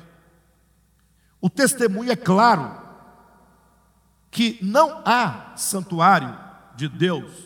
o 1.39 1.49
testemunho 1.49 2.11
é 2.11 2.17
claro 2.17 2.81
que 4.29 4.59
não 4.61 5.01
há 5.05 5.53
santuário 5.55 6.37
de 6.75 6.89
Deus 6.89 7.45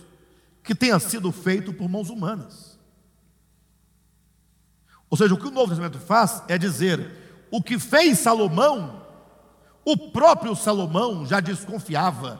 que 0.63 0.73
tenha 0.73 0.97
sido 0.97 1.31
feito 1.31 1.73
por 1.73 1.87
mãos 1.87 2.09
humanas. 2.09 2.79
Ou 5.11 5.17
seja, 5.17 5.35
o 5.35 5.37
que 5.37 5.47
o 5.47 5.51
Novo 5.51 5.67
Testamento 5.67 5.99
faz 5.99 6.41
é 6.47 6.57
dizer: 6.57 7.22
o 7.53 7.61
que 7.61 7.77
fez 7.77 8.17
Salomão, 8.17 9.03
o 9.85 9.95
próprio 9.95 10.55
Salomão 10.55 11.23
já 11.23 11.39
desconfiava 11.39 12.39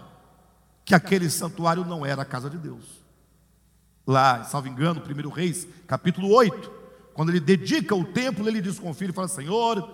que 0.84 0.96
aquele 0.96 1.30
santuário 1.30 1.86
não 1.86 2.04
era 2.04 2.24
a 2.24 2.26
casa 2.26 2.50
de 2.50 2.58
Deus. 2.58 2.84
Lá, 4.08 4.44
salvo 4.44 4.70
engano, 4.70 5.04
1 5.08 5.30
Reis, 5.30 5.68
capítulo 5.86 6.34
8, 6.34 6.72
quando 7.14 7.30
ele 7.30 7.40
dedica 7.40 7.94
o 7.94 8.04
templo, 8.04 8.48
ele 8.48 8.60
desconfia 8.60 9.10
e 9.10 9.14
fala: 9.14 9.28
Senhor, 9.28 9.88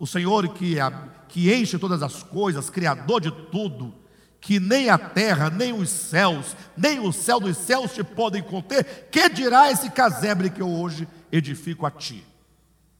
o 0.00 0.06
Senhor 0.06 0.48
que, 0.48 0.80
é, 0.80 0.92
que 1.28 1.54
enche 1.54 1.78
todas 1.78 2.02
as 2.02 2.24
coisas, 2.24 2.68
Criador 2.68 3.20
de 3.20 3.30
tudo, 3.30 3.94
que 4.40 4.58
nem 4.58 4.90
a 4.90 4.98
terra, 4.98 5.48
nem 5.48 5.72
os 5.72 5.90
céus, 5.90 6.56
nem 6.76 6.98
o 6.98 7.12
céu 7.12 7.38
dos 7.38 7.56
céus 7.56 7.94
te 7.94 8.02
podem 8.02 8.42
conter, 8.42 9.08
que 9.12 9.28
dirá 9.28 9.70
esse 9.70 9.90
casebre 9.90 10.50
que 10.50 10.60
eu 10.60 10.68
hoje 10.68 11.06
edifico 11.30 11.86
a 11.86 11.90
ti. 11.92 12.26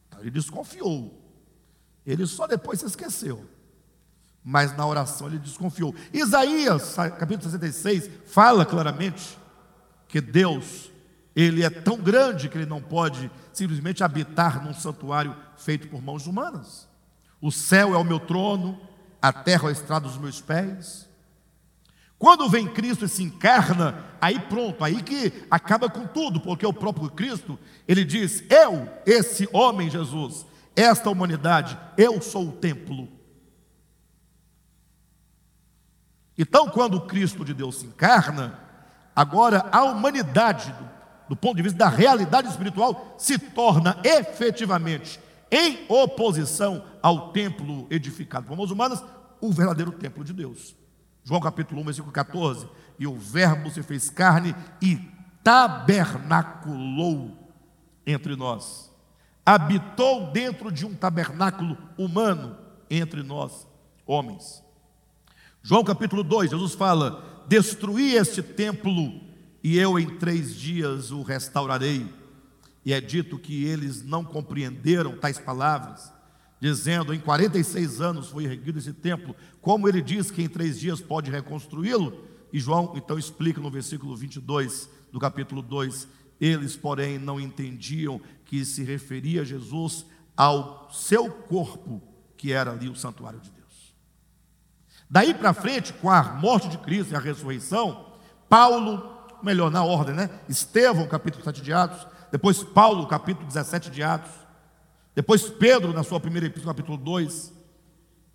Então, 0.07 0.21
ele 0.21 0.31
desconfiou. 0.31 1.26
Ele 2.07 2.27
só 2.27 2.47
depois 2.47 2.81
se 2.81 2.87
esqueceu. 2.87 3.45
Mas 4.45 4.77
na 4.77 4.87
oração 4.87 5.27
ele 5.27 5.39
desconfiou. 5.39 5.95
Isaías, 6.13 6.95
capítulo 7.19 7.51
66, 7.51 8.09
fala 8.27 8.65
claramente 8.65 9.37
que 10.07 10.21
Deus, 10.21 10.91
ele 11.35 11.65
é 11.65 11.71
tão 11.71 11.97
grande 11.97 12.49
que 12.49 12.57
ele 12.57 12.67
não 12.67 12.81
pode 12.81 13.29
simplesmente 13.53 14.05
habitar 14.05 14.65
num 14.65 14.73
santuário 14.73 15.35
feito 15.57 15.89
por 15.89 16.01
mãos 16.01 16.29
humanas. 16.29 16.89
O 17.41 17.51
céu 17.51 17.93
é 17.93 17.99
o 17.99 18.05
meu 18.05 18.21
trono, 18.21 18.81
a 19.21 19.33
terra 19.33 19.67
é 19.67 19.69
a 19.71 19.73
estrada 19.73 20.07
dos 20.07 20.17
meus 20.17 20.41
pés. 20.41 21.09
Quando 22.19 22.49
vem 22.49 22.67
Cristo 22.67 23.05
e 23.05 23.09
se 23.09 23.23
encarna, 23.23 24.05
aí 24.21 24.39
pronto, 24.39 24.83
aí 24.83 25.03
que 25.03 25.45
acaba 25.51 25.91
com 25.91 26.07
tudo, 26.07 26.41
porque 26.41 26.65
o 26.65 26.73
próprio 26.73 27.11
Cristo, 27.11 27.59
ele 27.87 28.05
diz: 28.05 28.43
Eu, 28.49 28.89
esse 29.05 29.49
homem 29.53 29.91
Jesus, 29.91 30.47
esta 30.77 31.09
humanidade, 31.09 31.79
eu 31.97 32.21
sou 32.21 32.51
o 32.51 32.53
templo. 32.53 33.09
Então, 36.39 36.69
quando 36.69 36.99
o 36.99 37.07
Cristo 37.07 37.45
de 37.45 37.55
Deus 37.55 37.77
se 37.77 37.87
encarna, 37.87 38.61
agora 39.15 39.67
a 39.73 39.85
humanidade, 39.85 40.71
do, 40.73 40.89
do 41.31 41.37
ponto 41.37 41.57
de 41.57 41.63
vista 41.63 41.79
da 41.79 41.89
realidade 41.89 42.49
espiritual, 42.49 43.15
se 43.17 43.39
torna 43.39 43.99
efetivamente 44.05 45.19
em 45.51 45.87
oposição 45.89 46.85
ao 47.03 47.33
templo 47.33 47.87
edificado 47.89 48.47
por 48.47 48.55
mãos 48.57 48.71
humanas, 48.71 49.03
o 49.41 49.51
verdadeiro 49.51 49.93
templo 49.93 50.23
de 50.23 50.35
Deus. 50.35 50.77
João 51.25 51.41
capítulo 51.41 51.81
1, 51.81 51.85
versículo 51.85 52.13
14. 52.13 52.69
E 52.99 53.07
o 53.07 53.17
Verbo 53.17 53.71
se 53.71 53.83
fez 53.83 54.11
carne 54.11 54.55
e 54.81 54.97
tabernaculou 55.43 57.51
entre 58.07 58.37
nós. 58.37 58.95
Habitou 59.47 60.33
dentro 60.33 60.73
de 60.73 60.85
um 60.85 60.93
tabernáculo 60.93 61.79
humano 61.97 62.57
entre 62.91 63.23
nós, 63.23 63.65
homens. 64.05 64.61
João 65.63 65.85
capítulo 65.85 66.25
2, 66.25 66.51
Jesus 66.51 66.75
fala: 66.75 67.45
Destruí 67.47 68.17
este 68.17 68.43
templo 68.43 69.21
e 69.63 69.79
eu 69.79 70.01
em 70.01 70.19
três 70.19 70.53
dias 70.53 71.13
o 71.13 71.23
restaurarei. 71.23 72.13
E 72.85 72.93
é 72.93 73.01
dito 73.01 73.39
que 73.39 73.65
eles 73.65 74.03
não 74.03 74.25
compreenderam 74.25 75.17
tais 75.17 75.39
palavras 75.39 76.13
dizendo: 76.61 77.15
em 77.15 77.21
46 77.21 78.01
anos 78.01 78.29
foi 78.29 78.47
erguido 78.47 78.81
esse 78.81 78.93
templo, 78.93 79.37
como 79.61 79.89
ele 79.89 80.03
diz 80.03 80.29
que 80.29 80.43
em 80.43 80.49
três 80.49 80.81
dias 80.81 81.01
pode 81.01 81.31
reconstruí-lo? 81.31 82.25
E 82.53 82.59
João 82.59 82.95
então 82.97 83.17
explica 83.17 83.61
no 83.61 83.71
versículo 83.71 84.17
22 84.17 84.91
do 85.13 85.21
capítulo 85.21 85.63
2: 85.63 86.09
eles, 86.41 86.77
porém, 86.77 87.19
não 87.19 87.41
entendiam 87.41 88.21
que 88.47 88.65
se 88.65 88.83
referia 88.83 89.43
a 89.43 89.45
Jesus 89.45 90.07
ao 90.37 90.89
seu 90.91 91.31
corpo, 91.31 92.03
que 92.37 92.53
era 92.53 92.71
ali 92.71 92.89
o 92.89 92.97
santuário 92.97 93.41
de 93.41 93.51
Deus. 93.51 93.95
Daí 95.09 95.35
para 95.35 95.53
frente, 95.53 95.93
com 95.93 96.11
a 96.11 96.23
morte 96.23 96.69
de 96.69 96.79
Cristo 96.79 97.13
e 97.13 97.17
a 97.17 97.21
ressurreição, 97.21 98.13
Paulo, 98.49 99.15
melhor 99.43 99.71
na 99.71 99.85
ordem, 99.85 100.15
né? 100.15 100.31
Estevão, 100.49 101.07
capítulo 101.07 101.45
7 101.45 101.61
de 101.61 101.73
Atos, 101.73 102.07
depois 102.31 102.63
Paulo, 102.63 103.07
capítulo 103.07 103.47
17 103.47 103.91
de 103.91 104.03
Atos, 104.03 104.33
depois 105.15 105.49
Pedro, 105.49 105.93
na 105.93 106.03
sua 106.03 106.21
primeira 106.21 106.47
epístola, 106.47 106.75
capítulo 106.75 106.99
2. 106.99 107.53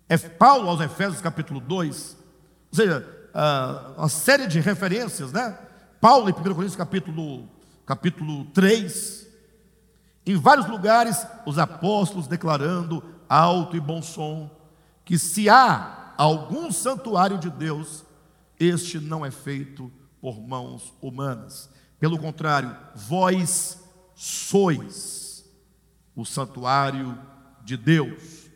É 0.08 0.18
Paulo 0.18 0.68
aos 0.68 0.80
Efésios, 0.80 1.20
capítulo 1.20 1.60
2. 1.60 2.16
Ou 2.70 2.76
seja, 2.76 3.06
uh, 3.34 4.00
uma 4.00 4.08
série 4.08 4.46
de 4.46 4.60
referências, 4.60 5.32
né? 5.32 5.56
Paulo 6.00 6.28
em 6.28 6.32
1 6.32 6.34
Coríntios, 6.34 6.76
capítulo, 6.76 7.48
capítulo 7.86 8.46
3. 8.46 9.21
Em 10.24 10.36
vários 10.36 10.68
lugares, 10.68 11.26
os 11.44 11.58
apóstolos 11.58 12.28
declarando 12.28 13.02
alto 13.28 13.76
e 13.76 13.80
bom 13.80 14.00
som 14.02 14.50
que 15.04 15.18
se 15.18 15.48
há 15.48 16.14
algum 16.16 16.70
santuário 16.70 17.38
de 17.38 17.50
Deus, 17.50 18.04
este 18.58 19.00
não 19.00 19.26
é 19.26 19.30
feito 19.30 19.90
por 20.20 20.40
mãos 20.40 20.92
humanas. 21.02 21.68
Pelo 21.98 22.18
contrário, 22.18 22.76
vós 22.94 23.80
sois 24.14 25.44
o 26.14 26.24
santuário 26.24 27.18
de 27.64 27.76
Deus. 27.76 28.48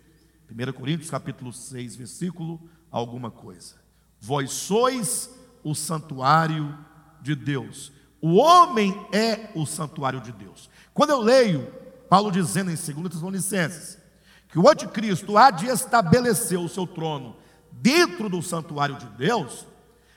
1 0.48 0.72
Coríntios 0.72 1.10
capítulo 1.10 1.52
6, 1.52 1.96
versículo 1.96 2.60
alguma 2.90 3.30
coisa. 3.30 3.74
Vós 4.20 4.52
sois 4.52 5.30
o 5.64 5.74
santuário 5.74 6.78
de 7.20 7.34
Deus. 7.34 7.92
O 8.20 8.36
homem 8.36 8.94
é 9.12 9.50
o 9.54 9.66
santuário 9.66 10.20
de 10.20 10.32
Deus. 10.32 10.70
Quando 10.96 11.10
eu 11.10 11.20
leio 11.20 11.70
Paulo 12.08 12.32
dizendo 12.32 12.70
em 12.70 12.74
2 12.74 13.12
Tessalonicenses 13.12 13.98
que 14.48 14.58
o 14.58 14.66
anticristo 14.66 15.36
há 15.36 15.50
de 15.50 15.66
estabelecer 15.66 16.58
o 16.58 16.70
seu 16.70 16.86
trono 16.86 17.36
dentro 17.70 18.30
do 18.30 18.40
santuário 18.40 18.96
de 18.96 19.04
Deus, 19.10 19.66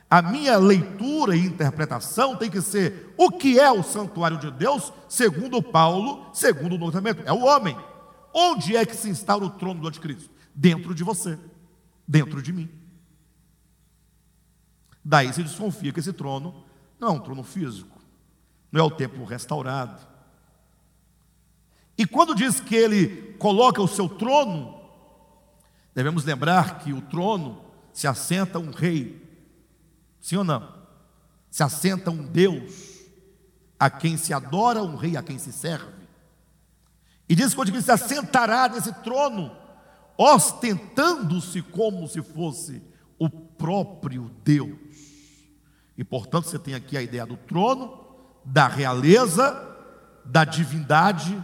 a 0.09 0.21
minha 0.21 0.57
leitura 0.57 1.35
e 1.35 1.45
interpretação 1.45 2.37
tem 2.37 2.49
que 2.49 2.61
ser 2.61 3.13
o 3.17 3.29
que 3.29 3.59
é 3.59 3.69
o 3.69 3.83
santuário 3.83 4.37
de 4.37 4.49
Deus, 4.51 4.93
segundo 5.09 5.61
Paulo, 5.61 6.29
segundo 6.33 6.75
o 6.75 6.77
Novo 6.77 6.93
Testamento. 6.93 7.23
É 7.25 7.33
o 7.33 7.43
homem. 7.43 7.77
Onde 8.33 8.77
é 8.77 8.85
que 8.85 8.95
se 8.95 9.09
instaura 9.09 9.43
o 9.43 9.49
trono 9.49 9.81
do 9.81 9.87
anticristo? 9.89 10.29
Dentro 10.55 10.95
de 10.95 11.03
você, 11.03 11.37
dentro 12.07 12.41
de 12.41 12.53
mim. 12.53 12.69
Daí 15.03 15.33
se 15.33 15.43
desconfia 15.43 15.91
que 15.91 15.99
esse 15.99 16.13
trono 16.13 16.63
não 16.97 17.09
é 17.09 17.11
um 17.11 17.19
trono 17.19 17.43
físico, 17.43 17.99
não 18.71 18.79
é 18.79 18.83
o 18.83 18.91
templo 18.91 19.25
restaurado. 19.25 20.07
E 21.99 22.07
quando 22.07 22.33
diz 22.33 22.59
que 22.59 22.75
ele 22.75 23.35
coloca 23.37 23.79
o 23.79 23.87
seu 23.87 24.09
trono, 24.09 24.81
devemos 25.93 26.25
lembrar 26.25 26.79
que 26.79 26.91
o 26.91 27.01
trono 27.01 27.63
se 27.93 28.07
assenta 28.07 28.57
um 28.57 28.71
rei 28.71 29.29
Sim 30.19 30.37
ou 30.37 30.43
não? 30.43 30.67
Se 31.49 31.63
assenta 31.63 32.11
um 32.11 32.23
Deus 32.23 32.99
a 33.79 33.89
quem 33.89 34.17
se 34.17 34.33
adora, 34.33 34.83
um 34.83 34.95
rei 34.95 35.15
a 35.15 35.23
quem 35.23 35.39
se 35.39 35.51
serve. 35.51 35.99
E 37.27 37.35
diz 37.35 37.53
que 37.53 37.61
ele 37.61 37.81
se 37.81 37.91
assentará 37.91 38.67
nesse 38.67 38.91
trono, 39.01 39.55
ostentando-se 40.17 41.61
como 41.61 42.07
se 42.07 42.21
fosse 42.21 42.81
o 43.17 43.29
próprio 43.29 44.29
Deus. 44.43 44.77
E 45.97 46.03
portanto 46.03 46.45
você 46.45 46.59
tem 46.59 46.73
aqui 46.73 46.97
a 46.97 47.01
ideia 47.01 47.25
do 47.25 47.37
trono, 47.37 48.05
da 48.43 48.67
realeza, 48.67 49.77
da 50.25 50.43
divindade. 50.43 51.41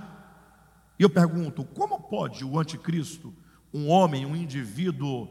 E 0.97 1.03
eu 1.03 1.09
pergunto: 1.09 1.63
como 1.63 1.99
pode 1.99 2.43
o 2.43 2.59
anticristo, 2.59 3.33
um 3.73 3.89
homem, 3.89 4.25
um 4.25 4.35
indivíduo, 4.35 5.27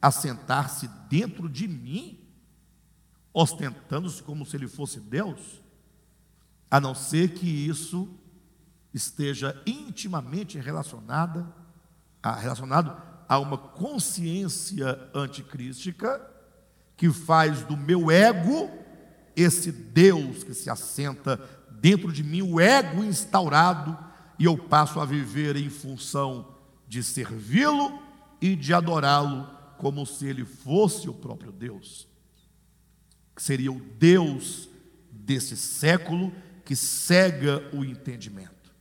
assentar-se 0.00 0.88
dentro 1.08 1.48
de 1.48 1.68
mim, 1.68 2.18
ostentando-se 3.32 4.22
como 4.22 4.44
se 4.46 4.56
ele 4.56 4.68
fosse 4.68 4.98
Deus? 5.00 5.62
A 6.70 6.80
não 6.80 6.94
ser 6.94 7.34
que 7.34 7.46
isso 7.46 8.08
esteja 8.94 9.60
intimamente 9.66 10.58
relacionada, 10.58 11.46
relacionado 12.40 12.96
a 13.28 13.38
uma 13.38 13.56
consciência 13.56 14.98
anticrística 15.14 16.20
que 16.96 17.10
faz 17.10 17.62
do 17.62 17.76
meu 17.76 18.10
ego 18.10 18.70
esse 19.34 19.72
Deus 19.72 20.44
que 20.44 20.54
se 20.54 20.68
assenta 20.68 21.36
dentro 21.70 22.12
de 22.12 22.22
mim, 22.22 22.42
o 22.42 22.60
ego 22.60 23.02
instaurado, 23.02 23.98
e 24.42 24.44
eu 24.44 24.58
passo 24.58 24.98
a 24.98 25.04
viver 25.04 25.54
em 25.54 25.70
função 25.70 26.56
de 26.88 27.00
servi-lo 27.00 28.02
e 28.40 28.56
de 28.56 28.74
adorá-lo 28.74 29.48
como 29.78 30.04
se 30.04 30.26
ele 30.26 30.44
fosse 30.44 31.08
o 31.08 31.14
próprio 31.14 31.52
Deus, 31.52 32.08
que 33.36 33.40
seria 33.40 33.70
o 33.70 33.78
Deus 33.78 34.68
desse 35.12 35.56
século 35.56 36.32
que 36.64 36.74
cega 36.74 37.70
o 37.72 37.84
entendimento, 37.84 38.74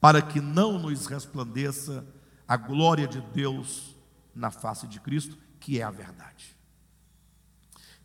para 0.00 0.22
que 0.22 0.40
não 0.40 0.78
nos 0.78 1.04
resplandeça 1.04 2.02
a 2.48 2.56
glória 2.56 3.06
de 3.06 3.20
Deus 3.20 3.94
na 4.34 4.50
face 4.50 4.86
de 4.86 4.98
Cristo, 4.98 5.36
que 5.60 5.78
é 5.78 5.82
a 5.82 5.90
verdade. 5.90 6.56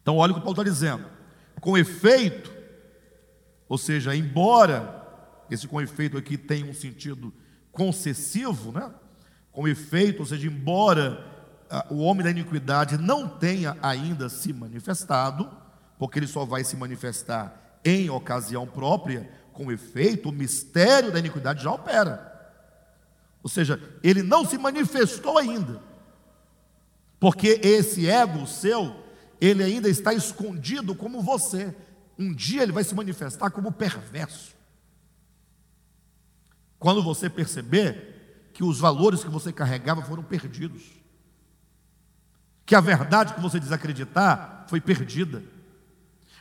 Então, 0.01 0.17
olha 0.17 0.33
o 0.33 0.35
que 0.35 0.41
Paulo 0.41 0.59
está 0.59 0.63
dizendo. 0.69 1.09
Com 1.61 1.77
efeito, 1.77 2.53
ou 3.69 3.77
seja, 3.77 4.13
embora 4.13 4.98
esse 5.53 5.67
com 5.67 5.81
efeito 5.81 6.17
aqui 6.17 6.37
tenha 6.37 6.65
um 6.65 6.73
sentido 6.73 7.33
concessivo, 7.71 8.71
né? 8.71 8.91
Com 9.51 9.67
efeito, 9.67 10.19
ou 10.21 10.25
seja, 10.25 10.47
embora 10.47 11.25
ah, 11.69 11.85
o 11.89 11.99
homem 11.99 12.23
da 12.23 12.31
iniquidade 12.31 12.97
não 12.97 13.27
tenha 13.27 13.77
ainda 13.81 14.29
se 14.29 14.51
manifestado, 14.51 15.49
porque 15.97 16.19
ele 16.19 16.27
só 16.27 16.45
vai 16.45 16.63
se 16.63 16.75
manifestar 16.75 17.79
em 17.83 18.09
ocasião 18.09 18.65
própria, 18.67 19.29
com 19.53 19.71
efeito, 19.71 20.29
o 20.29 20.31
mistério 20.31 21.11
da 21.11 21.19
iniquidade 21.19 21.63
já 21.63 21.71
opera. 21.71 22.29
Ou 23.43 23.49
seja, 23.49 23.81
ele 24.03 24.23
não 24.23 24.45
se 24.45 24.57
manifestou 24.57 25.37
ainda. 25.37 25.81
Porque 27.19 27.59
esse 27.61 28.09
ego 28.09 28.47
seu, 28.47 28.95
ele 29.39 29.63
ainda 29.63 29.89
está 29.89 30.13
escondido 30.13 30.95
como 30.95 31.21
você. 31.21 31.75
Um 32.17 32.33
dia 32.33 32.63
ele 32.63 32.71
vai 32.71 32.83
se 32.83 32.95
manifestar 32.95 33.49
como 33.49 33.71
perverso. 33.71 34.55
Quando 36.79 37.03
você 37.03 37.29
perceber 37.29 38.49
que 38.53 38.63
os 38.63 38.79
valores 38.79 39.23
que 39.23 39.29
você 39.29 39.51
carregava 39.51 40.01
foram 40.01 40.23
perdidos. 40.23 40.83
Que 42.65 42.73
a 42.73 42.81
verdade 42.81 43.33
que 43.33 43.41
você 43.41 43.59
desacreditar 43.59 44.65
foi 44.67 44.79
perdida. 44.79 45.43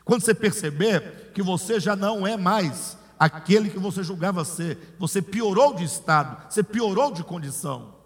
Quando 0.05 0.23
você 0.23 0.35
perceber 0.35 1.33
que 1.35 1.43
você 1.43 1.79
já 1.79 1.95
não 1.95 2.27
é 2.27 2.37
mais 2.37 2.97
aquele 3.19 3.69
que 3.69 3.79
você 3.79 4.03
julgava 4.03 4.45
ser. 4.45 4.97
Você 4.99 5.21
piorou 5.21 5.75
de 5.75 5.85
estado, 5.85 6.51
você 6.51 6.63
piorou 6.63 7.13
de 7.13 7.25
condição. 7.25 7.97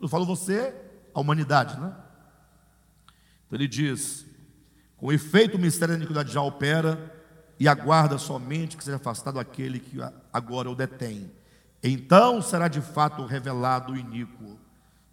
Eu 0.00 0.08
falo 0.08 0.26
você, 0.26 0.74
a 1.14 1.20
humanidade, 1.20 1.78
né? 1.80 1.94
Então 3.46 3.58
ele 3.58 3.68
diz: 3.68 4.26
com 4.96 5.12
efeito 5.12 5.56
o 5.56 5.60
mistério 5.60 5.94
da 5.94 5.98
iniquidade 5.98 6.32
já 6.32 6.42
opera 6.42 7.17
e 7.58 7.68
aguarda 7.68 8.18
somente 8.18 8.76
que 8.76 8.84
seja 8.84 8.96
afastado 8.96 9.38
aquele 9.38 9.80
que 9.80 9.98
agora 10.32 10.70
o 10.70 10.74
detém. 10.74 11.30
Então 11.82 12.40
será 12.42 12.68
de 12.68 12.80
fato 12.80 13.24
revelado 13.24 13.92
o 13.92 13.96
iníquo. 13.96 14.58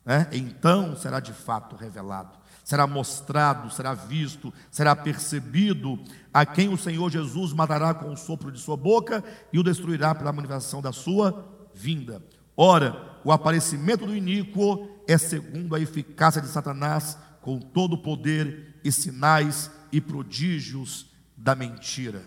Né? 0.06 0.28
Então 0.32 0.96
será 0.96 1.20
de 1.20 1.34
fato 1.34 1.76
revelado 1.76 2.46
será 2.66 2.88
mostrado, 2.88 3.70
será 3.70 3.94
visto, 3.94 4.52
será 4.72 4.96
percebido, 4.96 6.00
a 6.34 6.44
quem 6.44 6.68
o 6.68 6.78
Senhor 6.78 7.12
Jesus 7.12 7.54
matará 7.54 7.94
com 7.94 8.12
o 8.12 8.18
sopro 8.18 8.52
de 8.52 8.60
sua 8.60 8.76
boca 8.76 9.24
e 9.54 9.60
o 9.60 9.64
destruirá 9.64 10.16
pela 10.16 10.34
manifestação 10.34 10.82
da 10.82 10.92
sua 10.92 11.46
vinda. 11.76 12.24
Ora, 12.58 13.20
o 13.24 13.32
aparecimento 13.32 14.08
do 14.08 14.18
iníquo 14.18 14.90
é 15.08 15.16
segundo 15.16 15.76
a 15.76 15.80
eficácia 15.80 16.42
de 16.42 16.48
Satanás, 16.48 17.20
com 17.40 17.60
todo 17.60 17.94
o 17.94 18.02
poder 18.02 18.80
e 18.84 18.92
sinais 18.92 19.70
e 19.92 20.02
prodígios 20.02 21.06
da 21.38 21.54
mentira, 21.54 22.24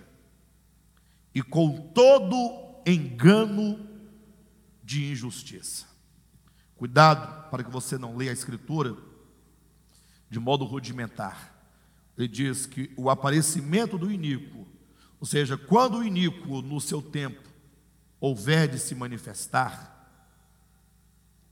e 1.38 1.42
com 1.42 1.92
todo 1.94 2.82
engano 2.84 3.88
de 4.82 5.12
injustiça. 5.12 5.86
Cuidado 6.74 7.48
para 7.48 7.62
que 7.62 7.70
você 7.70 7.96
não 7.96 8.16
leia 8.16 8.32
a 8.32 8.34
Escritura 8.34 8.96
de 10.28 10.40
modo 10.40 10.64
rudimentar. 10.64 11.54
Ele 12.16 12.26
diz 12.26 12.66
que 12.66 12.92
o 12.96 13.08
aparecimento 13.08 13.96
do 13.96 14.10
iníquo, 14.10 14.66
ou 15.20 15.26
seja, 15.28 15.56
quando 15.56 15.98
o 15.98 16.04
iníquo 16.04 16.60
no 16.60 16.80
seu 16.80 17.00
tempo 17.00 17.48
houver 18.18 18.66
de 18.66 18.80
se 18.80 18.96
manifestar, 18.96 19.94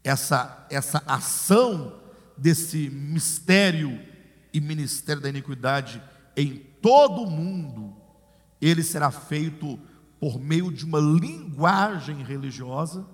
essa, 0.03 0.66
essa 0.68 1.01
ação 1.07 2.03
desse 2.37 2.91
mistério 2.91 4.05
e 4.53 4.61
ministério 4.61 5.22
da 5.22 5.28
iniquidade 5.28 6.03
em 6.37 6.57
todo 6.82 7.22
o 7.22 7.30
mundo, 7.30 7.97
ele 8.61 8.83
será 8.83 9.11
feito 9.11 9.79
por 10.19 10.39
meio 10.39 10.73
de 10.73 10.85
uma 10.85 10.99
linguagem 10.99 12.23
religiosa, 12.23 13.07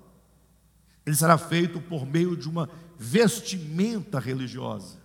ele 1.04 1.16
será 1.16 1.36
feito 1.36 1.80
por 1.80 2.06
meio 2.06 2.36
de 2.36 2.48
uma 2.48 2.68
vestimenta 2.98 4.20
religiosa 4.20 5.02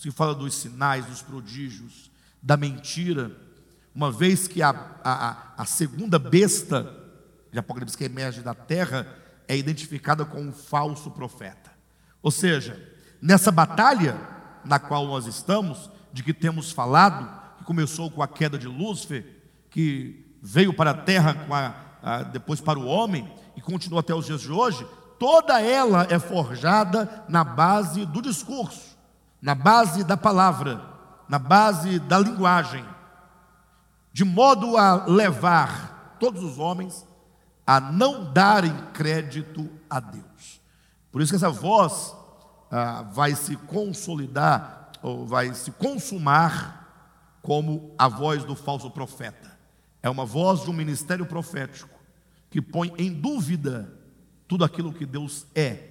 se 0.00 0.10
fala 0.10 0.34
dos 0.34 0.54
sinais, 0.54 1.04
dos 1.04 1.20
prodígios, 1.20 2.10
da 2.40 2.56
mentira, 2.56 3.36
uma 3.94 4.10
vez 4.10 4.48
que 4.48 4.62
a, 4.62 4.70
a, 5.04 5.52
a 5.58 5.64
segunda 5.66 6.18
besta 6.18 6.90
de 7.52 7.58
Apocalipse 7.58 7.98
que 7.98 8.04
emerge 8.04 8.40
da 8.40 8.54
terra 8.54 9.06
é 9.46 9.54
identificada 9.54 10.24
com 10.24 10.40
um 10.40 10.52
falso 10.52 11.10
profeta. 11.10 11.70
Ou 12.22 12.30
seja, 12.30 12.82
nessa 13.20 13.52
batalha 13.52 14.18
na 14.64 14.78
qual 14.78 15.06
nós 15.06 15.26
estamos, 15.26 15.90
de 16.10 16.22
que 16.22 16.32
temos 16.32 16.72
falado, 16.72 17.58
que 17.58 17.64
começou 17.64 18.10
com 18.10 18.22
a 18.22 18.28
queda 18.28 18.58
de 18.58 18.66
Lúcifer, 18.66 19.39
que 19.70 20.38
veio 20.42 20.72
para 20.72 20.90
a 20.90 20.94
terra, 20.94 21.36
a, 21.50 21.74
a, 22.02 22.22
depois 22.22 22.60
para 22.60 22.78
o 22.78 22.86
homem, 22.86 23.32
e 23.56 23.60
continua 23.60 24.00
até 24.00 24.14
os 24.14 24.26
dias 24.26 24.40
de 24.40 24.50
hoje, 24.50 24.86
toda 25.18 25.60
ela 25.60 26.06
é 26.10 26.18
forjada 26.18 27.24
na 27.28 27.44
base 27.44 28.04
do 28.06 28.20
discurso 28.20 28.90
na 29.40 29.54
base 29.54 30.04
da 30.04 30.16
palavra, 30.16 30.82
na 31.28 31.38
base 31.38 31.98
da 31.98 32.18
linguagem, 32.18 32.84
de 34.12 34.24
modo 34.24 34.76
a 34.76 35.06
levar 35.06 36.16
todos 36.18 36.42
os 36.42 36.58
homens 36.58 37.06
a 37.66 37.80
não 37.80 38.32
darem 38.32 38.76
crédito 38.92 39.70
a 39.88 40.00
Deus. 40.00 40.60
Por 41.10 41.22
isso 41.22 41.32
que 41.32 41.36
essa 41.36 41.50
voz 41.50 42.14
ah, 42.70 43.02
vai 43.12 43.34
se 43.34 43.56
consolidar, 43.56 44.90
ou 45.02 45.26
vai 45.26 45.54
se 45.54 45.70
consumar 45.70 47.38
como 47.40 47.94
a 47.96 48.06
voz 48.06 48.44
do 48.44 48.54
falso 48.54 48.90
profeta. 48.90 49.49
É 50.02 50.08
uma 50.08 50.24
voz 50.24 50.62
de 50.62 50.70
um 50.70 50.72
ministério 50.72 51.26
profético 51.26 51.98
que 52.48 52.60
põe 52.60 52.92
em 52.98 53.12
dúvida 53.12 53.92
tudo 54.48 54.64
aquilo 54.64 54.92
que 54.92 55.06
Deus 55.06 55.46
é, 55.54 55.90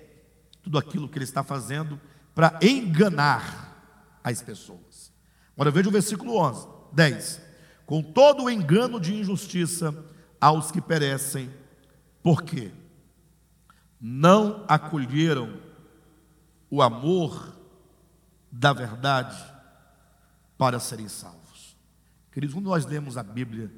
tudo 0.61 0.77
aquilo 0.77 1.07
que 1.07 1.17
Ele 1.17 1.25
está 1.25 1.43
fazendo 1.43 1.99
para 2.35 2.59
enganar 2.61 4.19
as 4.23 4.41
pessoas. 4.41 5.11
Agora 5.53 5.71
veja 5.71 5.89
o 5.89 5.91
versículo 5.91 6.37
11, 6.37 6.67
10. 6.93 7.41
Com 7.85 8.01
todo 8.01 8.43
o 8.43 8.49
engano 8.49 8.99
de 8.99 9.15
injustiça 9.15 9.93
aos 10.39 10.71
que 10.71 10.81
perecem, 10.81 11.49
porque 12.21 12.71
não 13.99 14.63
acolheram 14.67 15.59
o 16.69 16.81
amor 16.81 17.55
da 18.51 18.73
verdade 18.73 19.37
para 20.57 20.79
serem 20.79 21.07
salvos. 21.07 21.77
Queridos, 22.31 22.53
quando 22.53 22.67
nós 22.67 22.85
lemos 22.85 23.17
a 23.17 23.23
Bíblia 23.23 23.71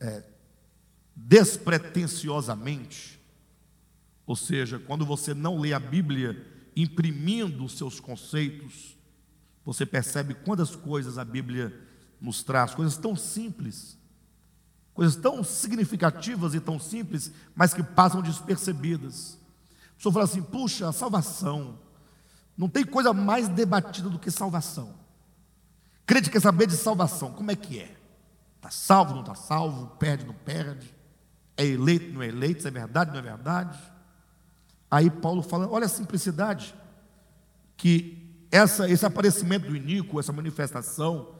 é, 0.00 0.22
despretensiosamente, 1.14 3.20
ou 4.26 4.36
seja, 4.36 4.78
quando 4.78 5.04
você 5.04 5.34
não 5.34 5.58
lê 5.58 5.72
a 5.72 5.80
Bíblia 5.80 6.46
imprimindo 6.76 7.64
os 7.64 7.76
seus 7.76 7.98
conceitos, 7.98 8.96
você 9.64 9.84
percebe 9.84 10.34
quantas 10.34 10.76
coisas 10.76 11.18
a 11.18 11.24
Bíblia 11.24 11.76
nos 12.20 12.42
traz, 12.42 12.74
coisas 12.74 12.96
tão 12.96 13.16
simples, 13.16 13.98
coisas 14.94 15.16
tão 15.16 15.42
significativas 15.44 16.54
e 16.54 16.60
tão 16.60 16.78
simples, 16.78 17.32
mas 17.54 17.74
que 17.74 17.82
passam 17.82 18.22
despercebidas. 18.22 19.38
O 19.98 20.02
senhor 20.02 20.12
fala 20.12 20.24
assim: 20.24 20.42
puxa, 20.42 20.88
a 20.88 20.92
salvação, 20.92 21.78
Não 22.56 22.68
tem 22.68 22.84
coisa 22.84 23.12
mais 23.12 23.48
debatida 23.48 24.08
do 24.08 24.18
que 24.18 24.30
salvação. 24.30 24.94
Crente 26.06 26.30
quer 26.30 26.40
saber 26.40 26.66
de 26.66 26.76
salvação, 26.76 27.32
como 27.32 27.50
é 27.50 27.56
que 27.56 27.78
é? 27.78 27.97
Está 28.58 28.70
salvo, 28.70 29.14
não 29.14 29.20
está 29.20 29.34
salvo, 29.34 29.86
perde, 29.98 30.26
não 30.26 30.34
perde, 30.34 30.94
é 31.56 31.64
eleito, 31.64 32.12
não 32.12 32.22
é 32.22 32.28
eleito, 32.28 32.62
se 32.62 32.68
é 32.68 32.70
verdade, 32.70 33.12
não 33.12 33.18
é 33.18 33.22
verdade. 33.22 33.78
Aí 34.90 35.08
Paulo 35.08 35.42
fala, 35.42 35.68
olha 35.70 35.86
a 35.86 35.88
simplicidade, 35.88 36.74
que 37.76 38.46
essa, 38.50 38.88
esse 38.88 39.06
aparecimento 39.06 39.68
do 39.68 39.76
iníquo, 39.76 40.18
essa 40.18 40.32
manifestação, 40.32 41.34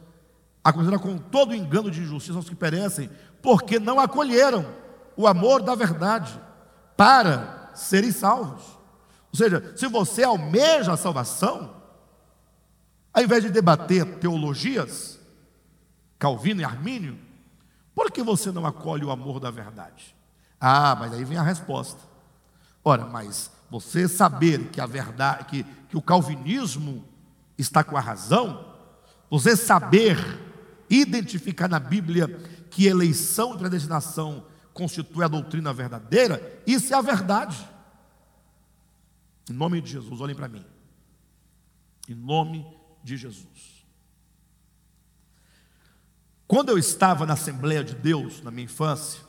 acontecerá 0.63 0.99
com 0.99 1.19
todo 1.19 1.51
o 1.51 1.55
engano 1.55 1.91
de 1.91 2.01
injustiça 2.01 2.39
aos 2.39 2.49
que 2.49 2.55
perecem, 2.55 3.11
porque 3.43 3.79
não 3.79 3.99
acolheram 3.99 4.67
o 5.17 5.27
amor 5.27 5.63
da 5.63 5.75
verdade 5.75 6.41
para 6.97 7.71
serem 7.75 8.13
salvos. 8.13 8.63
Ou 9.33 9.37
seja, 9.37 9.73
se 9.77 9.87
você 9.89 10.23
almeja 10.23 10.93
a 10.93 10.97
salvação, 10.97 11.77
ao 13.13 13.23
invés 13.23 13.43
de 13.43 13.51
debater 13.51 14.19
teologias, 14.19 15.18
Calvino 16.19 16.61
e 16.61 16.65
Armínio, 16.65 17.19
por 17.95 18.11
que 18.11 18.23
você 18.23 18.51
não 18.51 18.67
acolhe 18.67 19.05
o 19.05 19.11
amor 19.11 19.41
da 19.41 19.51
verdade? 19.51 20.15
Ah, 20.61 20.97
mas 20.99 21.13
aí 21.13 21.25
vem 21.25 21.39
a 21.39 21.43
resposta. 21.43 22.01
Ora, 22.85 23.07
mas 23.07 23.51
você 23.71 24.09
saber 24.09 24.71
que 24.71 24.81
a 24.81 24.87
verdade, 24.87 25.45
que, 25.45 25.65
que 25.89 25.97
o 25.97 26.03
calvinismo 26.03 27.05
está 27.57 27.85
com 27.85 27.97
a 27.97 28.01
razão, 28.01 28.75
você 29.31 29.57
saber 29.57 30.17
identificar 30.89 31.69
na 31.69 31.79
Bíblia 31.79 32.29
que 32.71 32.87
eleição 32.87 33.55
e 33.55 33.59
predestinação 33.59 34.45
constitui 34.73 35.25
a 35.25 35.29
doutrina 35.29 35.73
verdadeira, 35.73 36.61
isso 36.67 36.95
é 36.95 36.97
a 36.97 37.03
verdade. 37.03 37.69
Em 39.51 39.53
nome 39.53 39.81
de 39.81 39.91
Jesus, 39.91 40.21
olhem 40.21 40.37
para 40.37 40.49
mim. 40.49 40.65
Em 42.09 42.15
nome 42.15 42.67
de 43.03 43.17
Jesus. 43.17 43.78
Quando 46.49 46.71
eu 46.71 46.79
estava 46.79 47.27
na 47.27 47.35
Assembleia 47.35 47.85
de 47.85 47.95
Deus, 47.95 48.43
na 48.43 48.51
minha 48.51 48.65
infância, 48.65 49.21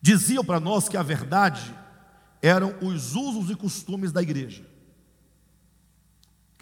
diziam 0.00 0.44
para 0.44 0.60
nós 0.60 0.88
que 0.88 0.96
a 0.96 1.02
verdade 1.02 1.74
eram 2.40 2.72
os 2.80 3.16
usos 3.16 3.50
e 3.50 3.56
costumes 3.56 4.12
da 4.12 4.22
igreja. 4.22 4.64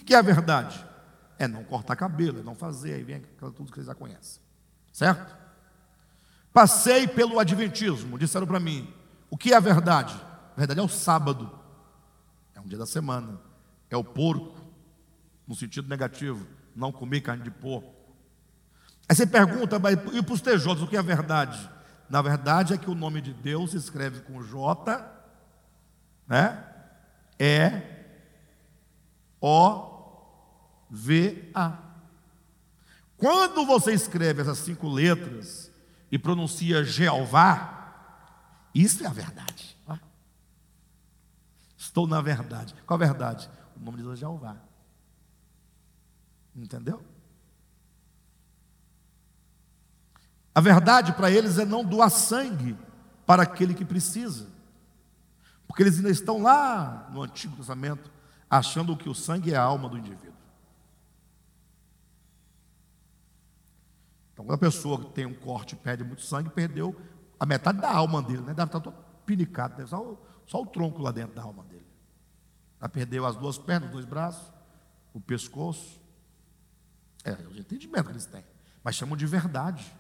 O 0.01 0.05
que 0.07 0.14
é 0.14 0.16
a 0.16 0.22
verdade? 0.22 0.82
É 1.39 1.47
não 1.47 1.62
cortar 1.64 1.97
cabelo, 1.97 2.41
é 2.41 2.43
não 2.43 2.55
fazer, 2.55 2.95
aí 2.95 3.03
vem 3.03 3.16
aquilo 3.16 3.53
tudo 3.53 3.70
que 3.70 3.76
vocês 3.76 3.86
já 3.86 3.95
conhecem. 3.95 4.41
Certo? 4.91 5.36
Passei 6.51 7.07
pelo 7.07 7.39
Adventismo, 7.39 8.18
disseram 8.18 8.47
para 8.47 8.59
mim: 8.59 8.93
o 9.28 9.36
que 9.36 9.53
é 9.53 9.57
a 9.57 9.61
verdade? 9.61 10.18
A 10.57 10.59
verdade 10.59 10.80
é 10.80 10.82
o 10.82 10.89
sábado, 10.89 11.57
é 12.55 12.61
um 12.61 12.66
dia 12.66 12.78
da 12.78 12.86
semana, 12.86 13.39
é 13.91 13.97
o 13.99 14.03
porco, 14.03 14.59
no 15.47 15.55
sentido 15.55 15.89
negativo, 15.89 16.47
não 16.74 16.91
comer 16.91 17.20
carne 17.20 17.45
de 17.45 17.51
porco. 17.51 17.98
Aí 19.09 19.17
você 19.17 19.27
pergunta, 19.27 19.79
mas 19.79 19.95
e 20.13 20.23
para 20.23 20.35
os 20.35 20.41
TJs, 20.41 20.83
o 20.83 20.87
que 20.87 20.97
é 20.97 21.03
verdade? 21.03 21.71
Na 22.09 22.21
verdade 22.21 22.75
é 22.75 22.79
que 22.79 22.91
o 22.91 22.95
nome 22.95 23.21
de 23.21 23.33
Deus 23.33 23.71
se 23.71 23.77
escreve 23.77 24.21
com 24.21 24.43
J, 24.43 25.03
né? 26.27 26.65
E, 27.39 27.83
O, 29.41 30.87
V, 30.91 31.51
A. 31.55 31.79
Quando 33.17 33.65
você 33.67 33.93
escreve 33.93 34.43
essas 34.43 34.59
cinco 34.59 34.89
letras, 34.89 35.69
e 36.11 36.19
pronuncia 36.19 36.83
Jeová, 36.85 38.69
isso 38.75 39.05
é 39.05 39.07
a 39.07 39.13
verdade. 39.13 39.77
Estou 41.77 42.07
na 42.07 42.21
verdade. 42.21 42.75
Qual 42.87 43.01
a 43.01 43.05
verdade? 43.05 43.49
O 43.77 43.81
nome 43.81 43.99
de 43.99 44.03
Deus 44.03 44.15
é 44.15 44.21
Jeová. 44.21 44.57
Entendeu? 46.55 47.03
A 50.59 50.61
verdade 50.61 51.13
para 51.13 51.31
eles 51.31 51.57
é 51.57 51.65
não 51.65 51.85
doar 51.85 52.11
sangue 52.11 52.77
para 53.25 53.45
aquele 53.45 53.75
que 53.75 53.85
precisa. 53.85 54.49
Porque 55.69 55.85
eles 55.85 55.99
ainda 55.99 56.11
estão 56.11 56.43
lá 56.43 57.09
no 57.13 57.23
Antigo 57.23 57.55
Testamento, 57.55 58.11
achando 58.51 58.97
que 58.97 59.09
o 59.09 59.15
sangue 59.15 59.55
é 59.55 59.57
a 59.57 59.63
alma 59.63 59.89
do 59.89 59.97
indivíduo. 59.97 60.35
Então, 64.33 64.45
quando 64.45 64.55
a 64.57 64.59
pessoa 64.59 65.05
tem 65.11 65.27
um 65.27 65.35
corte 65.35 65.77
e 65.77 65.79
perde 65.79 66.03
muito 66.03 66.23
sangue, 66.23 66.51
perdeu 66.51 67.01
a 67.39 67.47
metade 67.47 67.81
da 67.81 67.95
alma 67.95 68.21
dele, 68.21 68.41
né? 68.41 68.53
Deve 68.53 68.65
estar 68.65 68.81
todo 68.81 68.97
pinicado, 69.25 69.77
deve 69.77 69.89
só, 69.89 70.21
só 70.45 70.61
o 70.61 70.67
tronco 70.67 71.01
lá 71.01 71.13
dentro 71.13 71.37
da 71.37 71.43
alma 71.43 71.63
dele. 71.67 71.87
Já 72.81 72.89
perdeu 72.89 73.25
as 73.25 73.37
duas 73.37 73.59
pernas, 73.59 73.91
os 73.91 73.93
dois 73.93 74.05
braços, 74.05 74.53
o 75.15 75.21
pescoço. 75.21 76.01
É, 77.23 77.31
é 77.31 77.47
o 77.47 77.57
entendimento 77.57 78.07
que 78.07 78.11
eles 78.11 78.27
têm. 78.27 78.45
Mas 78.83 78.97
chamam 78.97 79.17
de 79.17 79.25
verdade. 79.25 79.97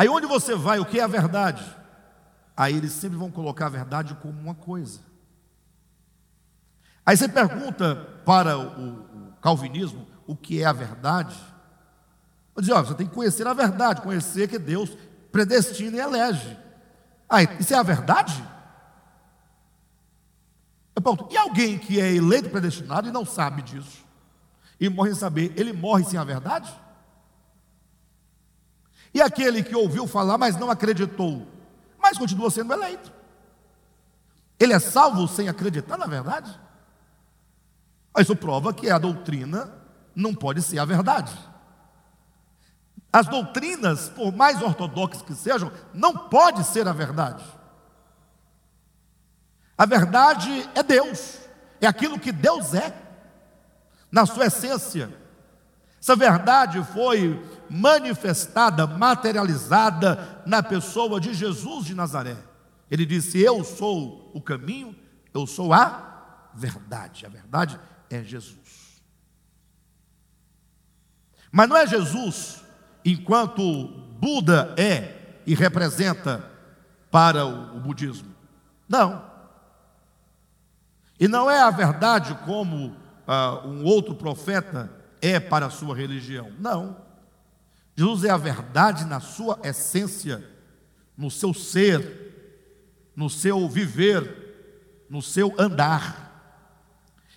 Aí 0.00 0.08
onde 0.08 0.26
você 0.26 0.54
vai, 0.54 0.80
o 0.80 0.86
que 0.86 0.98
é 0.98 1.02
a 1.02 1.06
verdade? 1.06 1.62
Aí 2.56 2.74
eles 2.74 2.92
sempre 2.92 3.18
vão 3.18 3.30
colocar 3.30 3.66
a 3.66 3.68
verdade 3.68 4.14
como 4.14 4.40
uma 4.40 4.54
coisa. 4.54 5.00
Aí 7.04 7.14
você 7.14 7.28
pergunta 7.28 7.96
para 8.24 8.58
o, 8.58 9.34
calvinismo 9.42 10.06
o 10.26 10.34
que 10.34 10.62
é 10.62 10.64
a 10.64 10.72
verdade. 10.72 11.38
Vou 12.54 12.62
dizer, 12.62 12.72
ó, 12.72 12.82
você 12.82 12.94
tem 12.94 13.06
que 13.06 13.14
conhecer 13.14 13.46
a 13.46 13.52
verdade, 13.52 14.00
conhecer 14.00 14.48
que 14.48 14.58
Deus 14.58 14.96
predestina 15.30 15.98
e 15.98 16.00
elege. 16.00 16.56
Aí, 17.28 17.46
isso 17.60 17.74
é 17.74 17.76
a 17.76 17.82
verdade? 17.82 18.42
Ponto. 21.02 21.28
E 21.30 21.36
alguém 21.36 21.78
que 21.78 22.00
é 22.00 22.10
eleito 22.10 22.48
predestinado 22.48 23.06
e 23.06 23.12
não 23.12 23.26
sabe 23.26 23.60
disso, 23.60 24.02
e 24.80 24.88
morre 24.88 25.10
sem 25.10 25.18
saber, 25.20 25.52
ele 25.58 25.74
morre 25.74 26.04
sem 26.04 26.18
a 26.18 26.24
verdade? 26.24 26.74
E 29.12 29.20
aquele 29.20 29.62
que 29.62 29.74
ouviu 29.74 30.06
falar, 30.06 30.38
mas 30.38 30.56
não 30.56 30.70
acreditou, 30.70 31.46
mas 31.98 32.16
continua 32.16 32.50
sendo 32.50 32.72
eleito. 32.72 33.12
Ele 34.58 34.72
é 34.72 34.78
salvo 34.78 35.26
sem 35.26 35.48
acreditar 35.48 35.96
na 35.96 36.06
verdade? 36.06 36.58
Isso 38.18 38.36
prova 38.36 38.72
que 38.74 38.90
a 38.90 38.98
doutrina 38.98 39.72
não 40.14 40.34
pode 40.34 40.62
ser 40.62 40.78
a 40.78 40.84
verdade. 40.84 41.32
As 43.12 43.26
doutrinas, 43.26 44.08
por 44.08 44.32
mais 44.32 44.62
ortodoxas 44.62 45.22
que 45.22 45.34
sejam, 45.34 45.72
não 45.92 46.16
pode 46.16 46.62
ser 46.64 46.86
a 46.86 46.92
verdade. 46.92 47.44
A 49.76 49.86
verdade 49.86 50.68
é 50.74 50.82
Deus, 50.82 51.38
é 51.80 51.86
aquilo 51.86 52.20
que 52.20 52.30
Deus 52.30 52.74
é, 52.74 52.94
na 54.12 54.26
sua 54.26 54.46
essência. 54.46 55.12
Essa 56.00 56.14
verdade 56.14 56.84
foi 56.92 57.42
manifestada, 57.70 58.86
materializada 58.86 60.42
na 60.44 60.62
pessoa 60.62 61.20
de 61.20 61.32
Jesus 61.32 61.86
de 61.86 61.94
Nazaré. 61.94 62.36
Ele 62.90 63.06
disse: 63.06 63.38
Eu 63.38 63.62
sou 63.62 64.30
o 64.34 64.40
caminho, 64.40 64.94
eu 65.32 65.46
sou 65.46 65.72
a 65.72 66.50
verdade. 66.52 67.24
A 67.24 67.28
verdade 67.28 67.78
é 68.10 68.22
Jesus. 68.22 68.58
Mas 71.52 71.68
não 71.68 71.76
é 71.76 71.86
Jesus 71.86 72.62
enquanto 73.04 73.86
Buda 74.18 74.74
é 74.76 75.40
e 75.46 75.54
representa 75.54 76.44
para 77.10 77.46
o, 77.46 77.80
budismo. 77.80 78.34
Não. 78.88 79.24
E 81.18 81.26
não 81.26 81.50
é 81.50 81.60
a 81.60 81.70
verdade 81.70 82.34
como 82.44 82.96
ah, 83.26 83.62
um 83.64 83.84
outro 83.84 84.14
profeta 84.14 84.90
é 85.20 85.40
para 85.40 85.66
a 85.66 85.70
sua 85.70 85.94
religião. 85.94 86.52
Não. 86.58 87.09
Jesus 88.00 88.24
é 88.24 88.30
a 88.30 88.38
verdade 88.38 89.04
na 89.04 89.20
sua 89.20 89.60
essência, 89.62 90.42
no 91.14 91.30
seu 91.30 91.52
ser, 91.52 93.12
no 93.14 93.28
seu 93.28 93.68
viver, 93.68 95.04
no 95.10 95.20
seu 95.20 95.54
andar. 95.58 96.64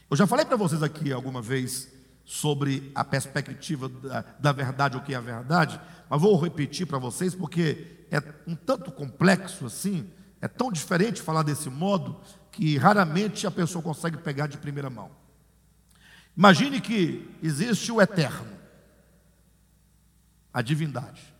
Eu 0.09 0.15
já 0.15 0.25
falei 0.25 0.45
para 0.45 0.55
vocês 0.55 0.81
aqui 0.81 1.11
alguma 1.11 1.41
vez 1.41 1.91
sobre 2.23 2.93
a 2.95 3.03
perspectiva 3.03 3.89
da, 3.89 4.21
da 4.39 4.51
verdade, 4.53 4.95
o 4.95 5.01
que 5.01 5.13
é 5.13 5.17
a 5.17 5.19
verdade, 5.19 5.77
mas 6.09 6.21
vou 6.21 6.39
repetir 6.39 6.87
para 6.87 6.97
vocês 6.97 7.35
porque 7.35 8.05
é 8.09 8.23
um 8.47 8.55
tanto 8.55 8.89
complexo 8.89 9.65
assim, 9.65 10.09
é 10.39 10.47
tão 10.47 10.71
diferente 10.71 11.21
falar 11.21 11.43
desse 11.43 11.69
modo 11.69 12.21
que 12.53 12.77
raramente 12.77 13.45
a 13.45 13.51
pessoa 13.51 13.83
consegue 13.83 14.15
pegar 14.15 14.47
de 14.47 14.57
primeira 14.57 14.89
mão. 14.89 15.11
Imagine 16.37 16.79
que 16.79 17.29
existe 17.43 17.91
o 17.91 18.01
eterno, 18.01 18.62
a 20.53 20.61
divindade. 20.61 21.33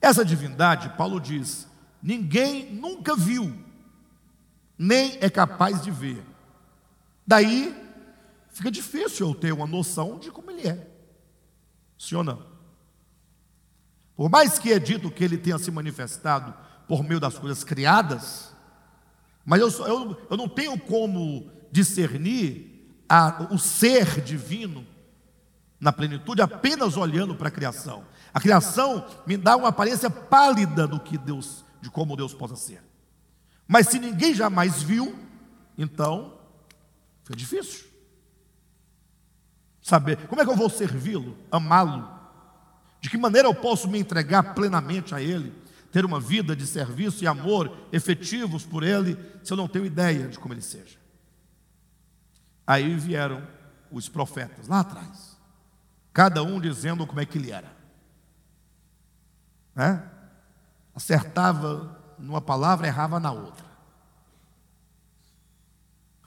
Essa 0.00 0.24
divindade, 0.24 0.90
Paulo 0.96 1.20
diz, 1.20 1.68
ninguém 2.02 2.72
nunca 2.72 3.14
viu, 3.14 3.56
nem 4.76 5.18
é 5.20 5.30
capaz 5.30 5.82
de 5.82 5.90
ver. 5.90 6.24
Daí 7.26 7.76
fica 8.50 8.70
difícil 8.70 9.28
eu 9.28 9.34
ter 9.34 9.52
uma 9.52 9.66
noção 9.66 10.18
de 10.18 10.30
como 10.30 10.50
ele 10.50 10.68
é. 10.68 10.88
Sim 11.98 12.16
ou 12.16 12.24
não? 12.24 12.46
Por 14.16 14.28
mais 14.28 14.58
que 14.58 14.72
é 14.72 14.78
dito 14.78 15.10
que 15.10 15.22
ele 15.22 15.38
tenha 15.38 15.58
se 15.58 15.70
manifestado 15.70 16.54
por 16.88 17.04
meio 17.04 17.20
das 17.20 17.38
coisas 17.38 17.62
criadas, 17.62 18.52
mas 19.44 19.60
eu, 19.60 19.86
eu, 19.86 20.26
eu 20.30 20.36
não 20.36 20.48
tenho 20.48 20.78
como 20.78 21.50
discernir 21.70 23.02
a, 23.08 23.48
o 23.50 23.58
ser 23.58 24.20
divino 24.20 24.86
na 25.80 25.92
plenitude 25.92 26.42
apenas 26.42 26.96
olhando 26.96 27.34
para 27.34 27.48
a 27.48 27.52
criação. 27.52 28.04
A 28.32 28.40
criação 28.40 29.06
me 29.26 29.36
dá 29.36 29.56
uma 29.56 29.68
aparência 29.68 30.10
pálida 30.10 30.86
do 30.86 31.00
que 31.00 31.16
Deus, 31.16 31.64
de 31.80 31.90
como 31.90 32.16
Deus 32.16 32.34
possa 32.34 32.56
ser. 32.56 32.82
Mas 33.66 33.88
se 33.88 33.98
ninguém 33.98 34.34
jamais 34.34 34.82
viu, 34.82 35.18
então 35.76 36.38
fica 37.22 37.36
difícil. 37.36 37.86
Saber 39.82 40.26
como 40.26 40.40
é 40.40 40.44
que 40.44 40.50
eu 40.50 40.56
vou 40.56 40.68
servi-lo, 40.68 41.36
amá-lo, 41.50 42.08
de 43.00 43.08
que 43.08 43.16
maneira 43.16 43.48
eu 43.48 43.54
posso 43.54 43.88
me 43.88 43.98
entregar 43.98 44.54
plenamente 44.54 45.14
a 45.14 45.22
Ele, 45.22 45.52
ter 45.92 46.04
uma 46.04 46.20
vida 46.20 46.54
de 46.54 46.66
serviço 46.66 47.24
e 47.24 47.26
amor 47.26 47.74
efetivos 47.92 48.64
por 48.64 48.82
Ele, 48.82 49.18
se 49.42 49.52
eu 49.52 49.56
não 49.56 49.68
tenho 49.68 49.86
ideia 49.86 50.28
de 50.28 50.38
como 50.38 50.52
Ele 50.52 50.62
seja. 50.62 50.98
Aí 52.66 52.94
vieram 52.96 53.46
os 53.90 54.08
profetas 54.08 54.68
lá 54.68 54.80
atrás, 54.80 55.38
cada 56.12 56.42
um 56.42 56.60
dizendo 56.60 57.06
como 57.06 57.20
é 57.20 57.24
que 57.24 57.38
ele 57.38 57.50
era. 57.50 57.77
Né? 59.78 60.02
Acertava 60.92 61.96
numa 62.18 62.40
palavra, 62.40 62.88
errava 62.88 63.20
na 63.20 63.30
outra. 63.30 63.64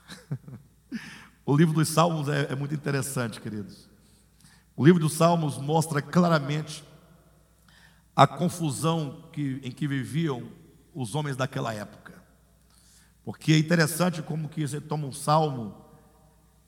o 1.46 1.54
livro 1.54 1.74
dos 1.74 1.90
Salmos 1.90 2.30
é, 2.30 2.54
é 2.54 2.56
muito 2.56 2.74
interessante, 2.74 3.42
queridos. 3.42 3.90
O 4.74 4.86
livro 4.86 5.02
dos 5.02 5.12
Salmos 5.12 5.58
mostra 5.58 6.02
claramente 6.02 6.82
a 8.16 8.26
confusão 8.26 9.30
que, 9.34 9.60
em 9.64 9.72
que 9.72 9.86
viviam 9.86 10.48
os 10.96 11.14
homens 11.14 11.36
daquela 11.36 11.74
época. 11.74 12.24
Porque 13.26 13.52
é 13.52 13.58
interessante 13.58 14.22
como 14.22 14.48
que 14.48 14.66
você 14.66 14.80
toma 14.80 15.06
um 15.06 15.12
salmo 15.12 15.81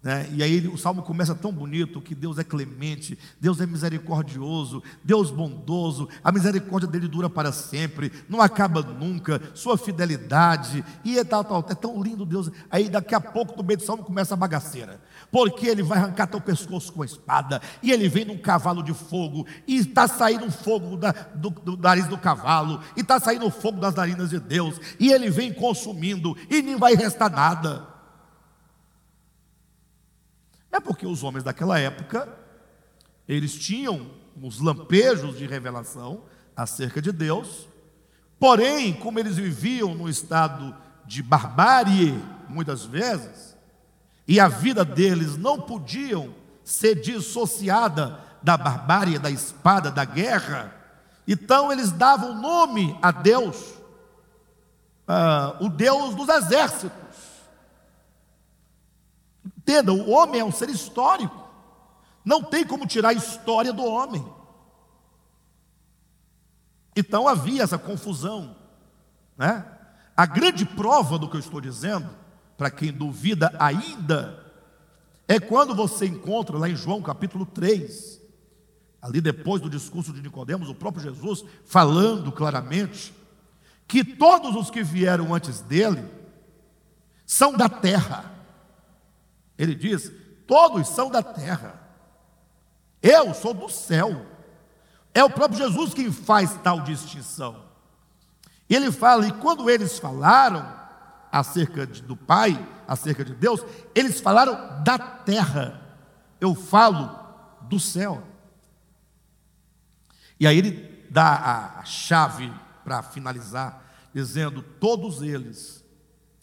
né? 0.04 0.28
E 0.34 0.44
aí 0.44 0.68
o 0.68 0.78
salmo 0.78 1.02
começa 1.02 1.34
tão 1.34 1.52
bonito 1.52 2.02
que 2.02 2.14
Deus 2.14 2.38
é 2.38 2.44
clemente, 2.44 3.18
Deus 3.40 3.62
é 3.62 3.66
misericordioso, 3.66 4.84
Deus 5.02 5.32
bondoso, 5.32 6.10
a 6.22 6.30
misericórdia 6.30 6.90
dele 6.90 7.08
dura 7.08 7.30
para 7.30 7.54
sempre, 7.54 8.12
não 8.28 8.42
acaba 8.42 8.82
nunca, 8.82 9.42
sua 9.54 9.78
fidelidade, 9.78 10.84
e 11.06 11.18
é, 11.18 11.24
tal, 11.24 11.46
tal, 11.46 11.66
é 11.70 11.74
tão 11.74 12.04
lindo 12.04 12.26
Deus. 12.26 12.52
Aí 12.70 12.90
daqui 12.90 13.16
a 13.16 13.22
pouco 13.22 13.56
no 13.56 13.64
meio 13.64 13.78
do 13.78 13.84
salmo 13.86 14.04
começa 14.04 14.34
a 14.34 14.38
bagaceira, 14.38 15.00
porque 15.32 15.68
ele 15.68 15.82
vai 15.82 16.00
arrancar 16.00 16.28
teu 16.28 16.42
pescoço 16.42 16.92
com 16.92 17.02
a 17.02 17.06
espada, 17.06 17.62
e 17.82 17.90
ele 17.90 18.10
vem 18.10 18.26
num 18.26 18.38
cavalo 18.38 18.84
de 18.84 18.94
fogo, 18.94 19.48
e 19.66 19.78
está 19.78 20.06
saindo 20.06 20.52
fogo 20.52 20.98
da, 20.98 21.14
do, 21.34 21.50
do 21.50 21.78
nariz 21.78 22.08
do 22.08 22.18
cavalo, 22.18 22.82
e 22.98 23.00
está 23.00 23.22
saindo 23.22 23.50
fogo 23.50 23.80
das 23.80 23.96
narinas 23.96 24.32
de 24.32 24.40
Deus, 24.40 24.82
e 25.00 25.14
ele 25.14 25.30
vem 25.30 25.54
consumindo, 25.54 26.36
e 26.50 26.62
nem 26.62 26.76
vai 26.76 26.94
restar 26.94 27.32
nada. 27.32 27.93
É 30.74 30.80
porque 30.80 31.06
os 31.06 31.24
homens 31.24 31.44
daquela 31.44 31.78
época, 31.78 32.28
eles 33.30 33.54
tinham 33.54 34.10
os 34.42 34.60
lampejos 34.60 35.38
de 35.38 35.46
revelação 35.46 36.24
acerca 36.56 37.00
de 37.00 37.12
Deus, 37.12 37.70
porém, 38.40 38.92
como 38.92 39.20
eles 39.20 39.36
viviam 39.36 39.94
no 39.94 40.10
estado 40.10 40.76
de 41.06 41.22
barbárie, 41.22 42.20
muitas 42.50 42.84
vezes, 42.86 43.56
e 44.28 44.40
a 44.40 44.48
vida 44.48 44.84
deles 44.84 45.38
não 45.38 45.62
podiam 45.62 46.34
ser 46.64 46.96
dissociada 46.96 48.20
da 48.42 48.58
barbárie, 48.58 49.20
da 49.20 49.30
espada, 49.30 49.92
da 49.92 50.04
guerra, 50.04 50.74
então 51.28 51.72
eles 51.72 51.92
davam 51.92 52.34
nome 52.34 52.98
a 53.00 53.12
Deus, 53.12 53.76
uh, 55.08 55.64
o 55.64 55.70
Deus 55.70 56.16
dos 56.16 56.30
exércitos. 56.30 57.03
Entenda, 59.64 59.94
o 59.94 60.10
homem 60.10 60.42
é 60.42 60.46
um 60.46 60.52
ser 60.52 60.70
histórico. 60.70 61.42
Não 62.24 62.44
tem 62.44 62.66
como 62.66 62.86
tirar 62.86 63.10
a 63.10 63.14
história 63.14 63.72
do 63.72 63.84
homem. 63.84 64.24
Então 66.96 67.28
havia 67.28 67.64
essa 67.64 67.78
confusão. 67.78 68.56
Né? 69.38 69.66
A 70.16 70.26
grande 70.26 70.66
prova 70.66 71.18
do 71.18 71.30
que 71.30 71.38
eu 71.38 71.40
estou 71.40 71.62
dizendo, 71.62 72.10
para 72.58 72.70
quem 72.70 72.92
duvida 72.92 73.56
ainda, 73.58 74.52
é 75.28 75.40
quando 75.40 75.74
você 75.74 76.06
encontra 76.06 76.58
lá 76.58 76.70
em 76.70 76.76
João 76.76 77.02
capítulo 77.02 77.46
3, 77.46 78.22
ali 79.02 79.22
depois 79.22 79.62
do 79.62 79.70
discurso 79.70 80.12
de 80.12 80.22
Nicodemos, 80.22 80.70
o 80.70 80.76
próprio 80.76 81.04
Jesus 81.04 81.44
falando 81.66 82.32
claramente 82.32 83.14
que 83.88 84.04
todos 84.04 84.56
os 84.56 84.70
que 84.70 84.84
vieram 84.84 85.34
antes 85.34 85.62
dele 85.62 86.06
são 87.26 87.54
da 87.54 87.70
terra. 87.70 88.33
Ele 89.58 89.76
diz: 89.76 90.12
todos 90.48 90.88
são 90.90 91.10
da 91.10 91.22
terra, 91.22 91.80
eu 93.02 93.34
sou 93.34 93.54
do 93.54 93.70
céu. 93.70 94.26
É 95.14 95.24
o 95.24 95.30
próprio 95.30 95.60
Jesus 95.60 95.94
quem 95.94 96.12
faz 96.12 96.54
tal 96.64 96.82
distinção. 96.82 97.64
Ele 98.70 98.92
fala, 98.92 99.28
e 99.28 99.32
quando 99.34 99.70
eles 99.70 100.00
falaram 100.00 100.74
acerca 101.32 101.86
de, 101.86 102.02
do 102.02 102.16
Pai, 102.16 102.58
acerca 102.88 103.24
de 103.24 103.36
Deus, 103.36 103.64
eles 103.94 104.20
falaram 104.20 104.84
da 104.84 104.98
terra. 104.98 105.82
Eu 106.42 106.56
falo 106.56 107.20
do 107.62 107.80
céu. 107.80 108.24
E 110.40 110.48
aí 110.48 110.58
ele 110.58 111.06
dá 111.10 111.28
a, 111.28 111.80
a 111.80 111.86
chave 111.86 112.52
para 112.84 113.04
finalizar, 113.04 113.84
dizendo: 114.14 114.62
todos 114.62 115.22
eles 115.22 115.84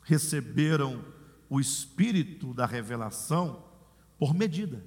receberam 0.05 1.05
o 1.51 1.59
espírito 1.59 2.55
da 2.55 2.65
revelação 2.65 3.65
por 4.17 4.33
medida. 4.33 4.83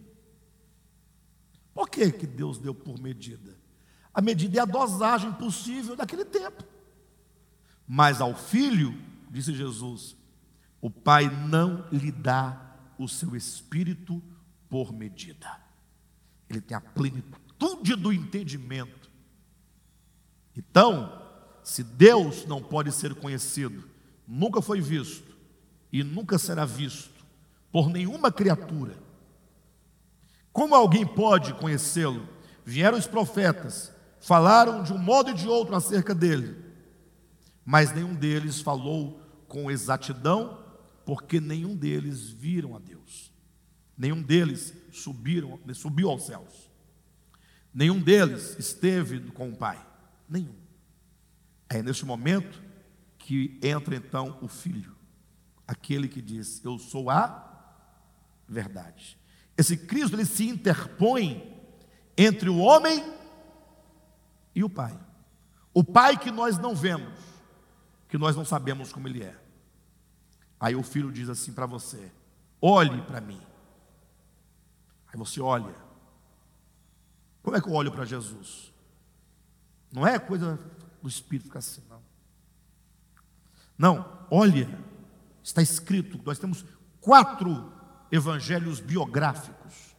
Por 1.73 1.89
que, 1.89 2.09
que 2.09 2.25
Deus 2.25 2.57
deu 2.57 2.73
por 2.73 2.97
medida? 2.99 3.57
A 4.13 4.21
medida 4.21 4.59
é 4.59 4.61
a 4.61 4.65
dosagem 4.65 5.33
possível 5.33 5.95
daquele 5.95 6.23
tempo. 6.23 6.63
Mas 7.85 8.21
ao 8.21 8.33
filho, 8.33 8.97
disse 9.29 9.53
Jesus, 9.53 10.15
o 10.79 10.89
Pai 10.89 11.29
não 11.29 11.85
lhe 11.91 12.11
dá 12.11 12.77
o 12.97 13.09
seu 13.09 13.35
espírito 13.35 14.23
por 14.69 14.93
medida. 14.93 15.61
Ele 16.49 16.61
tem 16.61 16.77
a 16.77 16.81
plenitude 16.81 17.95
do 17.95 18.13
entendimento. 18.13 19.11
Então, 20.55 21.21
se 21.63 21.83
Deus 21.83 22.45
não 22.45 22.61
pode 22.61 22.91
ser 22.91 23.15
conhecido, 23.15 23.89
nunca 24.27 24.61
foi 24.61 24.79
visto, 24.79 25.32
e 25.93 26.03
nunca 26.03 26.39
será 26.39 26.65
visto 26.65 27.23
por 27.71 27.87
nenhuma 27.87 28.31
criatura. 28.31 28.97
Como 30.51 30.73
alguém 30.73 31.05
pode 31.05 31.53
conhecê-lo? 31.53 32.27
Vieram 32.65 32.97
os 32.97 33.05
profetas, 33.05 33.91
falaram 34.19 34.81
de 34.81 34.91
um 34.91 34.97
modo 34.97 35.29
e 35.29 35.35
de 35.35 35.47
outro 35.47 35.75
acerca 35.75 36.15
dele, 36.15 36.57
mas 37.63 37.93
nenhum 37.93 38.15
deles 38.15 38.59
falou 38.59 39.21
com 39.47 39.69
exatidão, 39.69 40.63
porque 41.05 41.39
nenhum 41.39 41.75
deles 41.75 42.27
viram 42.27 42.75
a 42.75 42.79
Deus. 42.79 43.31
Nenhum 43.95 44.21
deles 44.21 44.73
subiram, 44.91 45.59
subiu 45.75 46.09
aos 46.09 46.25
céus. 46.25 46.71
Nenhum 47.71 47.99
deles 48.01 48.57
esteve 48.57 49.19
com 49.31 49.49
o 49.49 49.55
Pai. 49.55 49.85
Nenhum. 50.27 50.55
É 51.69 51.83
neste 51.83 52.05
momento 52.05 52.63
que 53.19 53.59
entra 53.61 53.95
então 53.95 54.39
o 54.41 54.47
Filho 54.47 54.93
aquele 55.67 56.07
que 56.07 56.21
diz: 56.21 56.63
Eu 56.63 56.77
sou 56.77 57.09
a 57.09 57.49
verdade. 58.47 59.17
Esse 59.57 59.77
Cristo 59.77 60.15
ele 60.15 60.25
se 60.25 60.47
interpõe 60.47 61.51
entre 62.17 62.49
o 62.49 62.57
homem 62.57 63.03
e 64.55 64.63
o 64.63 64.69
Pai. 64.69 64.97
O 65.73 65.83
Pai 65.83 66.17
que 66.17 66.31
nós 66.31 66.57
não 66.57 66.75
vemos, 66.75 67.19
que 68.07 68.17
nós 68.17 68.35
não 68.35 68.45
sabemos 68.45 68.91
como 68.91 69.07
ele 69.07 69.23
é. 69.23 69.39
Aí 70.59 70.75
o 70.75 70.83
filho 70.83 71.11
diz 71.11 71.29
assim 71.29 71.51
para 71.51 71.65
você: 71.65 72.11
olhe 72.61 73.01
para 73.03 73.21
mim. 73.21 73.41
Aí 75.07 75.17
você 75.17 75.41
olha. 75.41 75.75
Como 77.41 77.57
é 77.57 77.61
que 77.61 77.67
eu 77.67 77.73
olho 77.73 77.91
para 77.91 78.05
Jesus? 78.05 78.71
Não 79.91 80.07
é 80.07 80.17
coisa 80.17 80.57
do 81.01 81.09
Espírito 81.09 81.47
ficar 81.47 81.59
assim, 81.59 81.83
não. 81.89 82.01
Não, 83.77 84.27
olha 84.31 84.92
Está 85.43 85.61
escrito, 85.61 86.19
nós 86.25 86.39
temos 86.39 86.65
quatro 87.01 87.71
evangelhos 88.11 88.79
biográficos, 88.79 89.95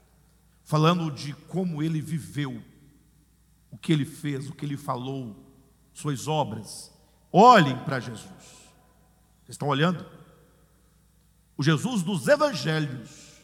falando 0.64 1.10
de 1.10 1.34
como 1.34 1.82
ele 1.82 2.00
viveu, 2.00 2.62
o 3.70 3.76
que 3.76 3.92
ele 3.92 4.06
fez, 4.06 4.48
o 4.48 4.54
que 4.54 4.64
ele 4.64 4.76
falou, 4.76 5.36
suas 5.92 6.26
obras. 6.26 6.92
Olhem 7.30 7.76
para 7.84 8.00
Jesus. 8.00 8.24
Vocês 9.42 9.50
estão 9.50 9.68
olhando? 9.68 10.06
O 11.56 11.62
Jesus 11.62 12.02
dos 12.02 12.26
evangelhos 12.26 13.42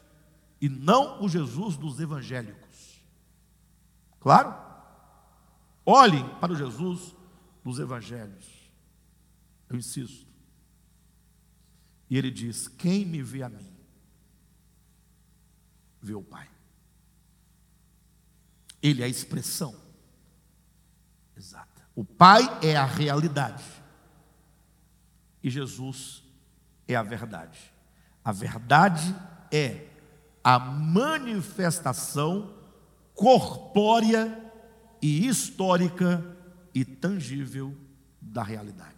e 0.61 0.69
não 0.69 1.23
o 1.23 1.29
Jesus 1.29 1.77
dos 1.77 2.01
evangélicos. 2.01 3.05
Claro? 4.21 4.55
Olhem 5.85 6.27
para 6.37 6.53
o 6.53 6.57
Jesus 6.57 7.15
dos 7.65 7.79
evangelhos. 7.79 8.47
Eu 9.69 9.77
insisto. 9.77 10.30
E 12.11 12.19
ele 12.19 12.31
diz: 12.31 12.67
Quem 12.67 13.07
me 13.07 13.23
vê 13.23 13.45
a 13.45 13.49
mim, 13.49 13.73
vê 16.03 16.13
o 16.13 16.23
Pai. 16.23 16.49
Ele 18.83 19.03
é 19.03 19.05
a 19.05 19.09
expressão 19.09 19.75
exata. 21.37 21.89
O 21.95 22.05
Pai 22.05 22.43
é 22.63 22.77
a 22.77 22.85
realidade. 22.85 23.65
E 25.43 25.49
Jesus 25.49 26.25
é 26.89 26.97
a 26.97 27.03
verdade. 27.03 27.73
A 28.25 28.33
verdade 28.33 29.15
é 29.53 29.87
a 30.43 30.59
manifestação 30.59 32.55
corpórea 33.15 34.53
e 35.01 35.27
histórica 35.27 36.37
e 36.75 36.85
tangível 36.85 37.77
da 38.21 38.43
realidade. 38.43 38.91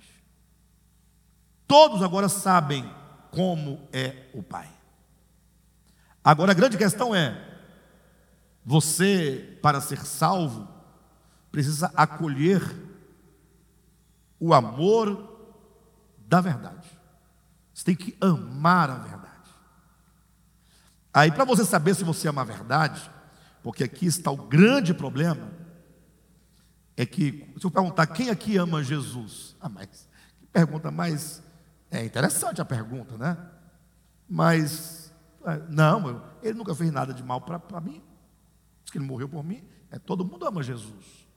Todos 1.67 2.03
agora 2.03 2.29
sabem 2.29 3.02
como 3.33 3.89
é 3.93 4.29
o 4.33 4.43
Pai. 4.43 4.71
Agora 6.23 6.53
a 6.53 6.55
grande 6.55 6.79
questão 6.79 7.13
é: 7.13 7.37
você, 8.65 9.59
para 9.61 9.81
ser 9.81 10.05
salvo, 10.05 10.69
precisa 11.51 11.91
acolher 11.97 12.63
o 14.39 14.55
amor 14.55 15.51
da 16.29 16.41
verdade. 16.41 16.89
Você 17.75 17.85
tem 17.85 17.97
que 17.97 18.17
amar 18.21 18.91
a 18.91 18.99
verdade. 18.99 19.23
Aí, 21.13 21.31
para 21.33 21.45
você 21.45 21.65
saber 21.65 21.95
se 21.95 22.05
você 22.05 22.29
ama 22.29 22.43
a 22.43 22.45
verdade, 22.45 23.11
porque 23.63 23.85
aqui 23.85 24.07
está 24.07 24.31
o 24.31 24.37
grande 24.37 24.95
problema, 24.95 25.51
é 26.97 27.07
que, 27.07 27.53
se 27.59 27.65
eu 27.65 27.71
perguntar 27.71 28.07
quem 28.07 28.31
aqui 28.31 28.57
ama 28.57 28.83
Jesus, 28.83 29.57
ah, 29.61 29.69
mas 29.69 30.09
que 30.39 30.47
pergunta 30.47 30.91
mais. 30.91 31.43
É 31.93 32.03
interessante 32.03 32.59
a 32.59 32.65
pergunta, 32.65 33.19
né? 33.19 33.37
Mas, 34.27 35.13
é, 35.45 35.59
não, 35.69 36.25
ele 36.43 36.55
nunca 36.55 36.75
fez 36.75 36.91
nada 36.91 37.13
de 37.13 37.23
mal 37.23 37.43
para 37.43 37.81
mim, 37.83 38.03
diz 38.83 38.91
que 38.91 38.97
ele 38.97 39.05
morreu 39.05 39.29
por 39.29 39.45
mim, 39.45 39.63
é, 39.91 39.99
todo 39.99 40.25
mundo 40.25 40.47
ama 40.47 40.63
Jesus. 40.63 41.29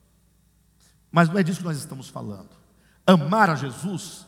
Mas 1.12 1.28
não 1.28 1.38
é 1.38 1.44
disso 1.44 1.60
que 1.60 1.66
nós 1.66 1.78
estamos 1.78 2.08
falando. 2.08 2.52
Amar 3.06 3.50
a 3.50 3.56
Jesus 3.56 4.26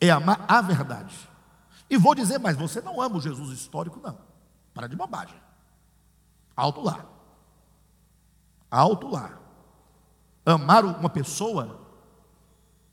é 0.00 0.08
amar 0.08 0.44
a 0.46 0.62
verdade. 0.62 1.28
E 1.90 1.96
vou 1.96 2.14
dizer 2.14 2.38
mais: 2.38 2.56
você 2.56 2.80
não 2.80 3.00
ama 3.00 3.16
o 3.16 3.20
Jesus 3.20 3.50
histórico, 3.50 4.00
não. 4.00 4.16
Para 4.72 4.86
de 4.86 4.94
bobagem. 4.94 5.36
Alto 6.56 6.80
lá. 6.80 7.04
Alto 8.70 9.08
lá. 9.08 9.38
Amar 10.46 10.84
uma 10.84 11.10
pessoa, 11.10 11.80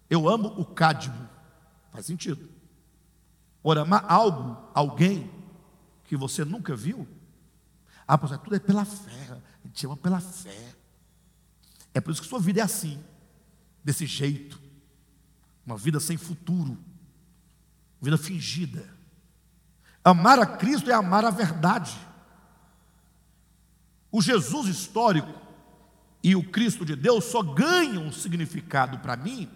eu 0.10 0.28
amo 0.28 0.48
o 0.60 0.66
cádmio. 0.66 1.31
Faz 1.92 2.06
sentido. 2.06 2.50
Ora, 3.64 3.82
amar 3.82 4.06
algo, 4.08 4.70
alguém 4.74 5.30
que 6.06 6.16
você 6.18 6.44
nunca 6.44 6.76
viu, 6.76 7.08
ah, 8.08 8.18
pastor, 8.18 8.40
tudo 8.40 8.56
é 8.56 8.60
pela 8.60 8.84
fé. 8.84 9.42
A 9.64 9.68
gente 9.68 9.86
ama 9.86 9.96
pela 9.96 10.20
fé. 10.20 10.76
É 11.94 12.02
por 12.02 12.12
isso 12.12 12.22
que 12.22 12.28
sua 12.28 12.40
vida 12.40 12.60
é 12.60 12.64
assim, 12.64 13.02
desse 13.84 14.06
jeito. 14.06 14.60
Uma 15.66 15.78
vida 15.78 16.00
sem 16.00 16.18
futuro, 16.18 16.72
uma 16.72 18.02
vida 18.02 18.18
fingida. 18.18 18.90
Amar 20.04 20.40
a 20.40 20.46
Cristo 20.46 20.90
é 20.90 20.94
amar 20.94 21.24
a 21.24 21.30
verdade. 21.30 21.96
O 24.12 24.22
Jesus 24.22 24.68
histórico 24.68 25.40
e 26.24 26.36
o 26.36 26.44
Cristo 26.44 26.84
de 26.84 26.96
Deus 26.96 27.26
só 27.26 27.42
ganham 27.42 28.08
um 28.08 28.12
significado 28.12 29.00
para 29.00 29.16
mim 29.16 29.50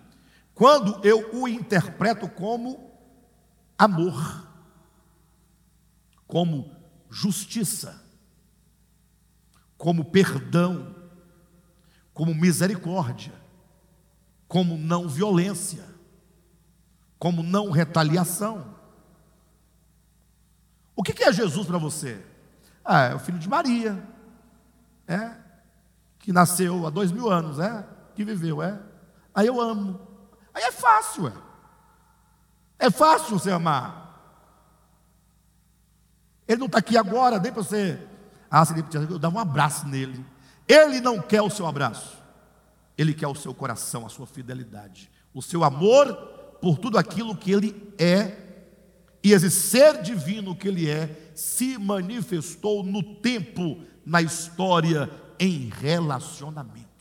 quando 0.56 1.06
eu 1.06 1.36
o 1.36 1.48
interpreto 1.48 2.28
como 2.30 2.90
amor, 3.78 4.48
como 6.26 6.74
justiça, 7.10 8.02
como 9.78 10.06
perdão, 10.06 10.96
como 12.14 12.34
misericórdia, 12.34 13.34
como 14.48 14.78
não 14.78 15.10
violência, 15.10 15.84
como 17.20 17.44
não 17.44 17.70
retaliação. 17.70 18.74
O 20.96 21.04
que 21.04 21.22
é 21.22 21.34
Jesus 21.34 21.68
para 21.68 21.78
você? 21.78 22.26
Ah, 22.84 23.02
é 23.08 23.16
o 23.16 23.20
filho 23.20 23.38
de 23.38 23.50
Maria, 23.50 24.02
é 25.06 25.36
que 26.20 26.32
nasceu 26.32 26.88
há 26.88 26.90
dois 26.90 27.12
mil 27.12 27.30
anos, 27.30 27.60
é? 27.60 27.86
Que 28.16 28.24
viveu, 28.24 28.64
é? 28.64 28.82
Aí 29.34 29.46
eu 29.46 29.62
amo. 29.62 30.05
Aí 30.56 30.64
é 30.64 30.72
fácil, 30.72 31.28
é. 31.28 31.34
É 32.80 32.90
fácil 32.90 33.38
você 33.38 33.52
amar. 33.52 34.06
Ele 36.48 36.60
não 36.60 36.68
está 36.68 36.78
aqui 36.78 36.98
agora, 36.98 37.40
nem 37.40 37.52
para 37.52 37.62
você. 37.62 38.00
Ah, 38.50 38.64
se 38.66 38.74
eu 38.94 39.20
dar 39.20 39.30
um 39.30 39.38
abraço 39.38 39.86
nele. 39.86 40.26
Ele 40.66 41.02
não 41.02 41.22
quer 41.22 41.42
o 41.42 41.50
seu 41.50 41.68
abraço. 41.68 42.18
Ele 42.98 43.14
quer 43.14 43.28
o 43.28 43.36
seu 43.36 43.54
coração, 43.54 44.06
a 44.06 44.10
sua 44.10 44.26
fidelidade, 44.26 45.12
o 45.34 45.42
seu 45.42 45.64
amor 45.64 46.16
por 46.62 46.78
tudo 46.78 46.98
aquilo 46.98 47.36
que 47.36 47.52
ele 47.52 47.94
é. 48.00 48.38
E 49.22 49.34
esse 49.34 49.52
ser 49.52 50.02
divino 50.02 50.56
que 50.56 50.70
ele 50.70 50.90
é 50.90 51.32
se 51.36 51.78
manifestou 51.78 52.84
no 52.84 53.04
tempo, 53.04 53.82
na 54.06 54.22
história 54.22 55.10
em 55.38 55.70
relacionamentos. 55.70 56.95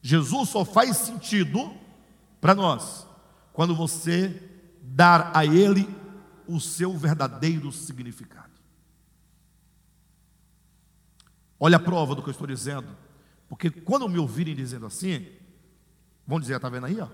Jesus 0.00 0.48
só 0.48 0.64
faz 0.64 0.96
sentido 0.96 1.74
para 2.40 2.54
nós 2.54 3.06
quando 3.52 3.74
você 3.74 4.42
dar 4.82 5.36
a 5.36 5.44
Ele 5.44 5.88
o 6.46 6.60
seu 6.60 6.96
verdadeiro 6.96 7.70
significado. 7.72 8.48
Olha 11.60 11.76
a 11.76 11.80
prova 11.80 12.14
do 12.14 12.22
que 12.22 12.28
eu 12.28 12.32
estou 12.32 12.46
dizendo, 12.46 12.96
porque 13.48 13.70
quando 13.70 14.08
me 14.08 14.18
ouvirem 14.18 14.54
dizendo 14.54 14.86
assim, 14.86 15.26
vão 16.26 16.38
dizer, 16.38 16.56
está 16.56 16.68
vendo 16.68 16.86
aí? 16.86 17.00
Ó, 17.00 17.08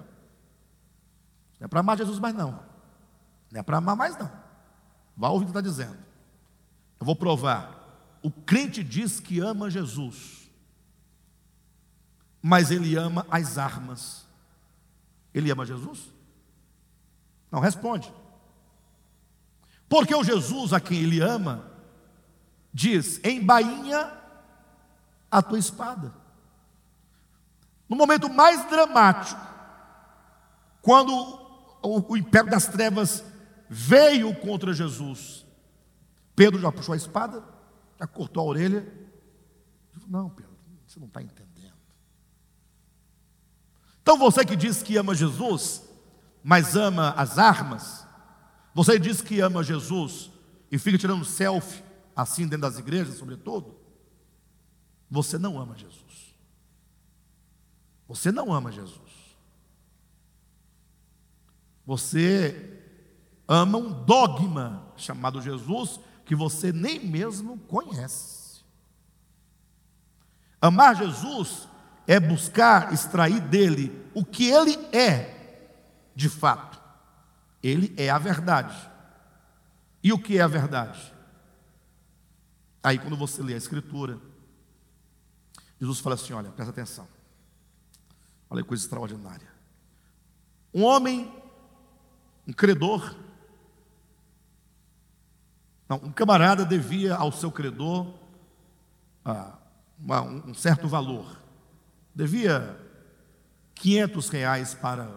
não 1.59 1.65
é 1.65 1.69
para 1.69 1.81
amar 1.81 1.97
Jesus 1.97 2.19
mais 2.19 2.35
não, 2.35 2.61
não 3.51 3.61
é 3.61 3.63
para 3.63 3.79
amar 3.79 3.97
mais 3.97 4.19
não. 4.19 4.31
Vá 5.17 5.29
ouvir 5.29 5.45
o 5.45 5.47
que 5.47 5.51
está 5.51 5.61
dizendo. 5.61 5.97
Eu 7.01 7.07
vou 7.07 7.17
provar 7.17 7.85
o 8.25 8.31
crente 8.31 8.83
diz 8.83 9.21
que 9.21 9.39
ama 9.39 9.71
Jesus, 9.71 10.44
mas 12.47 12.71
ele 12.71 12.95
ama 12.95 13.27
as 13.31 13.57
armas. 13.57 14.29
Ele 15.33 15.51
ama 15.51 15.65
Jesus? 15.65 16.13
Não 17.51 17.59
responde. 17.59 18.13
Porque 19.89 20.15
o 20.15 20.23
Jesus 20.23 20.75
a 20.75 20.79
quem 20.79 20.99
ele 20.99 21.21
ama 21.21 21.73
diz: 22.71 23.19
embainha 23.25 24.13
a 25.31 25.41
tua 25.41 25.59
espada. 25.59 26.13
No 27.89 27.97
momento 27.97 28.29
mais 28.29 28.69
dramático, 28.69 29.41
quando 30.83 31.15
o, 31.83 32.13
o 32.13 32.15
império 32.15 32.51
das 32.51 32.67
trevas 32.67 33.25
veio 33.71 34.35
contra 34.41 34.75
Jesus, 34.75 35.47
Pedro 36.37 36.61
já 36.61 36.71
puxou 36.71 36.93
a 36.93 36.97
espada, 36.97 37.43
já 37.99 38.07
cortou 38.07 38.43
a 38.43 38.47
orelha. 38.47 38.87
Não, 40.07 40.29
Pedro, 40.29 40.53
você 40.87 41.01
não 41.01 41.07
está 41.07 41.23
entendendo. 41.23 41.54
Então 44.05 44.19
você 44.19 44.45
que 44.45 44.55
diz 44.55 44.83
que 44.83 44.99
ama 44.99 45.15
Jesus, 45.15 45.83
mas 46.43 46.77
ama 46.77 47.15
as 47.17 47.39
armas, 47.39 48.07
você 48.75 48.99
diz 48.99 49.23
que 49.23 49.41
ama 49.41 49.65
Jesus 49.65 50.31
e 50.71 50.79
fica 50.79 50.99
tirando 50.99 51.25
selfie 51.25 51.83
assim 52.15 52.43
dentro 52.43 52.69
das 52.69 52.79
igrejas, 52.79 53.17
sobretudo, 53.17 53.75
você 55.11 55.39
não 55.39 55.59
ama 55.59 55.75
Jesus. 55.75 56.37
Você 58.07 58.31
não 58.31 58.53
ama 58.53 58.71
Jesus. 58.71 59.01
Você 61.87 62.83
ama 63.49 63.79
um 63.79 64.05
dogma 64.05 64.93
chamado 64.99 65.41
Jesus 65.41 65.99
que 66.27 66.35
você 66.35 66.73
nem 66.73 67.01
mesmo 67.01 67.57
conhece. 67.61 68.63
Amar 70.61 70.95
Jesus 70.95 71.69
é 72.07 72.21
buscar 72.21 72.93
extrair 72.93 73.41
dele 73.41 74.05
o 74.15 74.25
que 74.25 74.49
ele 74.49 74.77
é, 74.93 75.69
de 76.15 76.29
fato. 76.29 76.81
Ele 77.63 77.95
é 77.97 78.11
a 78.11 78.19
verdade. 78.19 78.77
E 80.03 80.13
o 80.13 80.19
que 80.19 80.39
é 80.39 80.43
a 80.43 80.47
verdade? 80.47 81.13
Aí, 82.83 82.99
quando 82.99 83.17
você 83.17 83.43
lê 83.43 83.55
a 83.55 83.57
Escritura, 83.57 84.21
Jesus 85.81 86.01
fala 86.01 86.15
assim: 86.15 86.35
olha, 86.35 86.51
presta 86.51 86.71
atenção. 86.71 87.09
Olha 88.51 88.63
que 88.63 88.69
coisa 88.69 88.85
extraordinária. 88.85 89.49
Um 90.73 90.83
homem, 90.83 91.33
um 92.47 92.53
credor, 92.53 93.17
não, 95.89 95.97
um 95.99 96.13
camarada 96.13 96.65
devia 96.65 97.15
ao 97.15 97.31
seu 97.33 97.51
credor 97.51 98.13
ah, 99.25 99.57
uma, 99.99 100.23
um 100.23 100.55
certo 100.55 100.89
valor. 100.89 101.44
Devia 102.15 102.79
500 103.75 104.29
reais 104.29 104.75
para 104.75 105.11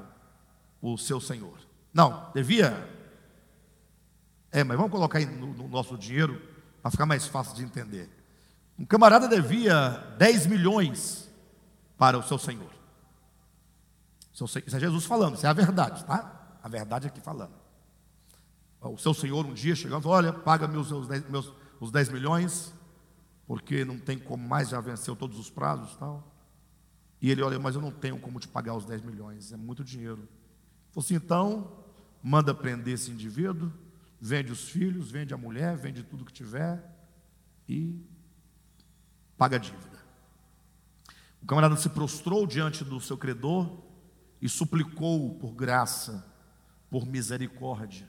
o 0.82 0.98
seu 0.98 1.20
senhor. 1.20 1.58
Não, 1.94 2.32
devia 2.34 2.90
É, 4.52 4.64
mas 4.64 4.78
vamos 4.78 4.92
colocar 4.92 5.20
no, 5.20 5.54
no 5.54 5.68
nosso 5.68 5.98
dinheiro 5.98 6.42
para 6.82 6.92
ficar 6.92 7.06
mais 7.06 7.28
fácil 7.28 7.56
de 7.56 7.64
entender. 7.64 8.10
Um 8.80 8.86
camarada 8.86 9.28
devia 9.28 10.16
10 10.18 10.48
milhões 10.48 11.30
para 11.98 12.18
o 12.18 12.24
seu 12.24 12.38
senhor. 12.38 12.70
Isso 14.34 14.76
é 14.76 14.80
Jesus 14.80 15.06
falando, 15.06 15.36
isso 15.36 15.46
é 15.46 15.50
a 15.50 15.54
verdade, 15.54 16.06
tá? 16.06 16.58
A 16.62 16.70
verdade 16.70 17.08
aqui 17.08 17.20
falando. 17.20 17.54
O 18.80 18.98
seu 18.98 19.14
senhor 19.14 19.46
um 19.46 19.54
dia 19.54 19.76
chegando 19.76 20.08
Olha, 20.08 20.32
paga 20.32 20.68
meus, 20.68 20.92
meus, 20.92 21.08
meus, 21.28 21.52
os 21.80 21.92
10 21.92 22.10
milhões, 22.10 22.72
porque 23.48 23.84
não 23.84 23.98
tem 23.98 24.20
como 24.20 24.48
mais, 24.48 24.70
já 24.70 24.80
venceu 24.80 25.16
todos 25.16 25.40
os 25.40 25.50
prazos 25.50 25.96
tal. 25.96 26.37
E 27.22 27.32
ele, 27.32 27.42
olha, 27.42 27.60
mas 27.60 27.76
eu 27.76 27.82
não 27.82 27.92
tenho 27.92 28.20
como 28.20 28.40
te 28.40 28.48
pagar 28.48 28.76
os 28.76 28.86
10 28.86 29.02
milhões, 29.02 29.52
é 29.52 29.58
muito 29.58 29.84
dinheiro. 29.84 30.28
Falou 30.92 31.04
assim, 31.04 31.16
então, 31.16 31.84
manda 32.22 32.54
prender 32.54 32.94
esse 32.94 33.12
indivíduo, 33.12 33.72
vende 34.20 34.52
os 34.52 34.70
filhos, 34.70 35.12
vende 35.12 35.34
a 35.34 35.38
mulher, 35.38 35.76
vende 35.78 36.04
tudo 36.04 36.26
que 36.26 36.34
tiver 36.34 36.84
e 37.68 38.00
paga 39.38 39.58
a 39.58 39.60
dívida. 39.60 39.98
O 41.42 41.46
camarada 41.46 41.76
se 41.78 41.90
prostrou 41.90 42.46
diante 42.46 42.84
do 42.84 43.00
seu 43.00 43.18
credor 43.18 43.84
e 44.42 44.50
suplicou 44.50 45.36
por 45.36 45.54
graça, 45.54 46.26
por 46.90 47.06
misericórdia. 47.06 48.08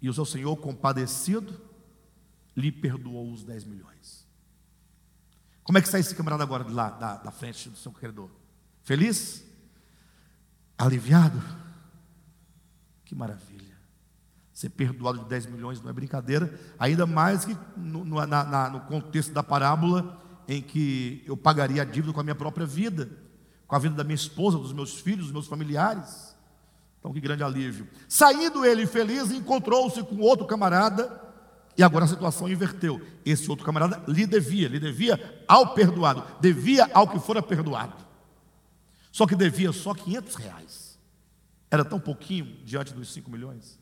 E 0.00 0.08
o 0.08 0.14
seu 0.14 0.24
senhor, 0.24 0.56
compadecido, 0.56 1.60
lhe 2.56 2.70
perdoou 2.72 3.32
os 3.32 3.44
10 3.44 3.64
milhões. 3.64 4.17
Como 5.68 5.76
é 5.76 5.82
que 5.82 5.86
está 5.86 5.98
esse 5.98 6.14
camarada 6.14 6.42
agora 6.42 6.64
de 6.64 6.72
lá, 6.72 6.88
da, 6.88 7.16
da 7.18 7.30
frente 7.30 7.68
do 7.68 7.76
seu 7.76 7.92
credor? 7.92 8.30
Feliz? 8.84 9.44
Aliviado? 10.78 11.42
Que 13.04 13.14
maravilha. 13.14 13.76
Ser 14.54 14.70
perdoado 14.70 15.18
de 15.18 15.26
10 15.26 15.44
milhões 15.44 15.82
não 15.82 15.90
é 15.90 15.92
brincadeira, 15.92 16.58
ainda 16.78 17.04
mais 17.04 17.44
que 17.44 17.54
no, 17.76 18.02
no, 18.02 18.26
na, 18.26 18.70
no 18.70 18.80
contexto 18.80 19.30
da 19.34 19.42
parábola, 19.42 20.18
em 20.48 20.62
que 20.62 21.22
eu 21.26 21.36
pagaria 21.36 21.82
a 21.82 21.84
dívida 21.84 22.14
com 22.14 22.20
a 22.20 22.24
minha 22.24 22.34
própria 22.34 22.64
vida, 22.64 23.10
com 23.66 23.76
a 23.76 23.78
vida 23.78 23.94
da 23.94 24.04
minha 24.04 24.14
esposa, 24.14 24.56
dos 24.56 24.72
meus 24.72 24.98
filhos, 24.98 25.24
dos 25.24 25.32
meus 25.32 25.48
familiares. 25.48 26.34
Então, 26.98 27.12
que 27.12 27.20
grande 27.20 27.42
alívio. 27.42 27.86
Saindo 28.08 28.64
ele 28.64 28.86
feliz, 28.86 29.30
encontrou-se 29.30 30.02
com 30.02 30.16
outro 30.20 30.46
camarada 30.46 31.27
e 31.78 31.82
agora 31.84 32.04
a 32.04 32.08
situação 32.08 32.48
inverteu. 32.48 33.00
Esse 33.24 33.48
outro 33.48 33.64
camarada 33.64 34.02
lhe 34.08 34.26
devia, 34.26 34.66
lhe 34.66 34.80
devia 34.80 35.44
ao 35.46 35.74
perdoado, 35.74 36.24
devia 36.40 36.90
ao 36.92 37.06
que 37.06 37.20
fora 37.20 37.40
perdoado. 37.40 37.94
Só 39.12 39.24
que 39.28 39.36
devia 39.36 39.72
só 39.72 39.94
500 39.94 40.34
reais. 40.34 40.98
Era 41.70 41.84
tão 41.84 42.00
pouquinho 42.00 42.46
diante 42.64 42.92
dos 42.92 43.12
5 43.12 43.30
milhões. 43.30 43.78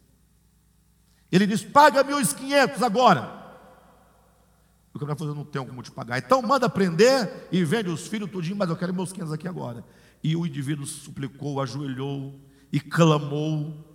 Ele 1.33 1.47
diz: 1.47 1.65
Paga-me 1.65 2.13
os 2.13 2.35
500 2.35 2.83
agora. 2.83 3.47
O 4.93 4.99
camarada 4.99 5.19
falou: 5.19 5.35
não 5.35 5.45
tenho 5.45 5.65
como 5.65 5.83
te 5.83 5.91
pagar. 5.91 6.19
Então 6.19 6.43
manda 6.43 6.69
prender 6.69 7.49
e 7.51 7.65
vende 7.65 7.89
os 7.89 8.07
filhos 8.07 8.31
tudinho, 8.31 8.57
mas 8.57 8.69
eu 8.69 8.77
quero 8.77 8.93
meus 8.93 9.11
500 9.11 9.33
aqui 9.33 9.49
agora. 9.49 9.83
E 10.23 10.37
o 10.37 10.47
indivíduo 10.47 10.85
suplicou, 10.85 11.63
ajoelhou 11.63 12.39
e 12.71 12.79
clamou 12.79 13.86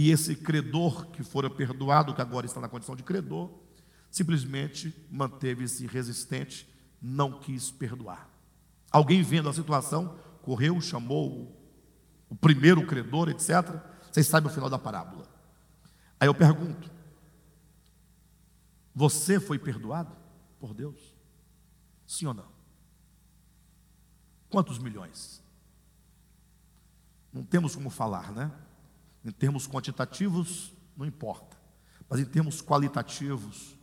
e 0.00 0.10
esse 0.10 0.34
credor 0.34 1.08
que 1.10 1.22
fora 1.22 1.50
perdoado, 1.50 2.14
que 2.14 2.22
agora 2.22 2.46
está 2.46 2.58
na 2.58 2.70
condição 2.70 2.96
de 2.96 3.02
credor, 3.02 3.50
simplesmente 4.10 4.94
manteve-se 5.10 5.86
resistente, 5.86 6.66
não 7.02 7.38
quis 7.38 7.70
perdoar. 7.70 8.26
Alguém 8.90 9.22
vendo 9.22 9.50
a 9.50 9.52
situação, 9.52 10.18
correu, 10.40 10.80
chamou 10.80 11.54
o 12.30 12.34
primeiro 12.34 12.86
credor, 12.86 13.28
etc. 13.28 13.78
Vocês 14.10 14.26
sabem 14.26 14.50
o 14.50 14.54
final 14.54 14.70
da 14.70 14.78
parábola. 14.78 15.28
Aí 16.18 16.26
eu 16.26 16.34
pergunto: 16.34 16.90
Você 18.94 19.38
foi 19.38 19.58
perdoado 19.58 20.16
por 20.58 20.72
Deus? 20.72 21.14
Sim 22.06 22.24
ou 22.24 22.32
não? 22.32 22.48
Quantos 24.48 24.78
milhões? 24.78 25.42
Não 27.30 27.44
temos 27.44 27.76
como 27.76 27.90
falar, 27.90 28.32
né? 28.32 28.50
Em 29.24 29.30
termos 29.30 29.66
quantitativos, 29.66 30.72
não 30.96 31.06
importa. 31.06 31.56
Mas 32.08 32.20
em 32.20 32.24
termos 32.24 32.62
qualitativos, 32.62 33.76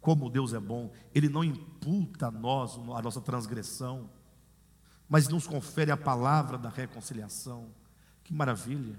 como 0.00 0.30
Deus 0.30 0.52
é 0.52 0.60
bom, 0.60 0.92
Ele 1.14 1.28
não 1.28 1.42
imputa 1.42 2.26
a 2.26 2.30
nós 2.30 2.78
a 2.94 3.02
nossa 3.02 3.20
transgressão, 3.20 4.10
mas 5.08 5.28
nos 5.28 5.46
confere 5.46 5.90
a 5.90 5.96
palavra 5.96 6.58
da 6.58 6.68
reconciliação. 6.68 7.68
Que 8.22 8.32
maravilha. 8.32 8.98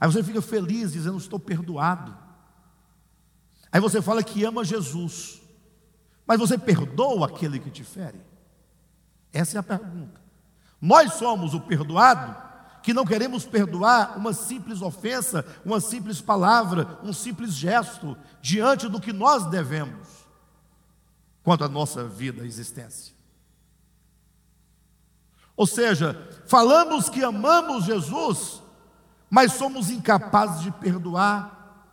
Aí 0.00 0.10
você 0.10 0.22
fica 0.22 0.40
feliz 0.40 0.92
dizendo: 0.92 1.18
Estou 1.18 1.38
perdoado. 1.38 2.16
Aí 3.70 3.80
você 3.80 4.02
fala 4.02 4.22
que 4.22 4.44
ama 4.44 4.64
Jesus, 4.64 5.40
mas 6.26 6.38
você 6.38 6.58
perdoa 6.58 7.26
aquele 7.26 7.58
que 7.58 7.70
te 7.70 7.82
fere? 7.82 8.20
Essa 9.32 9.58
é 9.58 9.60
a 9.60 9.62
pergunta. 9.62 10.20
Nós 10.80 11.14
somos 11.14 11.54
o 11.54 11.60
perdoado 11.60 12.51
que 12.82 12.92
não 12.92 13.04
queremos 13.04 13.44
perdoar 13.44 14.18
uma 14.18 14.32
simples 14.32 14.82
ofensa, 14.82 15.46
uma 15.64 15.80
simples 15.80 16.20
palavra, 16.20 16.98
um 17.02 17.12
simples 17.12 17.54
gesto, 17.54 18.16
diante 18.40 18.88
do 18.88 19.00
que 19.00 19.12
nós 19.12 19.46
devemos, 19.46 20.08
quanto 21.42 21.64
à 21.64 21.68
nossa 21.68 22.04
vida 22.04 22.42
e 22.42 22.48
existência. 22.48 23.14
Ou 25.56 25.66
seja, 25.66 26.28
falamos 26.46 27.08
que 27.08 27.22
amamos 27.22 27.84
Jesus, 27.84 28.60
mas 29.30 29.52
somos 29.52 29.88
incapazes 29.88 30.62
de 30.62 30.72
perdoar 30.72 31.86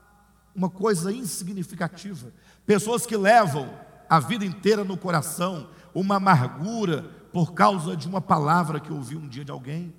uma 0.56 0.70
coisa 0.70 1.12
insignificativa. 1.12 2.34
Pessoas 2.66 3.06
que 3.06 3.16
levam 3.16 3.70
a 4.10 4.20
vida 4.20 4.44
inteira 4.44 4.84
no 4.84 4.98
coração 4.98 5.70
uma 5.94 6.16
amargura 6.16 7.04
por 7.32 7.54
causa 7.54 7.96
de 7.96 8.08
uma 8.08 8.20
palavra 8.20 8.80
que 8.80 8.92
ouviu 8.92 9.20
um 9.20 9.28
dia 9.28 9.46
de 9.46 9.52
alguém 9.52 9.94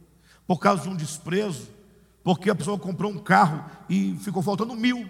por 0.50 0.58
causa 0.58 0.82
de 0.82 0.88
um 0.88 0.96
desprezo, 0.96 1.68
porque 2.24 2.50
a 2.50 2.54
pessoa 2.56 2.76
comprou 2.76 3.12
um 3.12 3.18
carro 3.20 3.64
e 3.88 4.16
ficou 4.16 4.42
faltando 4.42 4.74
mil 4.74 5.08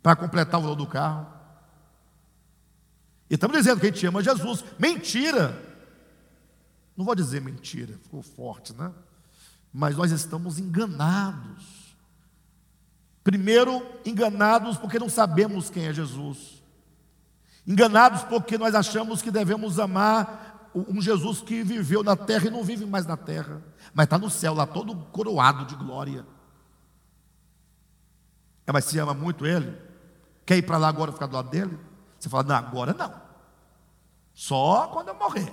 para 0.00 0.14
completar 0.14 0.60
o 0.60 0.62
valor 0.62 0.76
do 0.76 0.86
carro. 0.86 1.26
E 3.28 3.34
estamos 3.34 3.56
dizendo 3.56 3.80
que 3.80 3.86
a 3.86 3.90
gente 3.90 4.06
ama 4.06 4.22
Jesus. 4.22 4.64
Mentira! 4.78 5.60
Não 6.96 7.04
vou 7.04 7.16
dizer 7.16 7.40
mentira, 7.40 7.98
ficou 8.04 8.22
forte, 8.22 8.72
né? 8.72 8.92
Mas 9.72 9.96
nós 9.96 10.12
estamos 10.12 10.60
enganados. 10.60 11.96
Primeiro, 13.24 13.84
enganados 14.06 14.78
porque 14.78 15.00
não 15.00 15.08
sabemos 15.08 15.70
quem 15.70 15.86
é 15.86 15.92
Jesus. 15.92 16.62
Enganados 17.66 18.22
porque 18.22 18.56
nós 18.56 18.76
achamos 18.76 19.22
que 19.22 19.30
devemos 19.32 19.80
amar 19.80 20.49
um 20.74 21.00
Jesus 21.00 21.40
que 21.40 21.62
viveu 21.62 22.02
na 22.02 22.16
terra 22.16 22.46
e 22.46 22.50
não 22.50 22.62
vive 22.62 22.84
mais 22.86 23.06
na 23.06 23.16
terra, 23.16 23.62
mas 23.92 24.04
está 24.04 24.18
no 24.18 24.30
céu 24.30 24.54
lá 24.54 24.66
todo 24.66 24.94
coroado 25.06 25.64
de 25.64 25.74
glória. 25.74 26.24
É, 28.66 28.72
mas 28.72 28.84
se 28.84 28.98
ama 28.98 29.12
muito 29.12 29.46
ele, 29.46 29.76
quer 30.46 30.56
ir 30.56 30.62
para 30.62 30.78
lá 30.78 30.88
agora 30.88 31.12
ficar 31.12 31.26
do 31.26 31.34
lado 31.34 31.50
dele? 31.50 31.78
Você 32.18 32.28
fala, 32.28 32.44
não, 32.44 32.54
agora 32.56 32.94
não. 32.94 33.12
Só 34.32 34.88
quando 34.88 35.08
eu 35.08 35.14
morrer. 35.14 35.52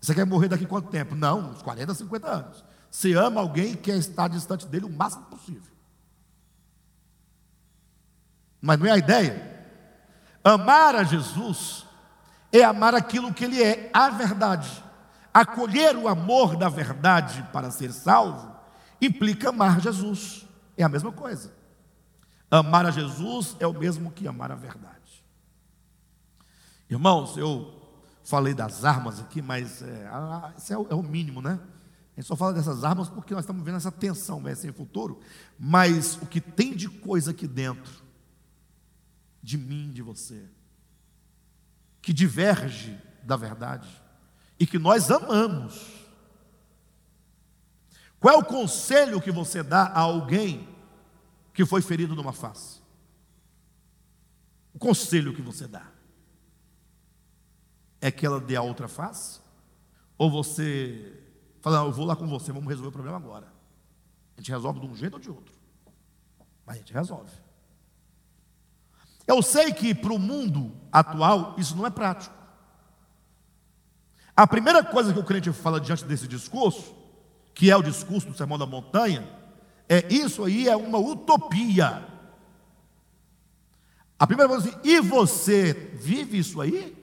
Você 0.00 0.14
quer 0.14 0.26
morrer 0.26 0.48
daqui 0.48 0.66
quanto 0.66 0.90
tempo? 0.90 1.14
Não, 1.14 1.50
uns 1.50 1.62
40, 1.62 1.94
50 1.94 2.28
anos. 2.28 2.64
Você 2.90 3.14
ama 3.14 3.40
alguém 3.40 3.72
e 3.72 3.76
quer 3.76 3.96
estar 3.96 4.28
distante 4.28 4.66
dele 4.66 4.84
o 4.84 4.90
máximo 4.90 5.24
possível. 5.24 5.72
Mas 8.60 8.78
não 8.78 8.86
é 8.86 8.92
a 8.92 8.98
ideia. 8.98 9.54
Amar 10.42 10.94
a 10.94 11.04
Jesus 11.04 11.86
é 12.58 12.62
amar 12.62 12.94
aquilo 12.94 13.34
que 13.34 13.44
ele 13.44 13.60
é, 13.60 13.90
a 13.92 14.08
verdade. 14.10 14.82
Acolher 15.32 15.96
o 15.96 16.06
amor 16.06 16.56
da 16.56 16.68
verdade 16.68 17.44
para 17.52 17.70
ser 17.72 17.92
salvo 17.92 18.54
implica 19.00 19.48
amar 19.48 19.80
Jesus. 19.80 20.46
É 20.76 20.84
a 20.84 20.88
mesma 20.88 21.10
coisa. 21.10 21.52
Amar 22.48 22.86
a 22.86 22.92
Jesus 22.92 23.56
é 23.58 23.66
o 23.66 23.72
mesmo 23.72 24.12
que 24.12 24.28
amar 24.28 24.52
a 24.52 24.54
verdade. 24.54 24.94
Irmãos, 26.88 27.36
eu 27.36 27.74
falei 28.22 28.54
das 28.54 28.84
armas 28.84 29.18
aqui, 29.18 29.42
mas 29.42 29.82
é, 29.82 30.08
isso 30.56 30.72
é 30.72 30.78
o, 30.78 30.86
é 30.90 30.94
o, 30.94 31.02
mínimo, 31.02 31.42
né? 31.42 31.58
A 32.16 32.20
gente 32.20 32.28
só 32.28 32.36
fala 32.36 32.52
dessas 32.52 32.84
armas 32.84 33.08
porque 33.08 33.34
nós 33.34 33.42
estamos 33.42 33.64
vendo 33.64 33.78
essa 33.78 33.90
tensão, 33.90 34.40
vai 34.40 34.54
ser 34.54 34.72
futuro. 34.72 35.18
Mas 35.58 36.14
o 36.22 36.26
que 36.26 36.40
tem 36.40 36.72
de 36.76 36.88
coisa 36.88 37.32
aqui 37.32 37.48
dentro, 37.48 38.04
de 39.42 39.58
mim, 39.58 39.90
de 39.90 40.02
você, 40.02 40.48
que 42.04 42.12
diverge 42.12 43.00
da 43.22 43.34
verdade 43.34 43.88
e 44.60 44.66
que 44.66 44.78
nós 44.78 45.10
amamos. 45.10 46.04
Qual 48.20 48.34
é 48.34 48.36
o 48.36 48.44
conselho 48.44 49.22
que 49.22 49.32
você 49.32 49.62
dá 49.62 49.84
a 49.84 50.00
alguém 50.00 50.68
que 51.54 51.64
foi 51.64 51.80
ferido 51.80 52.14
numa 52.14 52.34
face? 52.34 52.82
O 54.74 54.78
conselho 54.78 55.34
que 55.34 55.40
você 55.40 55.66
dá 55.66 55.86
é 58.02 58.10
que 58.10 58.26
ela 58.26 58.38
dê 58.38 58.54
a 58.54 58.62
outra 58.62 58.86
face? 58.86 59.40
Ou 60.18 60.30
você 60.30 61.22
fala, 61.62 61.78
eu 61.78 61.92
vou 61.92 62.04
lá 62.04 62.14
com 62.14 62.26
você, 62.26 62.52
vamos 62.52 62.68
resolver 62.68 62.90
o 62.90 62.92
problema 62.92 63.16
agora. 63.16 63.50
A 64.36 64.40
gente 64.40 64.50
resolve 64.50 64.78
de 64.78 64.86
um 64.86 64.94
jeito 64.94 65.14
ou 65.14 65.20
de 65.20 65.30
outro. 65.30 65.54
Mas 66.66 66.76
a 66.76 66.78
gente 66.80 66.92
resolve. 66.92 67.32
Eu 69.26 69.42
sei 69.42 69.72
que 69.72 69.94
para 69.94 70.12
o 70.12 70.18
mundo 70.18 70.72
atual 70.92 71.54
isso 71.58 71.76
não 71.76 71.86
é 71.86 71.90
prático. 71.90 72.34
A 74.36 74.46
primeira 74.46 74.82
coisa 74.82 75.12
que 75.12 75.18
o 75.18 75.24
crente 75.24 75.52
fala 75.52 75.80
diante 75.80 76.04
desse 76.04 76.26
discurso, 76.26 76.94
que 77.54 77.70
é 77.70 77.76
o 77.76 77.82
discurso 77.82 78.28
do 78.28 78.36
Sermão 78.36 78.58
da 78.58 78.66
Montanha, 78.66 79.28
é 79.88 80.12
isso 80.12 80.44
aí 80.44 80.68
é 80.68 80.76
uma 80.76 80.98
utopia. 80.98 82.04
A 84.18 84.26
primeira 84.26 84.48
coisa 84.48 84.68
assim, 84.68 84.78
e 84.82 85.00
você 85.00 85.72
vive 85.94 86.38
isso 86.38 86.60
aí? 86.60 86.96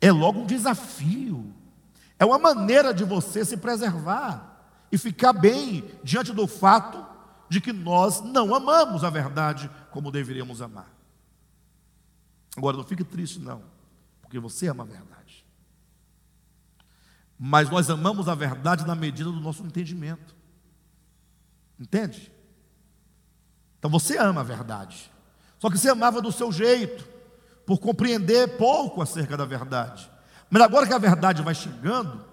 É 0.00 0.12
logo 0.12 0.40
um 0.40 0.46
desafio. 0.46 1.52
É 2.18 2.24
uma 2.24 2.38
maneira 2.38 2.92
de 2.92 3.04
você 3.04 3.44
se 3.44 3.56
preservar 3.56 4.68
e 4.92 4.98
ficar 4.98 5.32
bem 5.32 5.84
diante 6.02 6.32
do 6.32 6.46
fato 6.46 7.04
de 7.48 7.60
que 7.60 7.72
nós 7.72 8.20
não 8.20 8.54
amamos 8.54 9.02
a 9.02 9.10
verdade 9.10 9.70
como 9.90 10.10
deveríamos 10.10 10.60
amar. 10.60 10.93
Agora, 12.56 12.76
não 12.76 12.84
fique 12.84 13.04
triste, 13.04 13.38
não, 13.38 13.62
porque 14.22 14.38
você 14.38 14.68
ama 14.68 14.84
a 14.84 14.86
verdade. 14.86 15.44
Mas 17.38 17.68
nós 17.68 17.90
amamos 17.90 18.28
a 18.28 18.34
verdade 18.34 18.86
na 18.86 18.94
medida 18.94 19.30
do 19.30 19.40
nosso 19.40 19.64
entendimento. 19.64 20.34
Entende? 21.78 22.32
Então 23.78 23.90
você 23.90 24.16
ama 24.16 24.40
a 24.40 24.44
verdade. 24.44 25.10
Só 25.58 25.68
que 25.68 25.76
você 25.76 25.88
amava 25.88 26.22
do 26.22 26.30
seu 26.30 26.52
jeito, 26.52 27.06
por 27.66 27.78
compreender 27.78 28.56
pouco 28.56 29.02
acerca 29.02 29.36
da 29.36 29.44
verdade. 29.44 30.10
Mas 30.48 30.62
agora 30.62 30.86
que 30.86 30.94
a 30.94 30.98
verdade 30.98 31.42
vai 31.42 31.54
chegando, 31.54 32.24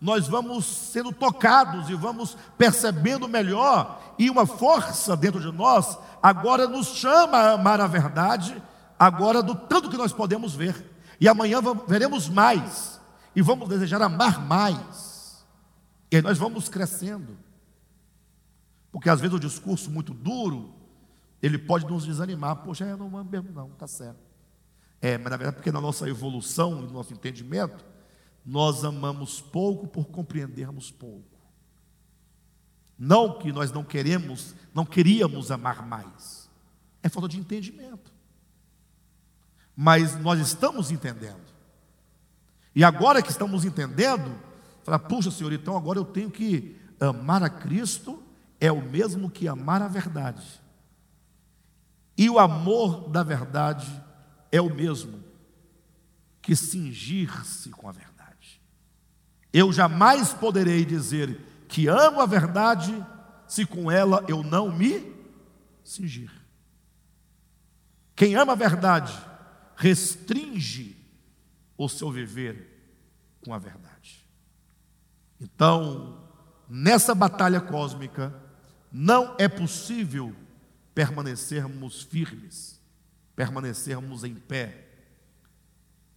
nós 0.00 0.26
vamos 0.26 0.64
sendo 0.64 1.12
tocados 1.12 1.90
e 1.90 1.94
vamos 1.94 2.36
percebendo 2.56 3.28
melhor, 3.28 4.00
e 4.18 4.30
uma 4.30 4.46
força 4.46 5.16
dentro 5.16 5.40
de 5.40 5.50
nós 5.50 5.98
agora 6.22 6.66
nos 6.66 6.88
chama 6.88 7.36
a 7.36 7.52
amar 7.52 7.80
a 7.80 7.86
verdade, 7.86 8.60
agora 8.98 9.42
do 9.42 9.54
tanto 9.54 9.88
que 9.88 9.96
nós 9.96 10.12
podemos 10.12 10.54
ver. 10.54 10.84
E 11.20 11.28
amanhã 11.28 11.60
veremos 11.86 12.28
mais, 12.28 13.00
e 13.34 13.42
vamos 13.42 13.68
desejar 13.68 14.00
amar 14.02 14.40
mais. 14.46 15.44
E 16.10 16.16
aí 16.16 16.22
nós 16.22 16.38
vamos 16.38 16.68
crescendo. 16.68 17.36
Porque 18.90 19.10
às 19.10 19.20
vezes 19.20 19.34
o 19.34 19.40
discurso 19.40 19.90
muito 19.90 20.14
duro, 20.14 20.72
ele 21.42 21.58
pode 21.58 21.86
nos 21.86 22.06
desanimar. 22.06 22.56
Poxa, 22.56 22.84
eu 22.84 22.96
não 22.96 23.16
amo 23.16 23.30
mesmo, 23.30 23.52
não, 23.52 23.68
está 23.68 23.86
certo. 23.86 24.18
É, 25.00 25.16
mas 25.18 25.30
na 25.30 25.36
verdade, 25.36 25.56
porque 25.56 25.70
na 25.70 25.80
nossa 25.80 26.08
evolução 26.08 26.80
e 26.80 26.86
no 26.86 26.92
nosso 26.92 27.12
entendimento, 27.12 27.84
nós 28.44 28.84
amamos 28.84 29.40
pouco 29.40 29.86
por 29.86 30.06
compreendermos 30.06 30.90
pouco. 30.90 31.38
Não 32.98 33.38
que 33.38 33.52
nós 33.52 33.70
não 33.70 33.84
queremos, 33.84 34.54
não 34.74 34.84
queríamos 34.84 35.50
amar 35.50 35.86
mais. 35.86 36.50
É 37.02 37.08
falta 37.08 37.28
de 37.28 37.38
entendimento. 37.38 38.12
Mas 39.80 40.18
nós 40.18 40.40
estamos 40.40 40.90
entendendo. 40.90 41.38
E 42.74 42.82
agora 42.82 43.22
que 43.22 43.30
estamos 43.30 43.64
entendendo, 43.64 44.36
fala, 44.82 44.98
puxa, 44.98 45.30
Senhor, 45.30 45.52
então 45.52 45.76
agora 45.76 46.00
eu 46.00 46.04
tenho 46.04 46.32
que 46.32 46.76
amar 46.98 47.44
a 47.44 47.48
Cristo 47.48 48.20
é 48.58 48.72
o 48.72 48.82
mesmo 48.82 49.30
que 49.30 49.46
amar 49.46 49.80
a 49.80 49.86
verdade. 49.86 50.44
E 52.16 52.28
o 52.28 52.40
amor 52.40 53.08
da 53.08 53.22
verdade 53.22 53.88
é 54.50 54.60
o 54.60 54.74
mesmo 54.74 55.22
que 56.42 56.56
cingir-se 56.56 57.70
com 57.70 57.88
a 57.88 57.92
verdade. 57.92 58.60
Eu 59.52 59.72
jamais 59.72 60.32
poderei 60.32 60.84
dizer 60.84 61.40
que 61.68 61.86
amo 61.86 62.20
a 62.20 62.26
verdade 62.26 63.06
se 63.46 63.64
com 63.64 63.88
ela 63.88 64.24
eu 64.26 64.42
não 64.42 64.76
me 64.76 65.14
cingir. 65.84 66.32
Quem 68.16 68.34
ama 68.34 68.54
a 68.54 68.56
verdade 68.56 69.27
restringe 69.78 70.96
o 71.76 71.88
seu 71.88 72.10
viver 72.10 72.68
com 73.44 73.54
a 73.54 73.58
verdade. 73.58 74.26
Então, 75.40 76.28
nessa 76.68 77.14
batalha 77.14 77.60
cósmica, 77.60 78.34
não 78.90 79.36
é 79.38 79.48
possível 79.48 80.34
permanecermos 80.92 82.02
firmes, 82.02 82.82
permanecermos 83.36 84.24
em 84.24 84.34
pé, 84.34 84.88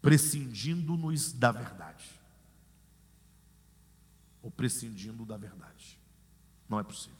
prescindindo-nos 0.01 1.31
da 1.31 1.51
verdade. 1.51 2.19
Ou 4.41 4.49
prescindindo 4.49 5.23
da 5.23 5.37
verdade. 5.37 5.99
Não 6.67 6.79
é 6.79 6.83
possível. 6.83 7.15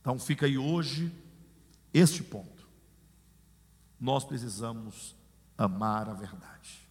Então 0.00 0.16
fica 0.20 0.46
aí 0.46 0.56
hoje 0.56 1.12
este 1.92 2.22
ponto. 2.22 2.61
Nós 4.02 4.24
precisamos 4.24 5.14
amar 5.56 6.08
a 6.08 6.12
verdade. 6.12 6.90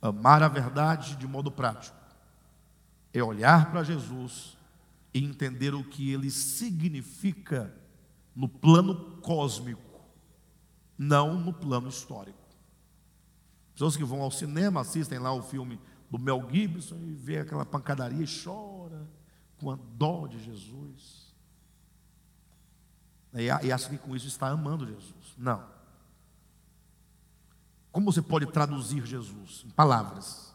Amar 0.00 0.42
a 0.42 0.48
verdade 0.48 1.14
de 1.16 1.26
modo 1.26 1.50
prático 1.50 1.94
é 3.12 3.22
olhar 3.22 3.70
para 3.70 3.84
Jesus 3.84 4.56
e 5.12 5.22
entender 5.22 5.74
o 5.74 5.84
que 5.84 6.10
ele 6.10 6.30
significa 6.30 7.70
no 8.34 8.48
plano 8.48 9.18
cósmico, 9.20 10.00
não 10.96 11.38
no 11.38 11.52
plano 11.52 11.90
histórico. 11.90 12.38
Pessoas 13.74 13.94
que 13.94 14.04
vão 14.04 14.22
ao 14.22 14.30
cinema, 14.30 14.80
assistem 14.80 15.18
lá 15.18 15.34
o 15.34 15.42
filme 15.42 15.78
do 16.10 16.18
Mel 16.18 16.48
Gibson 16.50 16.96
e 17.02 17.12
vê 17.12 17.40
aquela 17.40 17.66
pancadaria 17.66 18.24
e 18.24 18.42
chora 18.42 19.06
com 19.58 19.70
a 19.70 19.76
dó 19.76 20.26
de 20.26 20.42
Jesus. 20.42 21.34
E 23.34 23.50
acha 23.50 23.90
que 23.90 23.98
com 23.98 24.16
isso 24.16 24.28
está 24.28 24.48
amando 24.48 24.86
Jesus. 24.86 25.34
Não. 25.36 25.73
Como 27.94 28.10
você 28.10 28.20
pode 28.20 28.46
traduzir 28.46 29.06
Jesus 29.06 29.62
em 29.64 29.70
palavras? 29.70 30.52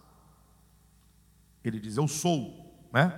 Ele 1.63 1.79
diz: 1.79 1.95
Eu 1.95 2.05
sou, 2.05 2.85
né? 2.91 3.17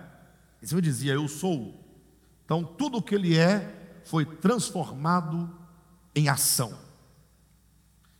E 0.61 0.67
Senhor 0.67 0.79
dizia: 0.79 1.13
Eu 1.13 1.27
sou. 1.27 1.83
Então, 2.45 2.63
tudo 2.63 2.99
o 2.99 3.01
que 3.01 3.15
ele 3.15 3.35
é 3.35 3.99
foi 4.05 4.23
transformado 4.23 5.49
em 6.13 6.29
ação. 6.29 6.77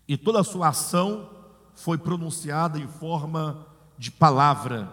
E 0.07 0.18
toda 0.18 0.40
a 0.40 0.44
sua 0.44 0.69
ação 0.69 1.30
foi 1.76 1.99
pronunciada 1.99 2.80
em 2.80 2.88
forma 2.88 3.68
de 3.95 4.10
palavra. 4.10 4.91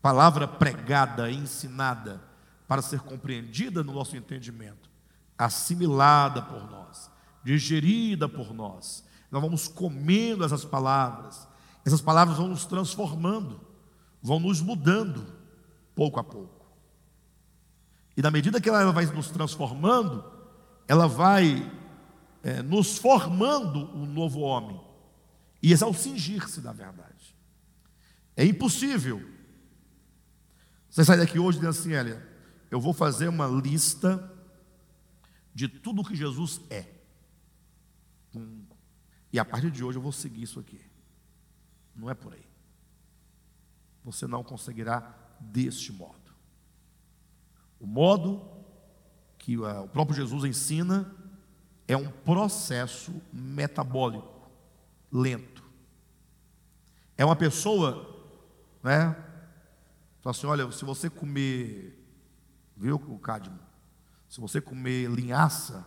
Palavra 0.00 0.46
pregada, 0.46 1.28
ensinada, 1.32 2.22
para 2.68 2.80
ser 2.80 3.00
compreendida 3.00 3.82
no 3.82 3.92
nosso 3.92 4.16
entendimento, 4.16 4.88
assimilada 5.36 6.40
por 6.42 6.70
nós, 6.70 7.10
digerida 7.44 8.28
por 8.28 8.52
nós. 8.52 9.04
Nós 9.30 9.42
vamos 9.42 9.68
comendo 9.68 10.44
essas 10.44 10.64
palavras, 10.64 11.48
essas 11.84 12.00
palavras 12.00 12.36
vão 12.36 12.48
nos 12.48 12.66
transformando, 12.66 13.60
vão 14.22 14.40
nos 14.40 14.60
mudando 14.60 15.26
pouco 15.94 16.18
a 16.18 16.24
pouco. 16.24 16.66
E 18.16 18.22
na 18.22 18.30
medida 18.30 18.60
que 18.60 18.68
ela 18.68 18.92
vai 18.92 19.06
nos 19.06 19.30
transformando, 19.30 20.24
ela 20.86 21.06
vai 21.06 21.70
é, 22.42 22.62
nos 22.62 22.98
formando 22.98 23.90
um 23.96 24.04
novo 24.04 24.40
homem. 24.40 24.80
E 25.62 25.72
esse 25.72 25.84
é 25.84 25.86
o 25.86 25.94
cingir-se 25.94 26.60
da 26.60 26.72
verdade. 26.72 27.36
É 28.36 28.44
impossível. 28.44 29.22
Você 30.88 31.04
sai 31.04 31.18
daqui 31.18 31.38
hoje 31.38 31.58
dizendo 31.58 31.70
assim, 31.70 31.92
Elia, 31.92 32.26
eu 32.70 32.80
vou 32.80 32.92
fazer 32.92 33.28
uma 33.28 33.46
lista 33.46 34.32
de 35.54 35.68
tudo 35.68 36.04
que 36.04 36.16
Jesus 36.16 36.60
é. 36.70 36.99
E 39.32 39.38
a 39.38 39.44
partir 39.44 39.70
de 39.70 39.84
hoje 39.84 39.98
eu 39.98 40.02
vou 40.02 40.12
seguir 40.12 40.42
isso 40.42 40.58
aqui. 40.58 40.80
Não 41.94 42.10
é 42.10 42.14
por 42.14 42.32
aí. 42.32 42.46
Você 44.04 44.26
não 44.26 44.42
conseguirá 44.42 45.14
deste 45.40 45.92
modo. 45.92 46.18
O 47.78 47.86
modo 47.86 48.48
que 49.38 49.56
o 49.56 49.88
próprio 49.88 50.16
Jesus 50.16 50.44
ensina 50.44 51.14
é 51.88 51.96
um 51.96 52.10
processo 52.10 53.20
metabólico, 53.32 54.50
lento. 55.10 55.64
É 57.16 57.24
uma 57.24 57.36
pessoa, 57.36 58.28
né? 58.82 59.12
Fala 60.20 60.36
assim: 60.36 60.46
olha, 60.46 60.70
se 60.72 60.84
você 60.84 61.08
comer, 61.08 61.98
viu 62.76 62.96
o 62.96 63.18
cádmio? 63.18 63.58
Se 64.28 64.40
você 64.40 64.60
comer 64.60 65.10
linhaça, 65.10 65.86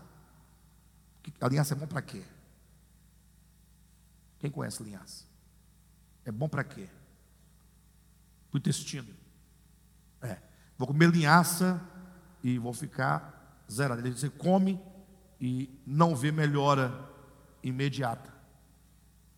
a 1.39 1.47
linhaça 1.47 1.73
é 1.73 1.77
bom 1.77 1.87
para 1.87 2.01
quê? 2.01 2.23
Quem 4.43 4.51
conhece 4.51 4.83
linhaça? 4.83 5.23
É 6.25 6.29
bom 6.29 6.49
para 6.49 6.65
quê? 6.65 6.89
Para 8.51 8.57
o 8.57 8.59
intestino. 8.59 9.07
É. 10.21 10.37
Vou 10.77 10.85
comer 10.85 11.09
linhaça 11.09 11.81
e 12.43 12.59
vou 12.59 12.73
ficar 12.73 13.63
zerado. 13.71 14.01
Você 14.11 14.29
come 14.29 14.77
e 15.39 15.69
não 15.87 16.13
vê 16.13 16.29
melhora 16.29 17.09
imediata. 17.63 18.33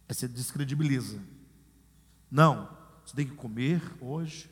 Aí 0.09 0.15
você 0.15 0.27
descredibiliza. 0.27 1.21
Não, 2.31 2.75
você 3.05 3.15
tem 3.15 3.27
que 3.27 3.35
comer 3.35 3.83
hoje, 4.01 4.49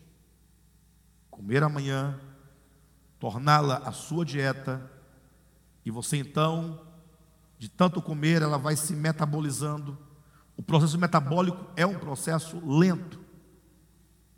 comer 1.31 1.63
amanhã, 1.63 2.19
torná-la 3.19 3.77
a 3.77 3.91
sua 3.91 4.23
dieta 4.23 4.87
E 5.83 5.89
você 5.89 6.17
então, 6.17 6.79
de 7.57 7.69
tanto 7.69 7.99
comer, 8.03 8.43
ela 8.43 8.59
vai 8.59 8.75
se 8.75 8.95
metabolizando. 8.95 10.12
O 10.55 10.61
processo 10.61 10.97
metabólico 10.97 11.65
é 11.75 11.85
um 11.85 11.97
processo 11.97 12.61
lento, 12.65 13.19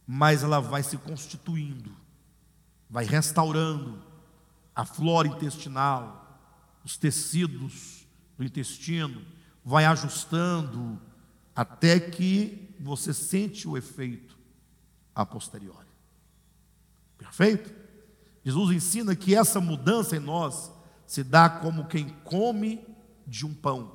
mas 0.07 0.43
ela 0.43 0.59
vai 0.59 0.83
se 0.83 0.97
constituindo, 0.97 1.91
vai 2.89 3.05
restaurando 3.05 4.01
a 4.75 4.85
flora 4.85 5.27
intestinal, 5.27 6.39
os 6.83 6.97
tecidos 6.97 8.05
do 8.37 8.43
intestino, 8.43 9.21
vai 9.63 9.85
ajustando 9.85 11.01
até 11.55 11.99
que 11.99 12.75
você 12.79 13.13
sente 13.13 13.67
o 13.67 13.77
efeito 13.77 14.37
a 15.13 15.25
posteriori. 15.25 15.87
Perfeito? 17.17 17.73
Jesus 18.43 18.75
ensina 18.75 19.15
que 19.15 19.33
essa 19.33 19.59
mudança 19.59 20.15
em 20.15 20.19
nós 20.19 20.71
se 21.07 21.23
dá 21.23 21.49
como 21.49 21.87
quem 21.87 22.09
come 22.23 22.85
de 23.25 23.45
um 23.45 23.53
pão, 23.53 23.94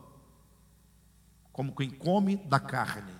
como 1.60 1.74
quem 1.74 1.90
come 1.90 2.38
da 2.38 2.58
carne, 2.58 3.12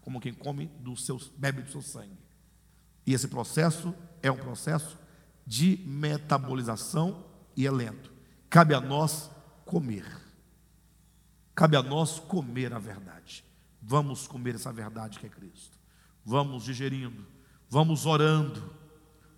como 0.00 0.18
quem 0.18 0.32
come 0.32 0.68
do 0.80 0.96
seu, 0.96 1.20
bebe 1.36 1.60
do 1.60 1.70
seu 1.70 1.82
sangue. 1.82 2.16
E 3.06 3.12
esse 3.12 3.28
processo 3.28 3.94
é 4.22 4.30
um 4.30 4.38
processo 4.38 4.98
de 5.46 5.78
metabolização 5.84 7.26
e 7.54 7.66
é 7.66 7.70
lento. 7.70 8.10
Cabe 8.48 8.72
a 8.72 8.80
nós 8.80 9.30
comer. 9.66 10.06
Cabe 11.54 11.76
a 11.76 11.82
nós 11.82 12.18
comer 12.18 12.72
a 12.72 12.78
verdade. 12.78 13.44
Vamos 13.82 14.26
comer 14.26 14.54
essa 14.54 14.72
verdade 14.72 15.18
que 15.18 15.26
é 15.26 15.28
Cristo. 15.28 15.78
Vamos 16.24 16.64
digerindo, 16.64 17.26
vamos 17.68 18.06
orando. 18.06 18.74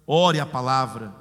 Ore 0.06 0.38
a 0.38 0.46
palavra, 0.46 1.12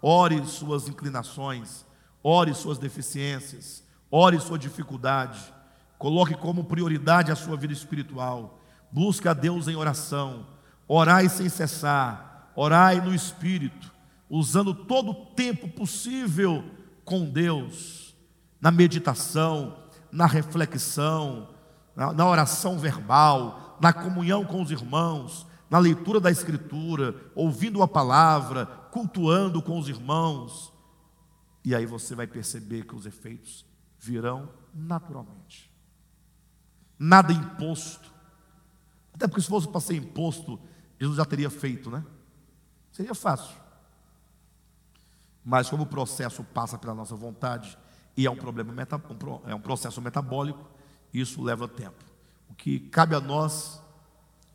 ore 0.00 0.46
suas 0.46 0.86
inclinações, 0.86 1.84
ore 2.22 2.54
suas 2.54 2.78
deficiências, 2.78 3.82
ore 4.08 4.38
sua 4.38 4.56
dificuldade. 4.56 5.57
Coloque 5.98 6.34
como 6.34 6.64
prioridade 6.64 7.32
a 7.32 7.36
sua 7.36 7.56
vida 7.56 7.72
espiritual. 7.72 8.60
Busque 8.90 9.28
a 9.28 9.34
Deus 9.34 9.66
em 9.66 9.76
oração. 9.76 10.46
Orai 10.86 11.28
sem 11.28 11.48
cessar. 11.48 12.50
Orai 12.54 13.00
no 13.00 13.14
espírito, 13.14 13.92
usando 14.28 14.74
todo 14.74 15.10
o 15.10 15.26
tempo 15.26 15.68
possível 15.68 16.64
com 17.04 17.24
Deus, 17.24 18.16
na 18.60 18.70
meditação, 18.70 19.78
na 20.10 20.26
reflexão, 20.26 21.50
na, 21.94 22.12
na 22.12 22.26
oração 22.26 22.78
verbal, 22.78 23.78
na 23.80 23.92
comunhão 23.92 24.44
com 24.44 24.60
os 24.60 24.70
irmãos, 24.70 25.46
na 25.70 25.78
leitura 25.78 26.18
da 26.18 26.30
Escritura, 26.30 27.14
ouvindo 27.34 27.82
a 27.82 27.88
palavra, 27.88 28.66
cultuando 28.90 29.62
com 29.62 29.78
os 29.78 29.88
irmãos. 29.88 30.72
E 31.64 31.74
aí 31.74 31.86
você 31.86 32.14
vai 32.14 32.26
perceber 32.26 32.84
que 32.84 32.94
os 32.94 33.06
efeitos 33.06 33.64
virão 33.98 34.48
naturalmente. 34.74 35.67
Nada 36.98 37.32
imposto. 37.32 38.12
Até 39.14 39.26
porque 39.28 39.40
se 39.40 39.48
fosse 39.48 39.68
para 39.68 39.80
ser 39.80 39.96
imposto, 39.96 40.60
Jesus 40.98 41.16
já 41.16 41.24
teria 41.24 41.50
feito, 41.50 41.90
né? 41.90 42.04
Seria 42.92 43.14
fácil. 43.14 43.56
Mas 45.44 45.70
como 45.70 45.84
o 45.84 45.86
processo 45.86 46.42
passa 46.42 46.76
pela 46.76 46.94
nossa 46.94 47.14
vontade 47.14 47.78
e 48.16 48.26
é 48.26 48.30
um 48.30 48.36
problema 48.36 48.74
é 49.46 49.54
um 49.54 49.60
processo 49.60 50.00
metabólico, 50.00 50.68
isso 51.14 51.42
leva 51.42 51.68
tempo. 51.68 52.04
O 52.50 52.54
que 52.54 52.80
cabe 52.80 53.14
a 53.14 53.20
nós 53.20 53.80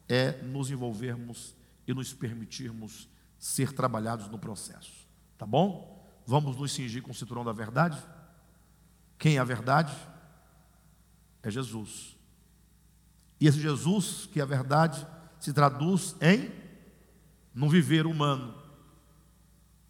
é 0.07 0.41
nos 0.43 0.69
envolvermos 0.69 1.55
e 1.87 1.93
nos 1.93 2.13
permitirmos 2.13 3.07
ser 3.39 3.71
trabalhados 3.73 4.27
no 4.27 4.37
processo. 4.37 5.07
Tá 5.37 5.45
bom? 5.45 6.05
Vamos 6.25 6.57
nos 6.57 6.71
cingir 6.73 7.01
com 7.01 7.11
o 7.11 7.13
cinturão 7.13 7.43
da 7.43 7.51
verdade? 7.51 8.01
Quem 9.17 9.37
é 9.37 9.39
a 9.39 9.43
verdade? 9.43 9.95
É 11.41 11.49
Jesus. 11.49 12.17
E 13.43 13.47
esse 13.47 13.59
Jesus, 13.59 14.29
que 14.31 14.39
é 14.39 14.43
a 14.43 14.45
verdade, 14.45 15.05
se 15.37 15.51
traduz 15.51 16.15
em 16.21 16.49
no 17.53 17.69
viver 17.69 18.05
humano, 18.05 18.55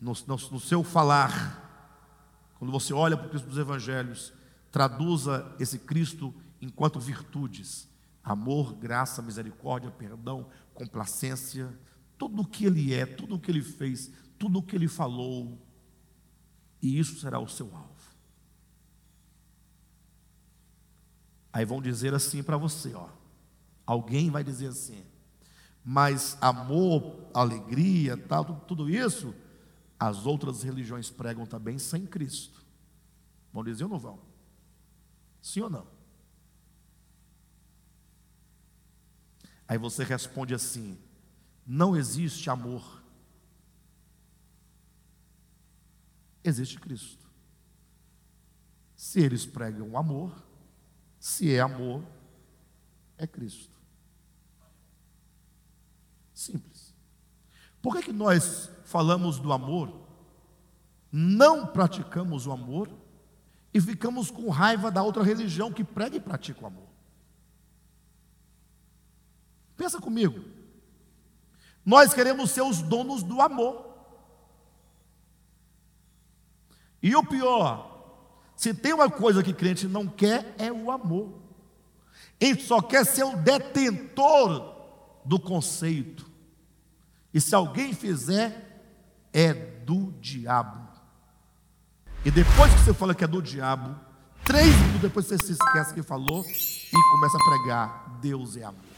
no, 0.01 0.11
no, 0.25 0.35
no 0.35 0.59
seu 0.59 0.83
falar. 0.83 2.49
Quando 2.57 2.71
você 2.71 2.95
olha 2.95 3.15
para 3.15 3.27
o 3.27 3.29
Cristo 3.29 3.47
dos 3.47 3.59
Evangelhos, 3.59 4.33
traduza 4.71 5.55
esse 5.59 5.77
Cristo 5.77 6.33
enquanto 6.59 6.99
virtudes: 6.99 7.87
amor, 8.23 8.73
graça, 8.73 9.21
misericórdia, 9.21 9.91
perdão, 9.91 10.49
complacência, 10.73 11.71
tudo 12.17 12.41
o 12.41 12.47
que 12.47 12.65
ele 12.65 12.91
é, 12.91 13.05
tudo 13.05 13.35
o 13.35 13.39
que 13.39 13.51
ele 13.51 13.61
fez, 13.61 14.11
tudo 14.39 14.57
o 14.57 14.63
que 14.63 14.75
ele 14.75 14.87
falou, 14.87 15.61
e 16.81 16.97
isso 16.97 17.19
será 17.19 17.37
o 17.37 17.47
seu 17.47 17.67
alvo. 17.67 18.15
Aí 21.53 21.63
vão 21.63 21.79
dizer 21.79 22.15
assim 22.15 22.41
para 22.41 22.57
você, 22.57 22.95
ó. 22.95 23.21
Alguém 23.85 24.29
vai 24.29 24.43
dizer 24.43 24.67
assim, 24.67 25.03
mas 25.83 26.37
amor, 26.39 27.29
alegria, 27.33 28.15
tal, 28.15 28.45
tudo, 28.67 28.89
isso, 28.89 29.35
as 29.99 30.25
outras 30.25 30.63
religiões 30.63 31.09
pregam 31.09 31.45
também 31.45 31.77
sem 31.77 32.05
Cristo. 32.05 32.63
Vão 33.51 33.63
dizer 33.63 33.83
ou 33.83 33.89
não 33.89 33.99
vão? 33.99 34.19
Sim 35.41 35.61
ou 35.61 35.69
não? 35.69 35.87
Aí 39.67 39.77
você 39.77 40.03
responde 40.03 40.53
assim: 40.53 40.97
não 41.65 41.95
existe 41.95 42.49
amor. 42.49 43.03
Existe 46.43 46.79
Cristo. 46.79 47.23
Se 48.95 49.19
eles 49.19 49.45
pregam 49.45 49.97
amor, 49.97 50.45
se 51.19 51.53
é 51.53 51.59
amor, 51.59 52.03
é 53.17 53.25
Cristo. 53.25 53.72
Simples. 56.43 56.93
Por 57.81 57.95
que, 57.95 58.03
que 58.03 58.13
nós 58.13 58.69
falamos 58.83 59.39
do 59.39 59.53
amor, 59.53 59.93
não 61.11 61.65
praticamos 61.65 62.45
o 62.45 62.51
amor 62.51 62.89
e 63.73 63.79
ficamos 63.79 64.29
com 64.29 64.49
raiva 64.49 64.91
da 64.91 65.01
outra 65.01 65.23
religião 65.23 65.71
que 65.71 65.83
prega 65.83 66.17
e 66.17 66.19
pratica 66.19 66.63
o 66.63 66.67
amor? 66.67 66.87
Pensa 69.77 69.99
comigo. 69.99 70.43
Nós 71.85 72.13
queremos 72.13 72.51
ser 72.51 72.61
os 72.61 72.81
donos 72.81 73.23
do 73.23 73.41
amor. 73.41 73.93
E 77.01 77.15
o 77.15 77.25
pior, 77.25 77.89
se 78.55 78.73
tem 78.73 78.93
uma 78.93 79.09
coisa 79.09 79.43
que 79.43 79.53
crente 79.53 79.87
não 79.87 80.07
quer, 80.07 80.55
é 80.57 80.71
o 80.71 80.91
amor. 80.91 81.41
Ele 82.39 82.59
só 82.59 82.81
quer 82.81 83.05
ser 83.05 83.23
o 83.23 83.37
detentor 83.37 84.73
do 85.25 85.39
conceito. 85.39 86.32
E 87.33 87.41
se 87.41 87.55
alguém 87.55 87.93
fizer, 87.93 88.73
é 89.33 89.53
do 89.53 90.13
diabo. 90.21 90.87
E 92.23 92.31
depois 92.31 92.71
que 92.73 92.79
você 92.79 92.93
fala 92.93 93.15
que 93.15 93.23
é 93.23 93.27
do 93.27 93.41
diabo, 93.41 93.95
três 94.45 94.73
minutos 94.75 95.01
depois 95.01 95.25
você 95.25 95.37
se 95.37 95.53
esquece 95.53 95.93
que 95.93 96.03
falou 96.03 96.43
e 96.45 97.11
começa 97.11 97.37
a 97.37 97.43
pregar: 97.43 98.19
Deus 98.21 98.55
é 98.55 98.63
amor. 98.63 98.92